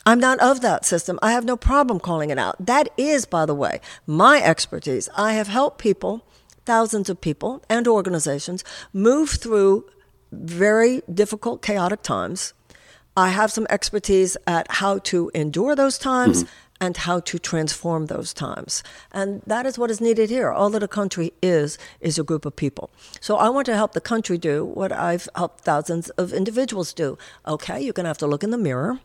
I'm 0.06 0.20
not 0.20 0.40
of 0.40 0.62
that 0.62 0.86
system. 0.86 1.20
I 1.22 1.32
have 1.32 1.46
no 1.46 1.58
problem 1.58 2.00
calling 2.00 2.30
it 2.30 2.38
out. 2.38 2.64
That 2.64 2.90
is, 2.96 3.26
by 3.26 3.46
the 3.46 3.56
way, 3.56 3.82
my 4.06 4.42
expertise. 4.42 5.10
I 5.18 5.34
have 5.34 5.48
helped 5.48 5.80
people, 5.80 6.26
thousands 6.64 7.10
of 7.10 7.20
people 7.20 7.64
and 7.70 7.88
organizations, 7.88 8.64
move 8.94 9.32
through 9.32 9.86
very 10.32 11.02
difficult, 11.12 11.62
chaotic 11.62 12.02
times 12.02 12.54
I 13.18 13.30
have 13.30 13.52
some 13.52 13.66
expertise 13.70 14.36
at 14.46 14.70
how 14.70 15.00
to 15.00 15.32
endure 15.34 15.76
those 15.76 15.98
times 15.98 16.44
mm-hmm. 16.44 16.54
and 16.82 16.98
how 16.98 17.22
to 17.22 17.40
transform 17.40 18.08
those 18.08 18.34
times. 18.34 18.84
And 19.12 19.42
that 19.48 19.66
is 19.66 19.80
what 19.80 19.90
is 19.90 20.02
needed 20.02 20.30
here. 20.30 20.52
All 20.52 20.70
that 20.72 20.84
a 20.84 20.88
country 20.88 21.32
is, 21.42 21.78
is 22.02 22.20
a 22.20 22.24
group 22.24 22.46
of 22.46 22.56
people. 22.56 22.90
So 23.22 23.38
I 23.38 23.50
want 23.50 23.68
to 23.68 23.76
help 23.76 23.94
the 23.94 24.02
country 24.02 24.38
do 24.38 24.66
what 24.66 24.92
I've 24.92 25.30
helped 25.36 25.62
thousands 25.62 26.10
of 26.12 26.34
individuals 26.34 26.94
do. 26.94 27.18
Okay, 27.48 27.82
you're 27.82 27.94
going 27.94 28.04
to 28.04 28.10
have 28.10 28.18
to 28.20 28.28
look 28.28 28.44
in 28.44 28.50
the 28.50 28.58
mirror 28.58 29.00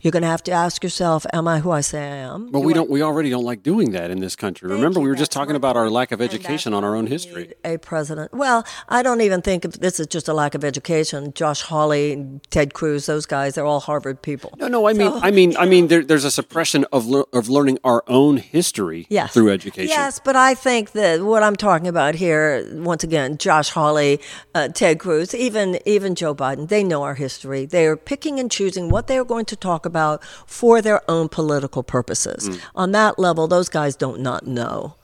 You're 0.00 0.10
going 0.10 0.22
to 0.22 0.28
have 0.28 0.42
to 0.44 0.52
ask 0.52 0.82
yourself, 0.82 1.24
am 1.32 1.46
I 1.48 1.60
who 1.60 1.70
I 1.70 1.80
say 1.80 2.02
I 2.02 2.16
am? 2.16 2.50
Do 2.50 2.58
we 2.58 2.72
I- 2.72 2.76
don't. 2.76 2.90
We 2.90 3.02
already 3.02 3.30
don't 3.30 3.44
like 3.44 3.62
doing 3.62 3.92
that 3.92 4.10
in 4.10 4.20
this 4.20 4.34
country. 4.36 4.68
Thank 4.68 4.78
Remember, 4.78 4.98
you, 5.00 5.04
we 5.04 5.08
were 5.10 5.14
just 5.14 5.30
that's 5.30 5.36
talking 5.36 5.54
about 5.56 5.76
our 5.76 5.88
lack 5.88 6.10
of 6.12 6.20
education 6.20 6.74
on 6.74 6.84
our 6.84 6.94
own 6.96 7.06
history. 7.06 7.52
A 7.64 7.78
president. 7.78 8.32
Well, 8.34 8.66
I 8.88 9.02
don't 9.02 9.20
even 9.20 9.42
think 9.42 9.64
of 9.64 9.78
this 9.80 10.00
is 10.00 10.06
just 10.08 10.28
a 10.28 10.34
lack 10.34 10.54
of 10.54 10.64
education. 10.64 11.32
Josh 11.34 11.62
Hawley, 11.62 12.40
Ted 12.50 12.74
Cruz, 12.74 13.06
those 13.06 13.26
guys, 13.26 13.54
they're 13.54 13.64
all 13.64 13.80
Harvard 13.80 14.22
people. 14.22 14.52
No, 14.58 14.66
no. 14.68 14.88
I 14.88 14.92
mean, 14.92 15.12
I 15.22 15.30
mean, 15.30 15.56
I 15.56 15.66
mean. 15.66 15.80
There, 15.90 16.04
there's 16.04 16.24
a 16.24 16.30
suppression 16.30 16.84
of 16.92 17.06
lear- 17.06 17.24
of 17.32 17.48
learning 17.48 17.78
our 17.84 18.04
own 18.06 18.36
history 18.36 19.06
Yes. 19.08 19.32
through 19.32 19.50
education. 19.50 19.88
Yes, 19.88 20.20
but 20.22 20.36
I 20.36 20.54
think 20.54 20.92
that 20.92 21.22
what 21.22 21.42
I'm 21.42 21.56
talking 21.56 21.88
about 21.88 22.14
here, 22.14 22.64
once 22.74 23.02
again, 23.02 23.38
Josh 23.38 23.70
Hawley, 23.70 24.20
uh, 24.54 24.68
Ted 24.68 24.98
Cruz, 25.00 25.34
even 25.34 25.78
even 25.86 26.14
Joe 26.14 26.34
Biden, 26.34 26.68
they 26.68 26.84
know 26.84 27.02
our 27.02 27.14
history. 27.14 27.66
They 27.66 27.86
are 27.86 27.96
picking 27.96 28.38
and 28.38 28.50
choosing 28.50 28.88
what 28.90 29.06
they 29.06 29.16
are 29.18 29.24
going 29.24 29.46
to 29.46 29.56
talk 29.56 29.69
about 29.86 30.24
for 30.46 30.82
their 30.82 31.08
own 31.10 31.28
political 31.28 31.82
purposes. 31.82 32.48
Mm. 32.48 32.60
On 32.74 32.92
that 32.92 33.18
level, 33.18 33.46
those 33.46 33.68
guys 33.68 33.96
don't 33.96 34.20
not 34.20 34.46
know. 34.46 34.96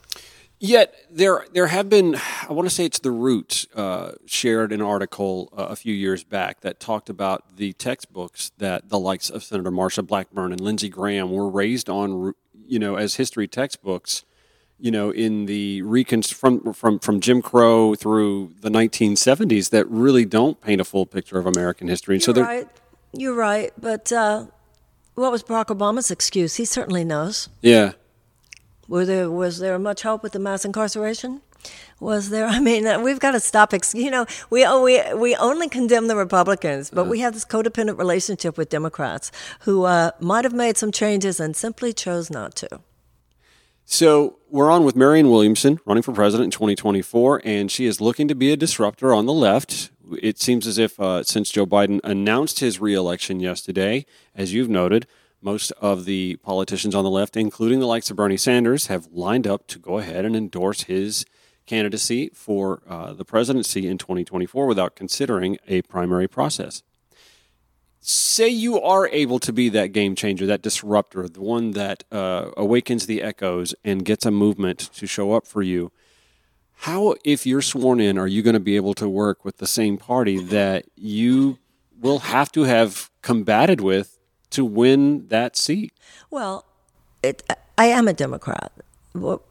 Yet 0.59 0.95
there 1.11 1.45
there 1.53 1.67
have 1.67 1.87
been, 1.87 2.15
I 2.49 2.51
want 2.51 2.67
to 2.67 2.73
say 2.73 2.85
it's 2.85 2.97
the 2.97 3.11
Root 3.11 3.67
uh, 3.75 4.13
shared 4.25 4.71
an 4.71 4.81
article 4.81 5.53
uh, 5.55 5.67
a 5.69 5.75
few 5.75 5.93
years 5.93 6.23
back 6.23 6.61
that 6.61 6.79
talked 6.79 7.09
about 7.09 7.57
the 7.57 7.73
textbooks 7.73 8.51
that 8.57 8.89
the 8.89 8.97
likes 8.97 9.29
of 9.29 9.43
Senator 9.43 9.71
Marsha 9.71 10.05
Blackburn 10.05 10.51
and 10.51 10.59
Lindsey 10.59 10.89
Graham 10.89 11.31
were 11.31 11.47
raised 11.47 11.89
on, 11.89 12.33
you 12.65 12.79
know, 12.79 12.95
as 12.95 13.15
history 13.15 13.47
textbooks, 13.47 14.25
you 14.79 14.89
know, 14.89 15.11
in 15.11 15.45
the 15.45 15.83
recon 15.83 16.23
from 16.23 16.73
from 16.73 16.97
from 16.97 17.19
Jim 17.19 17.43
Crow 17.43 17.93
through 17.93 18.55
the 18.61 18.69
1970s 18.69 19.69
that 19.69 19.87
really 19.87 20.25
don't 20.25 20.59
paint 20.59 20.81
a 20.81 20.85
full 20.85 21.05
picture 21.05 21.37
of 21.37 21.45
American 21.45 21.87
history. 21.87 22.15
And 22.15 22.23
so 22.23 22.29
You're 22.29 22.33
they're 22.33 22.43
right. 22.45 22.67
You're 23.13 23.35
right. 23.35 23.73
But 23.79 24.11
uh, 24.11 24.47
what 25.21 25.31
was 25.31 25.43
Barack 25.43 25.65
Obama's 25.65 26.11
excuse? 26.11 26.55
He 26.55 26.65
certainly 26.65 27.03
knows. 27.03 27.49
yeah. 27.61 27.93
Were 28.87 29.05
there 29.05 29.29
was 29.29 29.59
there 29.59 29.77
much 29.77 30.03
help 30.03 30.23
with 30.23 30.31
the 30.31 30.39
mass 30.39 30.63
incarceration? 30.63 31.41
Was 31.99 32.29
there? 32.29 32.45
I 32.57 32.59
mean, 32.61 32.87
uh, 32.87 33.01
we've 33.01 33.19
got 33.19 33.31
to 33.31 33.39
stop. 33.41 33.73
Ex- 33.73 33.93
you 33.93 34.09
know, 34.09 34.25
we 34.49 34.65
we 34.79 35.13
we 35.13 35.35
only 35.35 35.67
condemn 35.67 36.07
the 36.07 36.15
Republicans, 36.15 36.89
but 36.89 37.05
we 37.05 37.19
have 37.19 37.33
this 37.33 37.43
codependent 37.43 37.97
relationship 37.97 38.57
with 38.57 38.69
Democrats 38.69 39.29
who 39.61 39.83
uh, 39.83 40.11
might 40.21 40.45
have 40.45 40.53
made 40.53 40.77
some 40.77 40.91
changes 40.93 41.39
and 41.41 41.55
simply 41.55 41.91
chose 41.91 42.29
not 42.29 42.55
to. 42.55 42.79
So 43.83 44.37
we're 44.49 44.69
on 44.69 44.83
with 44.83 44.95
Marianne 44.95 45.29
Williamson 45.29 45.79
running 45.85 46.03
for 46.03 46.13
president 46.13 46.45
in 46.45 46.51
2024, 46.51 47.41
and 47.43 47.71
she 47.71 47.85
is 47.85 47.99
looking 48.01 48.27
to 48.27 48.35
be 48.35 48.51
a 48.51 48.57
disruptor 48.57 49.13
on 49.13 49.25
the 49.25 49.33
left. 49.33 49.91
It 50.21 50.39
seems 50.39 50.67
as 50.67 50.77
if 50.77 50.99
uh, 50.99 51.23
since 51.23 51.49
Joe 51.49 51.65
Biden 51.65 51.99
announced 52.03 52.59
his 52.59 52.79
reelection 52.79 53.39
yesterday, 53.39 54.05
as 54.35 54.53
you've 54.53 54.69
noted, 54.69 55.07
most 55.41 55.71
of 55.81 56.05
the 56.05 56.37
politicians 56.37 56.95
on 56.95 57.03
the 57.03 57.09
left, 57.09 57.37
including 57.37 57.79
the 57.79 57.85
likes 57.85 58.09
of 58.09 58.17
Bernie 58.17 58.37
Sanders, 58.37 58.87
have 58.87 59.07
lined 59.11 59.45
up 59.45 59.67
to 59.67 59.79
go 59.79 59.97
ahead 59.97 60.25
and 60.25 60.35
endorse 60.35 60.83
his 60.83 61.25
candidacy 61.65 62.29
for 62.33 62.81
uh, 62.87 63.13
the 63.13 63.25
presidency 63.25 63.87
in 63.87 63.97
2024 63.97 64.65
without 64.65 64.95
considering 64.95 65.57
a 65.67 65.81
primary 65.83 66.27
process 66.27 66.81
say 68.09 68.47
you 68.47 68.79
are 68.79 69.09
able 69.09 69.37
to 69.37 69.51
be 69.51 69.67
that 69.67 69.91
game 69.91 70.15
changer, 70.15 70.45
that 70.45 70.61
disruptor, 70.61 71.27
the 71.27 71.41
one 71.41 71.71
that 71.71 72.05
uh, 72.09 72.51
awakens 72.55 73.05
the 73.05 73.21
echoes 73.21 73.75
and 73.83 74.05
gets 74.05 74.25
a 74.25 74.31
movement 74.31 74.79
to 74.93 75.05
show 75.05 75.33
up 75.33 75.45
for 75.45 75.61
you. 75.61 75.91
How, 76.81 77.15
if 77.23 77.45
you're 77.45 77.61
sworn 77.61 77.99
in, 77.99 78.17
are 78.17 78.27
you 78.27 78.41
going 78.41 78.53
to 78.53 78.59
be 78.59 78.75
able 78.75 78.93
to 78.95 79.09
work 79.09 79.43
with 79.43 79.57
the 79.57 79.67
same 79.67 79.97
party 79.97 80.37
that 80.37 80.85
you 80.95 81.57
will 81.99 82.19
have 82.19 82.51
to 82.53 82.63
have 82.63 83.09
combated 83.21 83.81
with 83.81 84.19
to 84.51 84.63
win 84.63 85.27
that 85.27 85.57
seat? 85.57 85.91
Well, 86.29 86.65
it, 87.23 87.43
I 87.77 87.85
am 87.85 88.07
a 88.07 88.13
Democrat. 88.13 88.71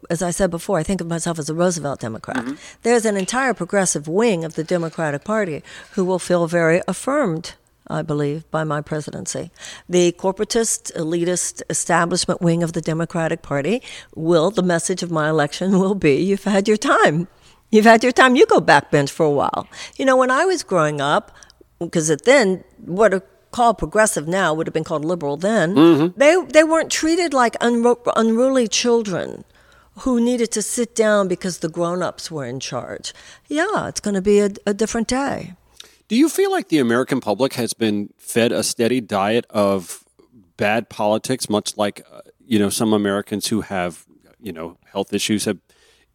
As 0.09 0.21
I 0.23 0.31
said 0.31 0.49
before, 0.49 0.79
I 0.79 0.83
think 0.83 1.01
of 1.01 1.07
myself 1.07 1.37
as 1.37 1.49
a 1.49 1.53
Roosevelt 1.53 1.99
Democrat. 1.99 2.37
Mm-hmm. 2.37 2.55
There's 2.83 3.05
an 3.05 3.17
entire 3.17 3.53
progressive 3.53 4.07
wing 4.07 4.45
of 4.45 4.55
the 4.55 4.63
Democratic 4.63 5.25
Party 5.25 5.61
who 5.91 6.05
will 6.05 6.19
feel 6.19 6.47
very 6.47 6.81
affirmed, 6.87 7.55
I 7.89 8.01
believe, 8.01 8.49
by 8.51 8.63
my 8.63 8.81
presidency. 8.81 9.51
The 9.87 10.11
corporatist, 10.13 10.93
elitist 10.95 11.61
establishment 11.69 12.41
wing 12.41 12.63
of 12.63 12.73
the 12.73 12.81
Democratic 12.81 13.41
Party 13.41 13.81
will, 14.15 14.51
the 14.51 14.63
message 14.63 15.03
of 15.03 15.11
my 15.11 15.29
election 15.29 15.79
will 15.79 15.95
be 15.95 16.15
you've 16.15 16.43
had 16.43 16.67
your 16.67 16.77
time. 16.77 17.27
You've 17.71 17.85
had 17.85 18.03
your 18.03 18.13
time. 18.13 18.35
You 18.35 18.45
go 18.45 18.61
backbench 18.61 19.09
for 19.09 19.25
a 19.25 19.31
while. 19.31 19.67
You 19.97 20.05
know, 20.05 20.15
when 20.15 20.31
I 20.31 20.45
was 20.45 20.63
growing 20.63 21.01
up, 21.01 21.35
because 21.79 22.07
then, 22.07 22.63
what 22.85 23.13
are 23.13 23.23
called 23.51 23.77
progressive 23.77 24.27
now 24.27 24.53
would 24.53 24.67
have 24.67 24.73
been 24.73 24.83
called 24.83 25.05
liberal 25.05 25.37
then, 25.37 25.75
mm-hmm. 25.75 26.19
they, 26.19 26.35
they 26.51 26.63
weren't 26.63 26.91
treated 26.91 27.33
like 27.33 27.53
unru- 27.59 28.11
unruly 28.15 28.67
children 28.67 29.43
who 29.99 30.21
needed 30.21 30.51
to 30.51 30.61
sit 30.61 30.95
down 30.95 31.27
because 31.27 31.59
the 31.59 31.69
grown 31.69 32.03
ups 32.03 32.29
were 32.29 32.45
in 32.45 32.59
charge. 32.59 33.13
Yeah, 33.47 33.87
it's 33.87 33.99
going 33.99 34.13
to 34.15 34.21
be 34.21 34.39
a, 34.39 34.51
a 34.65 34.73
different 34.73 35.07
day. 35.07 35.55
Do 36.07 36.15
you 36.15 36.29
feel 36.29 36.51
like 36.51 36.69
the 36.69 36.79
American 36.79 37.19
public 37.19 37.53
has 37.53 37.73
been 37.73 38.13
fed 38.17 38.51
a 38.51 38.63
steady 38.63 39.01
diet 39.01 39.45
of 39.49 40.03
bad 40.55 40.89
politics, 40.89 41.49
much 41.49 41.75
like 41.77 42.05
uh, 42.11 42.21
you 42.45 42.59
know 42.59 42.69
some 42.69 42.93
Americans 42.93 43.47
who 43.47 43.61
have 43.61 44.05
you 44.39 44.53
know 44.53 44.77
health 44.91 45.13
issues 45.13 45.45
have 45.45 45.57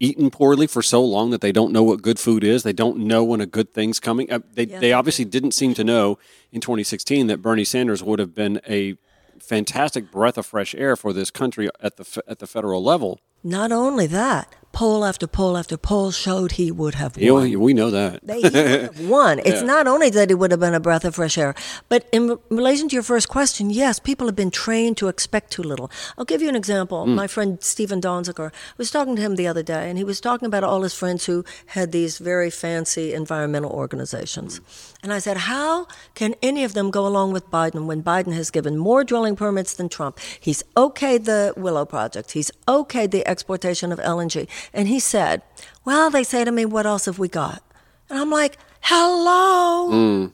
eaten 0.01 0.31
poorly 0.31 0.67
for 0.67 0.83
so 0.83 1.05
long 1.05 1.31
that 1.31 1.41
they 1.41 1.53
don't 1.53 1.73
know 1.73 1.83
what 1.83 2.03
good 2.03 2.19
food 2.19 2.43
is. 2.43 2.63
They 2.65 2.73
don't 2.73 2.99
know 2.99 3.23
when 3.23 3.41
a 3.41 3.47
good 3.47 3.73
thing's 3.73 4.01
coming. 4.01 4.33
Uh, 4.33 4.41
they 4.55 4.65
Yeah. 4.65 4.81
they 4.81 4.93
obviously 4.93 5.25
didn't 5.27 5.53
seem 5.53 5.75
to 5.75 5.85
know 5.85 6.19
in 6.51 6.61
2016 6.61 7.27
that 7.29 7.43
Bernie 7.43 7.65
Sanders 7.65 8.03
would 8.03 8.19
have 8.19 8.35
been 8.35 8.61
a 8.69 8.97
fantastic 9.39 10.11
breath 10.11 10.39
of 10.39 10.47
fresh 10.47 10.75
air 10.75 10.97
for 10.97 11.13
this 11.13 11.31
country 11.31 11.69
at 11.81 11.97
the 11.99 12.23
at 12.27 12.39
the 12.39 12.47
federal 12.47 12.83
level. 12.83 13.21
Not 13.45 13.73
only 13.73 14.07
that, 14.07 14.55
poll 14.73 15.05
after 15.05 15.27
poll 15.27 15.57
after 15.57 15.77
poll 15.77 16.11
showed 16.11 16.53
he 16.53 16.71
would 16.71 16.95
have 16.95 17.17
won. 17.17 17.61
we 17.61 17.75
know 17.75 17.91
that. 17.91 18.21
They 18.27 18.41
he 18.41 18.45
would 18.45 18.55
have 18.55 19.01
won. 19.17 19.39
It's 19.45 19.63
not 19.63 19.87
only 19.87 20.11
that 20.11 20.31
he 20.31 20.35
would 20.35 20.51
have 20.51 20.61
been 20.61 20.75
a 20.75 20.81
breath 20.81 21.05
of 21.05 21.15
fresh 21.15 21.39
air, 21.39 21.55
but 21.89 22.09
in 22.13 22.39
relation 22.51 22.89
to 22.89 22.95
your 22.95 23.03
first 23.03 23.29
question, 23.29 23.71
yes, 23.71 23.99
people 23.99 24.27
have 24.27 24.37
been 24.37 24.51
trained 24.51 24.97
to 24.99 25.09
expect 25.09 25.53
too 25.53 25.63
little. 25.63 25.91
I'll 26.17 26.25
give 26.25 26.43
you 26.43 26.49
an 26.49 26.57
example. 26.57 27.05
Hmm. 27.05 27.15
My 27.15 27.27
friend 27.27 27.63
Stephen 27.63 28.01
Donziger 28.01 28.43
I 28.51 28.75
was 28.79 28.91
talking 28.91 29.17
to 29.17 29.23
him 29.23 29.37
the 29.37 29.47
other 29.47 29.63
day, 29.63 29.89
and 29.89 29.99
he 29.99 30.05
was 30.05 30.21
talking 30.21 30.47
about 30.47 30.65
all 30.65 30.83
his 30.83 30.95
friends 30.95 31.27
who 31.27 31.45
had 31.67 31.93
these 31.93 32.19
very 32.19 32.51
fancy 32.51 33.13
environmental 33.15 33.71
organizations. 33.71 34.61
And 35.03 35.13
I 35.13 35.19
said, 35.19 35.37
How 35.37 35.87
can 36.15 36.35
any 36.43 36.65
of 36.65 36.73
them 36.75 36.91
go 36.91 37.07
along 37.07 37.33
with 37.33 37.51
Biden 37.51 37.87
when 37.87 38.03
Biden 38.03 38.33
has 38.33 38.51
given 38.51 38.77
more 38.79 39.05
drilling 39.05 39.37
permits 39.37 39.75
than 39.75 39.89
Trump? 39.89 40.19
He's 40.41 40.63
okayed 40.77 41.25
the 41.25 41.53
Willow 41.57 41.85
Project, 41.85 42.33
he's 42.33 42.51
okayed 42.67 43.11
the 43.11 43.27
exportation 43.27 43.93
of 43.93 43.99
LNG. 43.99 44.49
And 44.73 44.89
he 44.89 45.01
said, 45.01 45.43
Well, 45.85 46.11
they 46.11 46.25
say 46.25 46.45
to 46.45 46.53
me, 46.53 46.65
What 46.65 46.87
else 46.87 47.07
have 47.07 47.19
we 47.19 47.29
got? 47.29 47.63
And 48.09 48.19
I'm 48.19 48.31
like, 48.31 48.59
Hello? 48.81 49.91
Mm. 49.91 50.33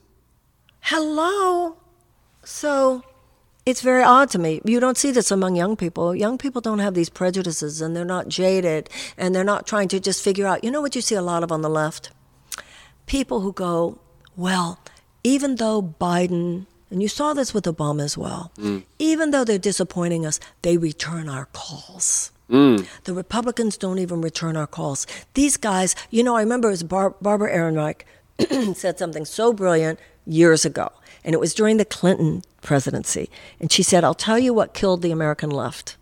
Hello? 0.80 1.76
So 2.44 3.02
it's 3.68 3.82
very 3.82 4.02
odd 4.02 4.30
to 4.30 4.38
me. 4.38 4.62
You 4.64 4.80
don't 4.80 4.96
see 4.96 5.10
this 5.10 5.30
among 5.30 5.54
young 5.54 5.76
people. 5.76 6.14
Young 6.14 6.38
people 6.38 6.62
don't 6.62 6.78
have 6.78 6.94
these 6.94 7.10
prejudices 7.10 7.82
and 7.82 7.94
they're 7.94 8.02
not 8.02 8.28
jaded 8.28 8.88
and 9.18 9.34
they're 9.34 9.44
not 9.44 9.66
trying 9.66 9.88
to 9.88 10.00
just 10.00 10.24
figure 10.24 10.46
out. 10.46 10.64
You 10.64 10.70
know 10.70 10.80
what 10.80 10.96
you 10.96 11.02
see 11.02 11.14
a 11.14 11.20
lot 11.20 11.42
of 11.42 11.52
on 11.52 11.60
the 11.60 11.68
left? 11.68 12.10
People 13.04 13.40
who 13.40 13.52
go, 13.52 13.98
well, 14.36 14.78
even 15.22 15.56
though 15.56 15.82
Biden, 15.82 16.64
and 16.90 17.02
you 17.02 17.08
saw 17.08 17.34
this 17.34 17.52
with 17.52 17.64
Obama 17.64 18.04
as 18.04 18.16
well, 18.16 18.52
mm. 18.56 18.84
even 18.98 19.32
though 19.32 19.44
they're 19.44 19.58
disappointing 19.58 20.24
us, 20.24 20.40
they 20.62 20.78
return 20.78 21.28
our 21.28 21.44
calls. 21.52 22.32
Mm. 22.50 22.87
The 23.04 23.14
Republicans 23.14 23.76
don't 23.76 23.98
even 23.98 24.20
return 24.20 24.56
our 24.56 24.66
calls. 24.66 25.06
These 25.34 25.56
guys, 25.56 25.94
you 26.11 26.22
know, 26.22 26.37
I 26.37 26.40
remember 26.40 26.68
it 26.68 26.72
was 26.72 26.82
Bar- 26.82 27.14
Barbara 27.20 27.52
Ehrenreich 27.52 28.02
said 28.76 28.98
something 28.98 29.24
so 29.24 29.52
brilliant 29.52 29.98
years 30.26 30.64
ago, 30.64 30.90
and 31.24 31.34
it 31.34 31.40
was 31.40 31.54
during 31.54 31.76
the 31.76 31.84
Clinton 31.84 32.42
presidency. 32.62 33.30
And 33.61 33.70
she 33.70 33.82
said, 33.82 34.04
I'll 34.04 34.14
tell 34.14 34.38
you 34.38 34.54
what 34.54 34.74
killed 34.74 35.02
the 35.02 35.11
American 35.11 35.50
left. 35.50 35.96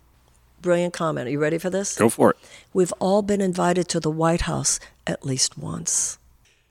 Brilliant 0.61 0.93
comment. 0.93 1.27
Are 1.27 1.31
you 1.31 1.39
ready 1.39 1.57
for 1.57 1.69
this? 1.69 1.97
Go 1.97 2.09
for 2.09 2.31
it. 2.31 2.37
We've 2.73 2.93
all 2.99 3.21
been 3.21 3.41
invited 3.41 3.87
to 3.89 3.99
the 3.99 4.11
White 4.11 4.41
House 4.41 4.79
at 5.05 5.25
least 5.25 5.57
once. 5.57 6.17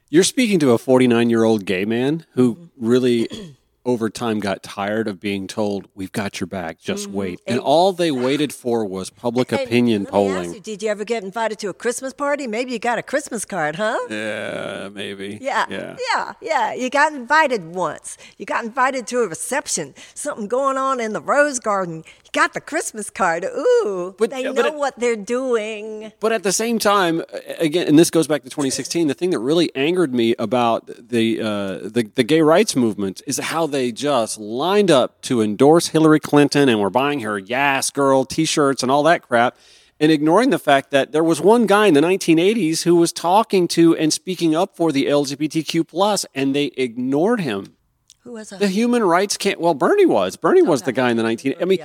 You're 0.08 0.24
speaking 0.24 0.58
to 0.60 0.70
a 0.70 0.78
49 0.78 1.30
year 1.30 1.44
old 1.44 1.64
gay 1.64 1.84
man 1.84 2.24
who 2.34 2.70
really, 2.76 3.56
over 3.86 4.10
time, 4.10 4.40
got 4.40 4.62
tired 4.62 5.08
of 5.08 5.18
being 5.20 5.46
told, 5.46 5.88
We've 5.94 6.12
got 6.12 6.40
your 6.40 6.46
back, 6.48 6.78
just 6.78 7.06
wait. 7.08 7.40
And 7.46 7.58
all 7.60 7.92
they 7.92 8.10
waited 8.28 8.52
for 8.52 8.84
was 8.84 9.08
public 9.08 9.52
opinion 9.52 10.04
let 10.04 10.12
me 10.12 10.18
ask 10.28 10.34
polling. 10.34 10.54
you, 10.54 10.60
did 10.60 10.82
you 10.82 10.90
ever 10.90 11.04
get 11.04 11.22
invited 11.24 11.58
to 11.60 11.68
a 11.68 11.72
Christmas 11.74 12.12
party? 12.12 12.46
Maybe 12.46 12.72
you 12.72 12.78
got 12.78 12.98
a 12.98 13.02
Christmas 13.02 13.44
card, 13.46 13.76
huh? 13.76 13.96
Yeah, 14.10 14.88
maybe. 14.92 15.38
Yeah, 15.40 15.64
Yeah. 15.70 15.96
yeah, 16.12 16.32
yeah. 16.42 16.74
You 16.74 16.90
got 16.90 17.12
invited 17.14 17.74
once. 17.74 18.18
You 18.36 18.44
got 18.44 18.64
invited 18.64 19.06
to 19.08 19.20
a 19.20 19.28
reception. 19.28 19.94
Something 20.14 20.48
going 20.48 20.76
on 20.76 21.00
in 21.00 21.12
the 21.12 21.20
rose 21.20 21.58
garden. 21.60 21.96
You 22.24 22.30
got 22.32 22.52
the 22.54 22.60
Christmas 22.60 23.08
card. 23.08 23.44
Ooh, 23.44 24.14
But- 24.18 24.30
they 24.30 24.42
but 24.44 24.54
know 24.56 24.66
it- 24.66 24.74
what 24.74 24.98
they're 24.98 25.14
doing. 25.16 26.12
But 26.20 26.32
at 26.32 26.42
the 26.42 26.52
same 26.52 26.78
time, 26.80 27.22
again, 27.58 27.86
and 27.86 27.98
this 27.98 28.10
goes 28.10 28.26
back 28.26 28.42
to 28.42 28.50
2016. 28.50 29.06
The 29.06 29.14
thing 29.14 29.30
that 29.30 29.38
really 29.38 29.70
angered 29.76 30.12
me 30.12 30.34
about 30.38 30.86
the 30.86 31.40
uh, 31.40 31.78
the, 31.96 32.10
the 32.14 32.24
gay 32.24 32.40
rights 32.40 32.74
movement 32.74 33.22
is 33.26 33.38
how 33.38 33.66
they 33.66 33.75
just 33.92 34.38
lined 34.38 34.90
up 34.90 35.20
to 35.22 35.40
endorse 35.40 35.88
Hillary 35.88 36.20
Clinton 36.20 36.68
and 36.68 36.80
were 36.80 36.90
buying 36.90 37.20
her 37.20 37.38
Yes 37.38 37.90
Girl 37.90 38.24
t 38.24 38.44
shirts 38.44 38.82
and 38.82 38.90
all 38.90 39.02
that 39.04 39.22
crap, 39.22 39.56
and 40.00 40.12
ignoring 40.12 40.50
the 40.50 40.58
fact 40.58 40.90
that 40.90 41.12
there 41.12 41.24
was 41.24 41.40
one 41.40 41.66
guy 41.66 41.86
in 41.86 41.94
the 41.94 42.00
1980s 42.00 42.82
who 42.82 42.96
was 42.96 43.12
talking 43.12 43.68
to 43.68 43.96
and 43.96 44.12
speaking 44.12 44.54
up 44.54 44.76
for 44.76 44.92
the 44.92 45.06
LGBTQ, 45.06 45.86
plus, 45.86 46.26
and 46.34 46.54
they 46.54 46.66
ignored 46.76 47.40
him. 47.40 47.76
Who 48.26 48.32
was 48.32 48.50
that? 48.50 48.58
The 48.58 48.66
human 48.66 49.04
rights 49.04 49.36
can't. 49.36 49.60
Well, 49.60 49.74
Bernie 49.74 50.04
was. 50.04 50.36
Bernie 50.36 50.62
oh, 50.62 50.64
was 50.64 50.82
the 50.82 50.92
guy 50.92 51.10
in 51.10 51.16
the 51.16 51.22
19. 51.22 51.54
I 51.60 51.64
mean, 51.64 51.78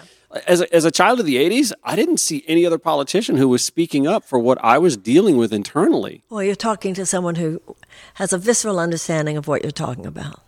as 0.48 0.62
a, 0.62 0.76
as 0.76 0.86
a 0.86 0.92
child 0.92 1.20
of 1.20 1.28
the 1.28 1.36
80s, 1.36 1.72
I 1.84 1.96
didn't 1.96 2.18
see 2.18 2.44
any 2.48 2.66
other 2.66 2.80
politician 2.80 3.38
who 3.38 3.48
was 3.48 3.64
speaking 3.64 4.08
up 4.08 4.26
for 4.26 4.40
what 4.40 4.58
I 4.64 4.80
was 4.80 4.98
dealing 4.98 5.38
with 5.38 5.54
internally. 5.54 6.24
Well, 6.30 6.42
you're 6.42 6.56
talking 6.56 6.96
to 6.96 7.06
someone 7.06 7.36
who 7.36 7.62
has 8.16 8.34
a 8.34 8.40
visceral 8.40 8.80
understanding 8.80 9.38
of 9.38 9.48
what 9.48 9.62
you're 9.62 9.72
talking 9.72 10.08
about. 10.08 10.42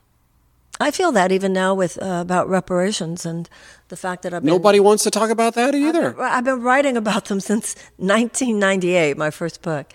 I 0.84 0.92
feel 0.92 1.12
that 1.14 1.32
even 1.32 1.54
now 1.54 1.74
with 1.74 2.02
uh, 2.02 2.20
about 2.22 2.50
reparations 2.50 3.26
and 3.26 3.50
the 3.88 3.96
fact 3.96 4.24
that 4.24 4.34
I've 4.34 4.44
been, 4.44 4.50
Nobody 4.50 4.80
wants 4.80 5.04
to 5.04 5.12
talk 5.12 5.30
about 5.30 5.54
that 5.56 5.74
either. 5.74 6.20
I've 6.22 6.44
been 6.44 6.62
writing 6.62 6.98
about 6.98 7.26
them 7.26 7.40
since 7.52 7.76
1998, 7.98 9.18
my 9.18 9.32
first 9.32 9.62
book, 9.62 9.94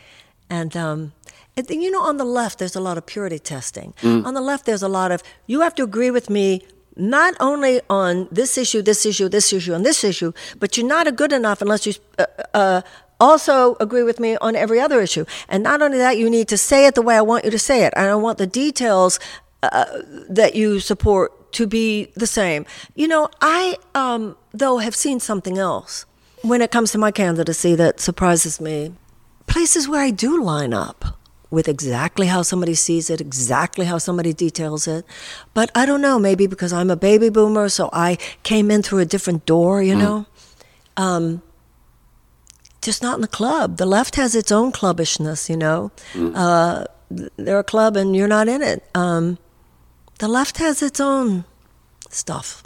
and 0.49 0.77
um, 0.77 1.13
you 1.69 1.91
know, 1.91 2.03
on 2.03 2.17
the 2.17 2.25
left 2.25 2.59
there's 2.59 2.77
a 2.77 2.81
lot 2.81 2.97
of 2.97 3.05
purity 3.05 3.39
testing. 3.39 3.93
On 4.03 4.33
the 4.35 4.41
left 4.41 4.65
there's 4.65 4.83
a 4.83 4.89
lot 4.89 5.11
of 5.13 5.23
you 5.47 5.61
have 5.61 5.75
to 5.75 5.83
agree 5.83 6.11
with 6.11 6.31
me 6.31 6.67
not 6.97 7.35
only 7.39 7.81
on 7.89 8.27
this 8.33 8.59
issue, 8.59 8.83
this 8.83 9.05
issue, 9.07 9.29
this 9.29 9.53
issue, 9.53 9.75
and 9.75 9.85
this 9.85 10.03
issue, 10.03 10.33
but 10.59 10.77
you're 10.77 10.87
not 10.87 11.07
a 11.07 11.13
good 11.13 11.33
enough 11.33 11.61
unless 11.63 11.87
you. 11.87 11.95
Uh, 12.19 12.27
uh, 12.55 12.83
also 13.21 13.77
agree 13.81 14.05
with 14.05 14.21
me 14.21 14.37
on 14.37 14.55
every 14.55 14.79
other 14.81 15.01
issue. 15.01 15.25
And 15.49 15.65
not 15.65 15.83
only 15.83 15.99
that, 15.99 16.19
you 16.19 16.31
need 16.31 16.47
to 16.49 16.57
say 16.57 16.87
it 16.87 16.95
the 16.95 17.03
way 17.03 17.17
I 17.17 17.21
want 17.21 17.45
you 17.45 17.51
to 17.51 17.59
say 17.59 17.85
it. 17.85 17.93
And 17.97 18.09
I 18.09 18.15
want 18.15 18.39
the 18.39 18.47
details 18.47 19.19
uh, 19.63 19.87
that 20.29 20.55
you 20.55 20.81
support 20.81 21.53
to 21.53 21.67
be 21.67 22.13
the 22.15 22.27
same. 22.27 22.67
You 22.95 23.09
know, 23.09 23.29
I, 23.41 23.77
um, 23.95 24.37
though, 24.53 24.79
have 24.79 24.95
seen 24.95 25.21
something 25.21 25.59
else 25.59 26.07
when 26.43 26.63
it 26.63 26.71
comes 26.71 26.93
to 26.93 26.99
my 26.99 27.11
candidacy 27.11 27.75
that 27.75 28.01
surprises 28.01 28.61
me. 28.61 28.93
Places 29.47 29.89
where 29.89 30.03
I 30.03 30.11
do 30.11 30.43
line 30.43 30.75
up 30.75 31.19
with 31.51 31.67
exactly 31.67 32.27
how 32.27 32.43
somebody 32.43 32.75
sees 32.75 33.09
it, 33.09 33.21
exactly 33.21 33.87
how 33.87 33.97
somebody 33.97 34.35
details 34.35 34.87
it. 34.87 35.07
But 35.55 35.71
I 35.75 35.87
don't 35.87 36.03
know, 36.03 36.19
maybe 36.19 36.47
because 36.47 36.73
I'm 36.73 36.91
a 36.91 36.97
baby 36.97 37.31
boomer, 37.31 37.71
so 37.71 37.89
I 37.93 38.19
came 38.43 38.71
in 38.71 38.83
through 38.83 38.99
a 38.99 39.07
different 39.07 39.47
door, 39.47 39.83
you 39.83 39.95
know? 39.97 40.27
Um, 40.99 41.43
just 42.83 43.03
not 43.03 43.15
in 43.15 43.23
the 43.23 43.29
club. 43.29 43.79
The 43.79 43.87
left 43.87 44.17
has 44.17 44.35
its 44.35 44.53
own 44.53 44.73
clubbishness, 44.73 45.49
you 45.49 45.57
know? 45.57 45.91
Uh, 46.37 46.85
they're 47.37 47.59
a 47.59 47.65
club 47.65 47.97
and 47.97 48.15
you're 48.15 48.29
not 48.29 48.49
in 48.49 48.61
it. 48.63 48.85
Um, 48.95 49.39
the 50.19 50.29
left 50.29 50.59
has 50.59 50.83
its 50.83 51.01
own 51.01 51.45
stuff. 52.11 52.63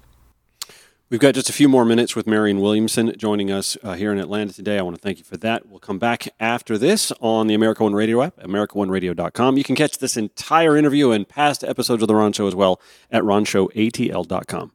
We've 1.10 1.20
got 1.20 1.34
just 1.34 1.50
a 1.50 1.52
few 1.52 1.68
more 1.68 1.84
minutes 1.84 2.16
with 2.16 2.26
Marianne 2.26 2.62
Williamson 2.62 3.12
joining 3.18 3.50
us 3.50 3.76
uh, 3.82 3.92
here 3.92 4.12
in 4.12 4.18
Atlanta 4.18 4.54
today. 4.54 4.78
I 4.78 4.82
want 4.82 4.96
to 4.96 5.02
thank 5.02 5.18
you 5.18 5.24
for 5.24 5.36
that. 5.36 5.68
We'll 5.68 5.78
come 5.78 5.98
back 5.98 6.26
after 6.40 6.78
this 6.78 7.12
on 7.20 7.48
the 7.48 7.54
America 7.54 7.82
One 7.84 7.92
Radio 7.94 8.22
app, 8.22 8.36
AmericaOneRadio.com. 8.38 9.58
You 9.58 9.64
can 9.64 9.76
catch 9.76 9.98
this 9.98 10.16
entire 10.16 10.74
interview 10.74 11.10
and 11.10 11.28
past 11.28 11.64
episodes 11.64 12.02
of 12.02 12.08
The 12.08 12.14
Ron 12.14 12.32
Show 12.32 12.46
as 12.46 12.54
well 12.54 12.80
at 13.10 13.24
RonShowATL.com. 13.24 14.72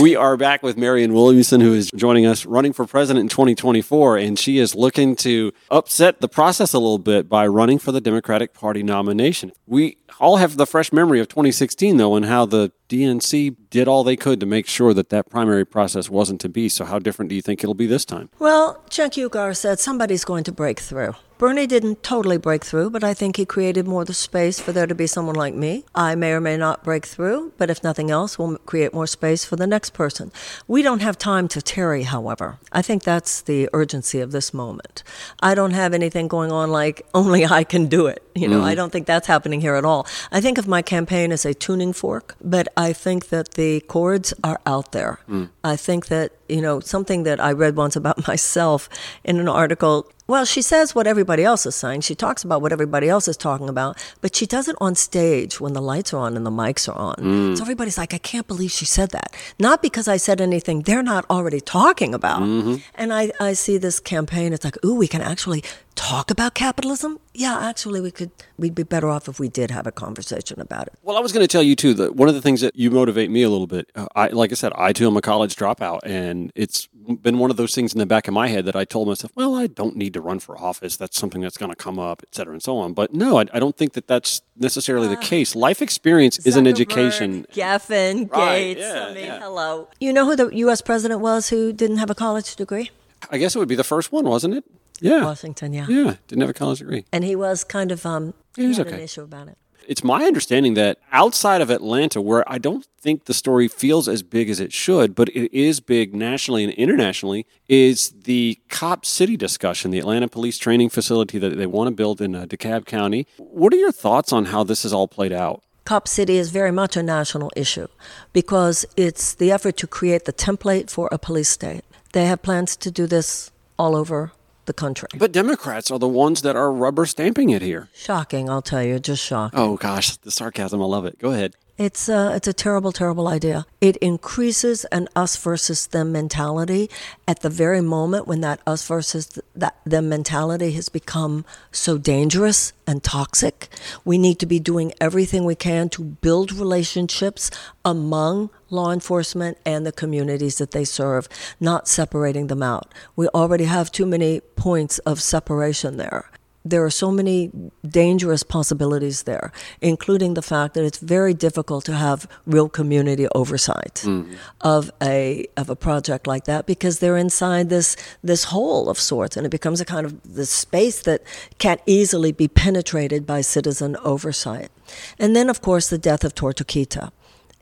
We 0.00 0.14
are 0.16 0.36
back 0.36 0.62
with 0.62 0.76
Marianne 0.76 1.12
Williamson, 1.12 1.60
who 1.60 1.74
is 1.74 1.90
joining 1.94 2.24
us 2.24 2.46
running 2.46 2.72
for 2.72 2.86
president 2.86 3.24
in 3.24 3.28
2024, 3.28 4.16
and 4.16 4.38
she 4.38 4.58
is 4.58 4.74
looking 4.74 5.16
to 5.16 5.52
upset 5.70 6.20
the 6.20 6.28
process 6.28 6.72
a 6.72 6.78
little 6.78 6.98
bit 6.98 7.28
by 7.28 7.46
running 7.46 7.78
for 7.78 7.90
the 7.90 8.00
Democratic 8.00 8.54
Party 8.54 8.82
nomination. 8.82 9.52
We 9.66 9.98
all 10.20 10.36
have 10.36 10.56
the 10.56 10.66
fresh 10.66 10.92
memory 10.92 11.20
of 11.20 11.28
2016, 11.28 11.96
though, 11.96 12.14
and 12.14 12.26
how 12.26 12.46
the 12.46 12.70
DNC 12.88 13.56
did 13.70 13.88
all 13.88 14.04
they 14.04 14.16
could 14.16 14.38
to 14.40 14.46
make 14.46 14.66
sure 14.66 14.94
that 14.94 15.08
that 15.08 15.28
primary 15.28 15.64
process 15.64 16.08
wasn't 16.08 16.40
to 16.42 16.48
be. 16.48 16.68
So, 16.68 16.84
how 16.84 16.98
different 16.98 17.28
do 17.28 17.34
you 17.34 17.42
think 17.42 17.64
it'll 17.64 17.74
be 17.74 17.86
this 17.86 18.04
time? 18.04 18.30
Well, 18.38 18.82
Chuck 18.88 19.12
Uygur 19.12 19.56
said 19.56 19.80
somebody's 19.80 20.24
going 20.24 20.44
to 20.44 20.52
break 20.52 20.78
through. 20.78 21.14
Bernie 21.42 21.66
didn't 21.66 22.04
totally 22.04 22.36
break 22.36 22.64
through, 22.64 22.90
but 22.90 23.02
I 23.02 23.14
think 23.14 23.36
he 23.36 23.44
created 23.44 23.88
more 23.88 24.04
the 24.04 24.14
space 24.14 24.60
for 24.60 24.70
there 24.70 24.86
to 24.86 24.94
be 24.94 25.08
someone 25.08 25.34
like 25.34 25.54
me. 25.54 25.84
I 25.92 26.14
may 26.14 26.34
or 26.34 26.40
may 26.40 26.56
not 26.56 26.84
break 26.84 27.04
through, 27.04 27.52
but 27.58 27.68
if 27.68 27.82
nothing 27.82 28.12
else, 28.12 28.38
we'll 28.38 28.58
create 28.58 28.94
more 28.94 29.08
space 29.08 29.44
for 29.44 29.56
the 29.56 29.66
next 29.66 29.90
person. 29.92 30.30
We 30.68 30.82
don't 30.82 31.02
have 31.02 31.18
time 31.18 31.48
to 31.48 31.60
tarry, 31.60 32.04
however. 32.04 32.60
I 32.70 32.80
think 32.80 33.02
that's 33.02 33.42
the 33.42 33.68
urgency 33.72 34.20
of 34.20 34.30
this 34.30 34.54
moment. 34.54 35.02
I 35.40 35.56
don't 35.56 35.72
have 35.72 35.94
anything 35.94 36.28
going 36.28 36.52
on 36.52 36.70
like 36.70 37.04
only 37.12 37.44
I 37.44 37.64
can 37.64 37.86
do 37.86 38.06
it. 38.06 38.22
You 38.36 38.46
know, 38.46 38.62
I 38.62 38.74
mm. 38.74 38.76
don't 38.76 38.92
think 38.92 39.08
that's 39.08 39.26
happening 39.26 39.60
here 39.60 39.74
at 39.74 39.84
all. 39.84 40.06
I 40.30 40.40
think 40.40 40.58
of 40.58 40.68
my 40.68 40.80
campaign 40.80 41.32
as 41.32 41.44
a 41.44 41.54
tuning 41.54 41.92
fork, 41.92 42.36
but 42.40 42.68
I 42.76 42.92
think 42.92 43.30
that 43.30 43.54
the 43.54 43.80
chords 43.80 44.32
are 44.44 44.60
out 44.64 44.92
there. 44.92 45.18
Mm. 45.28 45.50
I 45.64 45.74
think 45.74 46.06
that, 46.06 46.30
you 46.52 46.60
know, 46.60 46.80
something 46.80 47.22
that 47.24 47.40
I 47.40 47.52
read 47.52 47.76
once 47.76 47.96
about 47.96 48.26
myself 48.28 48.88
in 49.24 49.40
an 49.40 49.48
article 49.48 50.06
well, 50.28 50.44
she 50.44 50.62
says 50.62 50.94
what 50.94 51.06
everybody 51.06 51.44
else 51.44 51.66
is 51.66 51.74
saying. 51.74 52.02
She 52.02 52.14
talks 52.14 52.44
about 52.44 52.62
what 52.62 52.72
everybody 52.72 53.08
else 53.08 53.26
is 53.26 53.36
talking 53.36 53.68
about, 53.68 53.98
but 54.20 54.36
she 54.36 54.46
does 54.46 54.68
it 54.68 54.76
on 54.80 54.94
stage 54.94 55.60
when 55.60 55.72
the 55.72 55.82
lights 55.82 56.14
are 56.14 56.18
on 56.18 56.36
and 56.36 56.46
the 56.46 56.50
mics 56.50 56.88
are 56.88 56.96
on. 56.96 57.16
Mm. 57.16 57.56
So 57.58 57.64
everybody's 57.64 57.98
like, 57.98 58.14
I 58.14 58.18
can't 58.18 58.46
believe 58.46 58.70
she 58.70 58.84
said 58.84 59.10
that. 59.10 59.34
Not 59.58 59.82
because 59.82 60.06
I 60.06 60.16
said 60.16 60.40
anything 60.40 60.82
they're 60.82 61.02
not 61.02 61.28
already 61.28 61.60
talking 61.60 62.14
about. 62.14 62.40
Mm-hmm. 62.40 62.76
And 62.94 63.12
I, 63.12 63.32
I 63.40 63.52
see 63.52 63.78
this 63.78 63.98
campaign, 63.98 64.52
it's 64.52 64.64
like, 64.64 64.82
ooh, 64.84 64.94
we 64.94 65.08
can 65.08 65.20
actually 65.20 65.64
talk 65.94 66.30
about 66.30 66.54
capitalism? 66.54 67.18
Yeah, 67.34 67.58
actually, 67.58 68.00
we 68.00 68.10
could, 68.10 68.30
we'd 68.58 68.74
be 68.74 68.82
better 68.82 69.08
off 69.08 69.28
if 69.28 69.38
we 69.40 69.48
did 69.48 69.70
have 69.70 69.86
a 69.86 69.92
conversation 69.92 70.60
about 70.60 70.86
it. 70.88 70.94
Well, 71.02 71.16
I 71.16 71.20
was 71.20 71.32
going 71.32 71.44
to 71.44 71.48
tell 71.48 71.62
you 71.62 71.74
too 71.76 71.94
that 71.94 72.16
one 72.16 72.28
of 72.28 72.34
the 72.34 72.42
things 72.42 72.60
that 72.60 72.76
you 72.76 72.90
motivate 72.90 73.30
me 73.30 73.42
a 73.42 73.48
little 73.50 73.66
bit. 73.66 73.90
Uh, 73.94 74.06
I, 74.14 74.28
like 74.28 74.52
I 74.52 74.54
said, 74.54 74.72
I 74.76 74.92
too 74.92 75.06
am 75.06 75.16
a 75.16 75.20
college 75.22 75.56
dropout, 75.56 76.00
and 76.04 76.52
it's 76.54 76.88
been 77.20 77.38
one 77.38 77.50
of 77.50 77.56
those 77.56 77.74
things 77.74 77.92
in 77.92 77.98
the 77.98 78.06
back 78.06 78.28
of 78.28 78.34
my 78.34 78.48
head 78.48 78.64
that 78.66 78.76
I 78.76 78.84
told 78.84 79.08
myself, 79.08 79.32
well, 79.34 79.54
I 79.54 79.66
don't 79.66 79.96
need 79.96 80.14
to 80.14 80.20
run 80.20 80.38
for 80.38 80.56
office. 80.58 80.96
That's 80.96 81.18
something 81.18 81.40
that's 81.40 81.56
going 81.56 81.70
to 81.70 81.76
come 81.76 81.98
up, 81.98 82.22
et 82.22 82.34
cetera, 82.34 82.52
and 82.52 82.62
so 82.62 82.76
on. 82.78 82.92
But 82.92 83.12
no, 83.14 83.38
I, 83.38 83.46
I 83.52 83.58
don't 83.58 83.76
think 83.76 83.94
that 83.94 84.06
that's 84.06 84.42
necessarily 84.56 85.08
the 85.08 85.16
case. 85.16 85.56
Life 85.56 85.82
experience 85.82 86.38
is 86.46 86.56
an 86.56 86.66
education. 86.66 87.46
Geffen, 87.52 88.30
Right, 88.30 88.74
Gates. 88.76 88.80
yeah, 88.80 89.06
I 89.08 89.14
mean, 89.14 89.24
yeah. 89.24 89.40
hello. 89.40 89.88
You 90.00 90.12
know 90.12 90.26
who 90.26 90.36
the 90.36 90.48
U.S. 90.56 90.80
president 90.80 91.20
was 91.20 91.48
who 91.48 91.72
didn't 91.72 91.96
have 91.96 92.10
a 92.10 92.14
college 92.14 92.54
degree? 92.56 92.90
I 93.30 93.38
guess 93.38 93.56
it 93.56 93.58
would 93.58 93.68
be 93.68 93.74
the 93.74 93.84
first 93.84 94.12
one, 94.12 94.24
wasn't 94.24 94.54
it? 94.54 94.64
Yeah. 95.02 95.24
Washington, 95.24 95.72
yeah. 95.72 95.86
Yeah, 95.88 96.16
didn't 96.28 96.42
have 96.42 96.50
a 96.50 96.54
college 96.54 96.78
degree. 96.78 97.04
And 97.12 97.24
he 97.24 97.36
was 97.36 97.64
kind 97.64 97.90
of 97.92 98.06
um, 98.06 98.34
He 98.56 98.66
was 98.66 98.78
had 98.78 98.86
an 98.86 98.94
okay. 98.94 99.04
issue 99.04 99.22
about 99.22 99.48
it. 99.48 99.58
It's 99.88 100.04
my 100.04 100.24
understanding 100.24 100.74
that 100.74 100.98
outside 101.10 101.60
of 101.60 101.68
Atlanta, 101.68 102.20
where 102.20 102.50
I 102.50 102.58
don't 102.58 102.86
think 103.00 103.24
the 103.24 103.34
story 103.34 103.66
feels 103.66 104.06
as 104.06 104.22
big 104.22 104.48
as 104.48 104.60
it 104.60 104.72
should, 104.72 105.14
but 105.14 105.28
it 105.30 105.52
is 105.52 105.80
big 105.80 106.14
nationally 106.14 106.62
and 106.62 106.72
internationally, 106.74 107.46
is 107.68 108.10
the 108.10 108.60
Cop 108.68 109.04
City 109.04 109.36
discussion, 109.36 109.90
the 109.90 109.98
Atlanta 109.98 110.28
Police 110.28 110.58
Training 110.58 110.88
Facility 110.88 111.38
that 111.38 111.56
they 111.56 111.66
want 111.66 111.88
to 111.88 111.90
build 111.90 112.20
in 112.20 112.34
uh, 112.36 112.46
DeKalb 112.46 112.86
County. 112.86 113.26
What 113.38 113.72
are 113.72 113.76
your 113.76 113.90
thoughts 113.90 114.32
on 114.32 114.46
how 114.46 114.62
this 114.62 114.84
is 114.84 114.92
all 114.92 115.08
played 115.08 115.32
out? 115.32 115.62
Cop 115.84 116.06
City 116.06 116.36
is 116.36 116.50
very 116.50 116.70
much 116.70 116.96
a 116.96 117.02
national 117.02 117.50
issue 117.56 117.88
because 118.32 118.84
it's 118.96 119.34
the 119.34 119.50
effort 119.50 119.76
to 119.78 119.88
create 119.88 120.26
the 120.26 120.32
template 120.32 120.90
for 120.90 121.08
a 121.10 121.18
police 121.18 121.48
state. 121.48 121.82
They 122.12 122.26
have 122.26 122.42
plans 122.42 122.76
to 122.76 122.90
do 122.90 123.08
this 123.08 123.50
all 123.78 123.96
over 123.96 124.30
the 124.66 124.72
country. 124.72 125.08
But 125.16 125.32
Democrats 125.32 125.90
are 125.90 125.98
the 125.98 126.08
ones 126.08 126.42
that 126.42 126.56
are 126.56 126.72
rubber 126.72 127.06
stamping 127.06 127.50
it 127.50 127.62
here. 127.62 127.88
Shocking, 127.94 128.48
I'll 128.48 128.62
tell 128.62 128.82
you, 128.82 128.98
just 128.98 129.24
shocking. 129.24 129.58
Oh 129.58 129.76
gosh, 129.76 130.16
the 130.16 130.30
sarcasm, 130.30 130.80
I 130.80 130.84
love 130.86 131.04
it. 131.04 131.18
Go 131.18 131.32
ahead. 131.32 131.54
It's 131.78 132.06
a, 132.08 132.34
it's 132.36 132.46
a 132.46 132.52
terrible, 132.52 132.92
terrible 132.92 133.26
idea. 133.26 133.64
It 133.80 133.96
increases 133.96 134.84
an 134.86 135.08
us 135.16 135.36
versus 135.36 135.86
them 135.86 136.12
mentality 136.12 136.90
at 137.26 137.40
the 137.40 137.48
very 137.48 137.80
moment 137.80 138.28
when 138.28 138.42
that 138.42 138.60
us 138.66 138.86
versus 138.86 139.26
th- 139.26 139.46
that 139.56 139.76
them 139.84 140.10
mentality 140.10 140.72
has 140.72 140.90
become 140.90 141.46
so 141.70 141.96
dangerous 141.96 142.74
and 142.86 143.02
toxic. 143.02 143.68
We 144.04 144.18
need 144.18 144.38
to 144.40 144.46
be 144.46 144.60
doing 144.60 144.92
everything 145.00 145.46
we 145.46 145.54
can 145.54 145.88
to 145.90 146.02
build 146.04 146.52
relationships 146.52 147.50
among 147.86 148.50
law 148.68 148.92
enforcement 148.92 149.56
and 149.64 149.86
the 149.86 149.92
communities 149.92 150.58
that 150.58 150.72
they 150.72 150.84
serve, 150.84 151.26
not 151.58 151.88
separating 151.88 152.48
them 152.48 152.62
out. 152.62 152.92
We 153.16 153.28
already 153.28 153.64
have 153.64 153.90
too 153.90 154.06
many 154.06 154.40
points 154.40 154.98
of 155.00 155.22
separation 155.22 155.96
there 155.96 156.26
there 156.64 156.84
are 156.84 156.90
so 156.90 157.10
many 157.10 157.50
dangerous 157.86 158.42
possibilities 158.42 159.24
there, 159.24 159.52
including 159.80 160.34
the 160.34 160.42
fact 160.42 160.74
that 160.74 160.84
it's 160.84 160.98
very 160.98 161.34
difficult 161.34 161.84
to 161.84 161.94
have 161.94 162.28
real 162.46 162.68
community 162.68 163.26
oversight 163.34 164.02
mm-hmm. 164.04 164.34
of 164.60 164.90
a 165.02 165.46
of 165.56 165.68
a 165.70 165.76
project 165.76 166.26
like 166.26 166.44
that 166.44 166.66
because 166.66 166.98
they're 167.00 167.16
inside 167.16 167.68
this 167.68 167.96
this 168.22 168.44
hole 168.44 168.88
of 168.88 168.98
sorts, 168.98 169.36
and 169.36 169.46
it 169.46 169.50
becomes 169.50 169.80
a 169.80 169.84
kind 169.84 170.06
of 170.06 170.34
this 170.34 170.50
space 170.50 171.02
that 171.02 171.22
can't 171.58 171.80
easily 171.86 172.32
be 172.32 172.48
penetrated 172.48 173.26
by 173.26 173.40
citizen 173.40 173.96
oversight. 174.04 174.70
And 175.18 175.34
then, 175.34 175.48
of 175.48 175.60
course, 175.62 175.88
the 175.88 175.98
death 175.98 176.24
of 176.24 176.34
Tortuguita. 176.34 177.10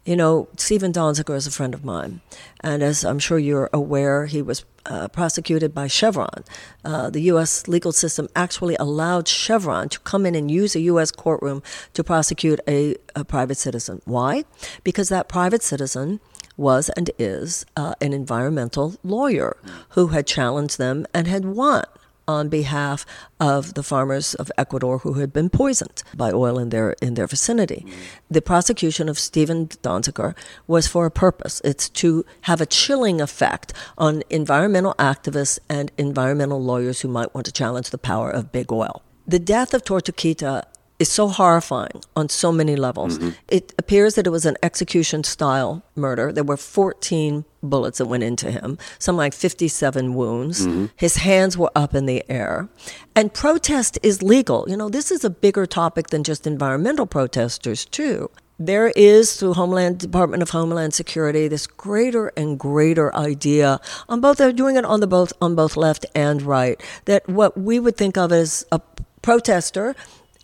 You 0.05 0.16
know, 0.16 0.48
Stephen 0.57 0.92
Donziger 0.92 1.36
is 1.36 1.46
a 1.46 1.51
friend 1.51 1.74
of 1.74 1.84
mine. 1.84 2.20
And 2.62 2.82
as 2.82 3.05
I'm 3.05 3.18
sure 3.18 3.38
you're 3.38 3.68
aware, 3.72 4.26
he 4.26 4.40
was 4.40 4.64
uh, 4.86 5.09
prosecuted 5.09 5.74
by 5.74 5.88
Chevron. 5.88 6.44
Uh, 6.84 7.11
the 7.11 7.20
U.S. 7.22 7.68
legal 7.68 7.92
system 7.92 8.28
actually 8.34 8.76
allowed 8.76 9.28
Chevron 9.28 9.90
to 9.90 10.01
come 10.01 10.24
in 10.24 10.34
and 10.34 10.51
use 10.51 10.74
a 10.74 10.80
U.S. 10.80 11.11
courtroom 11.11 11.62
to 11.92 12.03
prosecute 12.03 12.61
a, 12.66 12.96
a 13.14 13.24
private 13.24 13.59
citizen. 13.59 14.01
Why? 14.07 14.44
Because 14.84 15.11
that 15.11 15.28
private 15.28 15.62
citizen 15.62 16.20
was 16.57 16.88
and 16.90 17.11
is 17.18 17.66
uh, 17.76 17.94
an 18.01 18.12
environmental 18.12 18.94
lawyer 19.05 19.57
who 19.90 20.09
had 20.09 20.26
challenged 20.26 20.78
them 20.78 21.07
and 21.12 21.26
had 21.26 21.44
won 21.44 21.84
on 22.31 22.49
behalf 22.49 23.05
of 23.39 23.74
the 23.74 23.83
farmers 23.83 24.35
of 24.35 24.53
Ecuador 24.57 24.99
who 24.99 25.14
had 25.14 25.33
been 25.33 25.51
poisoned 25.51 26.03
by 26.22 26.31
oil 26.31 26.59
in 26.59 26.68
their 26.74 26.91
in 27.07 27.14
their 27.14 27.26
vicinity. 27.26 27.81
Mm. 27.87 27.93
The 28.37 28.43
prosecution 28.53 29.09
of 29.09 29.18
Stephen 29.18 29.68
Donziger 29.87 30.35
was 30.66 30.87
for 30.87 31.07
a 31.07 31.11
purpose. 31.26 31.61
It's 31.70 31.89
to 32.03 32.24
have 32.43 32.61
a 32.61 32.72
chilling 32.81 33.20
effect 33.20 33.72
on 33.99 34.22
environmental 34.31 34.95
activists 34.99 35.59
and 35.68 35.87
environmental 35.99 36.62
lawyers 36.62 37.01
who 37.01 37.09
might 37.09 37.35
want 37.35 37.47
to 37.47 37.53
challenge 37.53 37.91
the 37.91 38.05
power 38.12 38.31
of 38.31 38.53
big 38.53 38.72
oil. 38.72 39.03
The 39.26 39.39
death 39.39 39.74
of 39.74 39.85
Tortuguita 39.85 40.64
is 41.01 41.11
so 41.11 41.28
horrifying 41.28 42.03
on 42.14 42.28
so 42.28 42.53
many 42.53 42.76
levels. 42.76 43.18
Mm-hmm. 43.18 43.30
It 43.48 43.74
appears 43.78 44.14
that 44.14 44.26
it 44.26 44.30
was 44.30 44.46
an 44.46 44.57
execution 44.62 45.24
style 45.24 45.82
murder. 45.96 46.32
There 46.32 46.44
were 46.44 46.59
14 46.59 47.44
bullets 47.62 47.98
that 47.98 48.07
went 48.07 48.22
into 48.22 48.51
him, 48.51 48.78
some 48.98 49.16
like 49.16 49.34
57 49.34 50.14
wounds. 50.14 50.66
Mm-hmm. 50.66 50.86
His 50.96 51.16
hands 51.16 51.57
were 51.59 51.72
up 51.74 51.94
in 51.94 52.07
the 52.07 52.22
air. 52.30 52.68
And 53.16 53.32
protest 53.32 53.98
is 54.03 54.22
legal. 54.22 54.66
You 54.68 54.76
know, 54.76 54.88
this 54.88 55.11
is 55.11 55.24
a 55.24 55.30
bigger 55.30 55.66
topic 55.66 56.09
than 56.09 56.22
just 56.22 56.46
environmental 56.46 57.07
protesters, 57.07 57.84
too. 57.86 58.30
There 58.59 58.92
is, 58.94 59.36
through 59.36 59.55
Homeland 59.55 60.01
Department 60.01 60.42
of 60.42 60.51
Homeland 60.51 60.92
Security, 60.92 61.48
this 61.48 61.66
greater 61.66 62.30
and 62.36 62.59
greater 62.59 63.14
idea 63.16 63.80
on 64.07 64.20
both. 64.20 64.36
They're 64.36 64.53
doing 64.53 64.76
it 64.76 64.84
on 64.84 65.01
the 65.01 65.07
both 65.07 65.32
on 65.40 65.55
both 65.55 65.78
left 65.78 66.05
and 66.14 66.42
right. 66.42 66.78
That 67.07 67.26
what 67.26 67.57
we 67.57 67.80
would 67.80 67.96
think 67.96 68.18
of 68.18 68.32
as 68.32 68.66
a 68.70 68.82
protester 69.22 69.94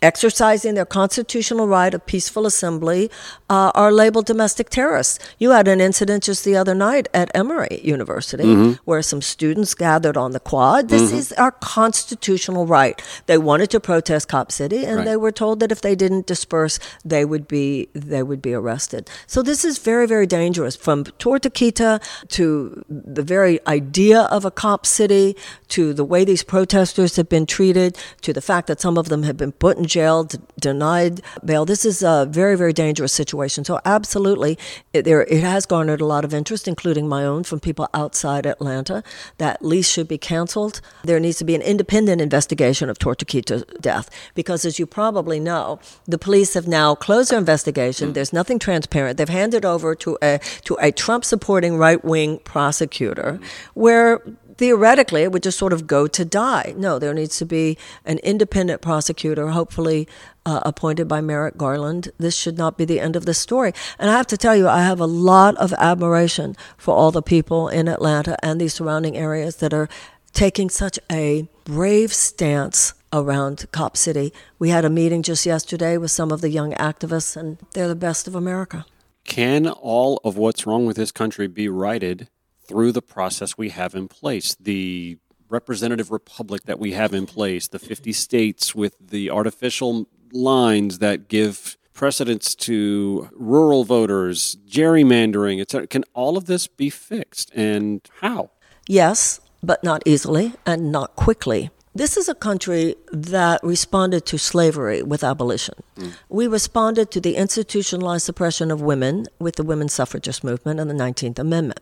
exercising 0.01 0.75
their 0.75 0.85
constitutional 0.85 1.67
right 1.67 1.93
of 1.93 2.05
peaceful 2.05 2.45
assembly 2.45 3.09
uh, 3.49 3.71
are 3.73 3.91
labeled 3.91 4.25
domestic 4.25 4.69
terrorists. 4.69 5.17
You 5.39 5.51
had 5.51 5.67
an 5.67 5.81
incident 5.81 6.23
just 6.23 6.45
the 6.45 6.55
other 6.55 6.75
night 6.75 7.07
at 7.13 7.31
Emory 7.33 7.81
University 7.83 8.43
mm-hmm. 8.43 8.71
where 8.85 9.01
some 9.01 9.21
students 9.21 9.73
gathered 9.73 10.15
on 10.15 10.31
the 10.31 10.39
quad. 10.39 10.89
This 10.89 11.09
mm-hmm. 11.09 11.17
is 11.17 11.33
our 11.33 11.51
constitutional 11.51 12.67
right. 12.67 13.01
They 13.25 13.37
wanted 13.37 13.71
to 13.71 13.79
protest 13.79 14.27
Cop 14.27 14.51
City, 14.51 14.85
and 14.85 14.97
right. 14.97 15.05
they 15.05 15.17
were 15.17 15.31
told 15.31 15.59
that 15.61 15.71
if 15.71 15.81
they 15.81 15.95
didn't 15.95 16.27
disperse, 16.27 16.79
they 17.03 17.25
would 17.25 17.47
be 17.47 17.89
they 17.93 18.21
would 18.21 18.41
be 18.41 18.53
arrested. 18.53 19.09
So 19.25 19.41
this 19.41 19.65
is 19.65 19.79
very 19.79 20.05
very 20.05 20.27
dangerous. 20.27 20.75
From 20.75 21.05
Tortuguita 21.05 22.01
to 22.29 22.85
the 22.89 23.23
very 23.23 23.59
idea 23.65 24.21
of 24.23 24.45
a 24.45 24.51
Cop 24.51 24.85
City 24.85 25.35
to 25.69 25.93
the 25.93 26.05
way 26.05 26.23
these 26.23 26.43
protesters 26.43 27.15
have 27.15 27.29
been 27.29 27.45
treated 27.45 27.97
to 28.21 28.33
the 28.33 28.41
fact 28.41 28.67
that 28.67 28.79
some 28.79 28.97
of 28.97 29.09
them 29.09 29.23
have 29.23 29.37
been 29.37 29.51
put 29.51 29.77
in 29.77 29.86
jail, 29.87 30.25
d- 30.25 30.37
denied 30.59 31.21
bail. 31.43 31.65
This 31.65 31.85
is 31.85 32.03
a 32.03 32.27
very, 32.29 32.55
very 32.55 32.73
dangerous 32.73 33.13
situation. 33.13 33.63
So, 33.65 33.79
absolutely, 33.85 34.57
it, 34.93 35.03
there, 35.03 35.23
it 35.23 35.43
has 35.43 35.65
garnered 35.65 36.01
a 36.01 36.05
lot 36.05 36.25
of 36.25 36.33
interest, 36.33 36.67
including 36.67 37.07
my 37.07 37.23
own, 37.23 37.43
from 37.43 37.59
people 37.59 37.87
outside 37.93 38.45
Atlanta. 38.45 39.03
That 39.37 39.63
lease 39.63 39.89
should 39.89 40.07
be 40.07 40.17
canceled. 40.17 40.81
There 41.03 41.19
needs 41.19 41.37
to 41.37 41.45
be 41.45 41.55
an 41.55 41.61
independent 41.61 42.21
investigation 42.21 42.89
of 42.89 42.99
Tortuguita's 42.99 43.63
death 43.81 44.09
because, 44.35 44.65
as 44.65 44.79
you 44.79 44.85
probably 44.85 45.39
know, 45.39 45.79
the 46.05 46.17
police 46.17 46.53
have 46.53 46.67
now 46.67 46.95
closed 46.95 47.31
their 47.31 47.39
investigation. 47.39 48.13
There's 48.13 48.33
nothing 48.33 48.59
transparent. 48.59 49.17
They've 49.17 49.29
handed 49.29 49.65
over 49.65 49.95
to 49.95 50.17
a 50.21 50.39
to 50.65 50.77
a 50.81 50.91
Trump 50.91 51.23
supporting 51.25 51.77
right 51.77 52.03
wing 52.03 52.39
prosecutor, 52.39 53.39
where 53.73 54.21
theoretically 54.57 55.23
it 55.23 55.31
would 55.31 55.43
just 55.43 55.57
sort 55.57 55.73
of 55.73 55.87
go 55.87 56.07
to 56.07 56.25
die. 56.25 56.73
No, 56.77 56.99
there 56.99 57.13
needs 57.13 57.37
to 57.37 57.45
be 57.45 57.77
an 58.05 58.19
independent 58.19 58.81
prosecutor, 58.81 59.49
hopefully 59.49 60.07
uh, 60.45 60.61
appointed 60.63 61.07
by 61.07 61.21
Merrick 61.21 61.57
Garland. 61.57 62.09
This 62.17 62.35
should 62.35 62.57
not 62.57 62.77
be 62.77 62.85
the 62.85 62.99
end 62.99 63.15
of 63.15 63.25
the 63.25 63.33
story. 63.33 63.73
And 63.99 64.09
I 64.09 64.13
have 64.13 64.27
to 64.27 64.37
tell 64.37 64.55
you, 64.55 64.67
I 64.67 64.81
have 64.81 64.99
a 64.99 65.05
lot 65.05 65.55
of 65.57 65.73
admiration 65.73 66.55
for 66.77 66.95
all 66.95 67.11
the 67.11 67.21
people 67.21 67.67
in 67.67 67.87
Atlanta 67.87 68.37
and 68.43 68.59
the 68.59 68.67
surrounding 68.67 69.17
areas 69.17 69.57
that 69.57 69.73
are 69.73 69.89
taking 70.33 70.69
such 70.69 70.99
a 71.11 71.47
brave 71.65 72.13
stance 72.13 72.93
around 73.11 73.65
Cop 73.71 73.97
City. 73.97 74.33
We 74.59 74.69
had 74.69 74.85
a 74.85 74.89
meeting 74.89 75.23
just 75.23 75.45
yesterday 75.45 75.97
with 75.97 76.11
some 76.11 76.31
of 76.31 76.41
the 76.41 76.49
young 76.49 76.73
activists, 76.73 77.35
and 77.35 77.57
they're 77.73 77.87
the 77.87 77.95
best 77.95 78.27
of 78.27 78.35
America. 78.35 78.85
Can 79.23 79.67
all 79.67 80.21
of 80.23 80.37
what's 80.37 80.65
wrong 80.65 80.85
with 80.85 80.95
this 80.95 81.11
country 81.11 81.47
be 81.47 81.67
righted 81.67 82.29
through 82.67 82.91
the 82.91 83.01
process 83.01 83.57
we 83.57 83.69
have 83.69 83.95
in 83.95 84.07
place, 84.07 84.55
the 84.55 85.17
representative 85.49 86.11
republic 86.11 86.63
that 86.63 86.79
we 86.79 86.91
have 86.91 87.13
in 87.13 87.25
place, 87.25 87.67
the 87.67 87.79
50 87.79 88.11
states 88.11 88.75
with 88.75 88.95
the 88.99 89.29
artificial 89.29 90.07
lines 90.31 90.99
that 90.99 91.29
give 91.29 91.77
precedence 91.93 92.53
to 92.53 93.29
rural 93.33 93.83
voters, 93.83 94.57
gerrymandering, 94.67 95.59
etc. 95.59 95.87
Can 95.87 96.03
all 96.13 96.37
of 96.37 96.45
this 96.45 96.67
be 96.67 96.89
fixed 96.89 97.51
and 97.55 98.01
how? 98.21 98.51
Yes, 98.87 99.41
but 99.63 99.83
not 99.83 100.03
easily 100.05 100.53
and 100.65 100.91
not 100.91 101.15
quickly. 101.15 101.71
This 101.97 102.15
is 102.15 102.29
a 102.29 102.35
country 102.35 102.95
that 103.11 103.59
responded 103.63 104.27
to 104.27 104.37
slavery 104.37 105.01
with 105.01 105.23
abolition. 105.23 105.73
Mm. 105.95 106.13
We 106.29 106.45
responded 106.45 107.09
to 107.09 107.19
the 107.19 107.35
institutionalized 107.35 108.23
suppression 108.23 108.69
of 108.69 108.81
women 108.81 109.25
with 109.39 109.55
the 109.55 109.63
women's 109.63 109.93
suffragist 109.93 110.43
movement 110.43 110.79
and 110.79 110.91
the 110.91 110.93
19th 110.93 111.39
Amendment. 111.39 111.79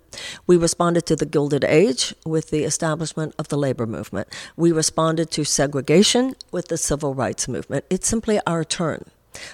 We 0.47 0.55
responded 0.55 1.05
to 1.07 1.17
the 1.17 1.25
Gilded 1.25 1.65
Age 1.65 2.15
with 2.25 2.49
the 2.49 2.63
establishment 2.63 3.35
of 3.37 3.49
the 3.49 3.57
labor 3.57 3.85
movement. 3.85 4.29
We 4.55 4.71
responded 4.71 5.31
to 5.31 5.43
segregation 5.43 6.35
with 6.49 6.69
the 6.69 6.77
civil 6.77 7.13
rights 7.13 7.49
movement. 7.49 7.83
It's 7.89 8.07
simply 8.07 8.39
our 8.47 8.63
turn. 8.63 9.03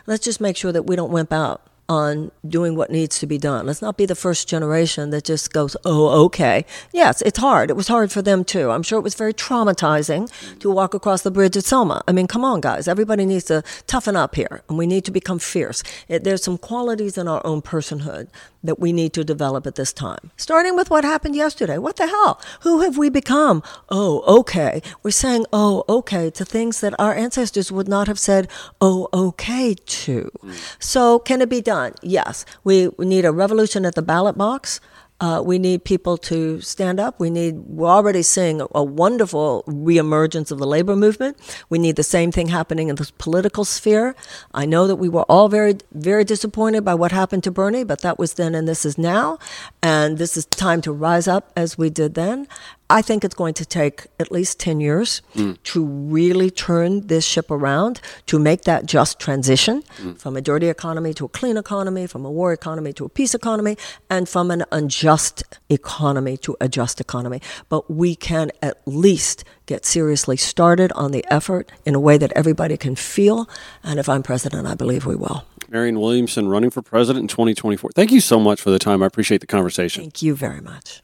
Let's 0.06 0.24
just 0.24 0.40
make 0.40 0.58
sure 0.58 0.72
that 0.72 0.84
we 0.84 0.96
don't 0.96 1.12
wimp 1.12 1.34
out 1.34 1.71
on 1.92 2.32
doing 2.48 2.74
what 2.78 2.90
needs 2.90 3.20
to 3.20 3.28
be 3.28 3.38
done. 3.38 3.66
Let's 3.66 3.82
not 3.82 3.98
be 3.98 4.06
the 4.06 4.16
first 4.16 4.48
generation 4.48 5.10
that 5.10 5.26
just 5.26 5.52
goes, 5.52 5.76
oh, 5.84 6.24
okay. 6.26 6.66
Yes, 6.94 7.22
it's 7.24 7.40
hard. 7.40 7.70
It 7.70 7.76
was 7.76 7.90
hard 7.90 8.14
for 8.14 8.22
them 8.22 8.46
too. 8.46 8.72
I'm 8.72 8.82
sure 8.82 8.98
it 8.98 9.04
was 9.04 9.16
very 9.16 9.34
traumatizing 9.34 10.32
to 10.60 10.72
walk 10.72 10.94
across 10.94 11.24
the 11.24 11.32
bridge 11.32 11.58
at 11.58 11.66
Selma. 11.66 12.02
I 12.08 12.14
mean, 12.14 12.28
come 12.28 12.46
on, 12.46 12.62
guys. 12.62 12.88
Everybody 12.88 13.26
needs 13.26 13.44
to 13.46 13.62
toughen 13.88 14.16
up 14.16 14.36
here 14.36 14.64
and 14.70 14.78
we 14.78 14.88
need 14.88 15.04
to 15.04 15.12
become 15.12 15.38
fierce. 15.38 15.84
It, 16.08 16.24
there's 16.24 16.44
some 16.44 16.58
qualities 16.58 17.18
in 17.18 17.28
our 17.28 17.46
own 17.46 17.62
personhood 17.62 18.30
that 18.64 18.80
we 18.80 18.94
need 18.94 19.12
to 19.14 19.24
develop 19.26 19.68
at 19.68 19.76
this 19.76 19.92
time. 19.92 20.32
Starting 20.38 20.78
with 20.78 20.90
what 20.90 21.04
happened 21.04 21.36
yesterday. 21.36 21.78
What 21.78 21.98
the 21.98 22.08
hell? 22.08 22.40
Who 22.62 22.82
have 22.82 22.98
we 22.98 23.10
become? 23.10 23.64
Oh, 23.90 24.24
okay. 24.40 24.82
We're 25.04 25.12
saying, 25.26 25.46
oh, 25.52 25.84
okay, 25.90 26.30
to 26.30 26.46
things 26.46 26.80
that 26.82 26.94
our 27.00 27.14
ancestors 27.14 27.72
would 27.72 27.90
not 27.90 28.08
have 28.08 28.20
said, 28.20 28.48
oh, 28.80 29.10
okay 29.12 29.74
to. 29.74 30.32
So, 30.80 31.20
can 31.20 31.42
it 31.42 31.50
be 31.50 31.60
done? 31.60 31.81
Yes. 32.02 32.46
We, 32.64 32.90
we 32.98 33.06
need 33.06 33.26
a 33.26 33.32
revolution 33.32 33.86
at 33.86 33.96
the 33.96 34.02
ballot 34.02 34.38
box. 34.38 34.80
Uh, 35.22 35.40
we 35.40 35.60
need 35.60 35.84
people 35.84 36.18
to 36.18 36.60
stand 36.62 37.00
up. 37.00 37.20
We 37.20 37.30
need, 37.30 37.54
we're 37.68 37.88
already 37.88 38.24
seeing 38.24 38.60
a 38.74 38.84
wonderful 38.84 39.64
reemergence 39.68 40.52
of 40.52 40.58
the 40.58 40.66
labor 40.66 40.96
movement. 40.96 41.38
We 41.70 41.78
need 41.78 41.96
the 41.96 42.04
same 42.04 42.32
thing 42.32 42.48
happening 42.48 42.90
in 42.90 42.96
the 42.96 43.08
political 43.20 43.64
sphere. 43.64 44.16
I 44.52 44.66
know 44.66 44.88
that 44.88 44.96
we 44.96 45.10
were 45.10 45.22
all 45.30 45.48
very, 45.48 45.78
very 45.92 46.24
disappointed 46.24 46.84
by 46.84 46.96
what 46.96 47.12
happened 47.12 47.44
to 47.44 47.52
Bernie, 47.52 47.84
but 47.84 48.02
that 48.02 48.18
was 48.18 48.34
then 48.34 48.56
and 48.56 48.68
this 48.68 48.84
is 48.84 48.98
now. 48.98 49.38
And 49.84 50.18
this 50.18 50.36
is 50.36 50.46
time 50.48 50.82
to 50.82 50.92
rise 50.92 51.28
up 51.28 51.52
as 51.56 51.78
we 51.78 51.92
did 51.92 52.16
then. 52.16 52.48
I 52.92 53.02
think 53.02 53.24
it's 53.24 53.36
going 53.36 53.54
to 53.56 53.66
take 53.66 54.08
at 54.20 54.32
least 54.32 54.60
10 54.60 54.82
years 54.82 55.22
mm. 55.34 55.58
to 55.64 55.86
really 55.86 56.50
turn 56.50 57.08
this 57.08 57.26
ship 57.26 57.50
around, 57.50 58.02
to 58.28 58.38
make 58.38 58.64
that 58.64 58.86
just 58.86 59.20
transition 59.20 59.84
mm. 59.98 60.20
from 60.20 60.36
a 60.36 60.42
dirty 60.42 60.68
economy 60.68 61.14
to 61.14 61.26
a 61.26 61.30
clean 61.30 61.58
economy, 61.58 62.06
from 62.08 62.26
a 62.26 62.32
war 62.32 62.52
economy 62.52 62.92
to 62.94 63.06
a 63.06 63.10
peace 63.10 63.34
economy, 63.34 63.78
and 64.10 64.28
from 64.28 64.52
an 64.52 64.66
unjust 64.72 65.44
economy 65.70 66.36
to 66.38 66.58
a 66.60 66.68
just 66.68 67.00
economy. 67.00 67.42
But 67.70 67.90
we 67.90 68.14
can 68.16 68.52
at 68.62 68.82
least 68.86 69.46
get 69.66 69.86
seriously 69.86 70.36
started 70.36 70.92
on 70.92 71.12
the 71.12 71.26
effort 71.30 71.72
in 71.86 71.96
a 71.96 72.00
way 72.00 72.18
that 72.18 72.34
everybody 72.36 72.76
can 72.76 72.96
feel. 72.96 73.50
And 73.84 74.00
if 74.00 74.10
I'm 74.10 74.22
president, 74.22 74.68
I 74.68 74.76
believe 74.76 75.06
we 75.06 75.16
will. 75.16 75.46
Marianne 75.70 76.02
Williamson 76.02 76.50
running 76.50 76.70
for 76.70 76.82
president 76.82 77.24
in 77.24 77.28
2024. 77.30 77.92
Thank 77.96 78.12
you 78.12 78.20
so 78.20 78.38
much 78.38 78.60
for 78.60 78.70
the 78.70 78.80
time. 78.80 79.02
I 79.02 79.06
appreciate 79.06 79.40
the 79.40 79.48
conversation. 79.48 80.04
Thank 80.04 80.22
you 80.22 80.36
very 80.36 80.60
much. 80.60 81.00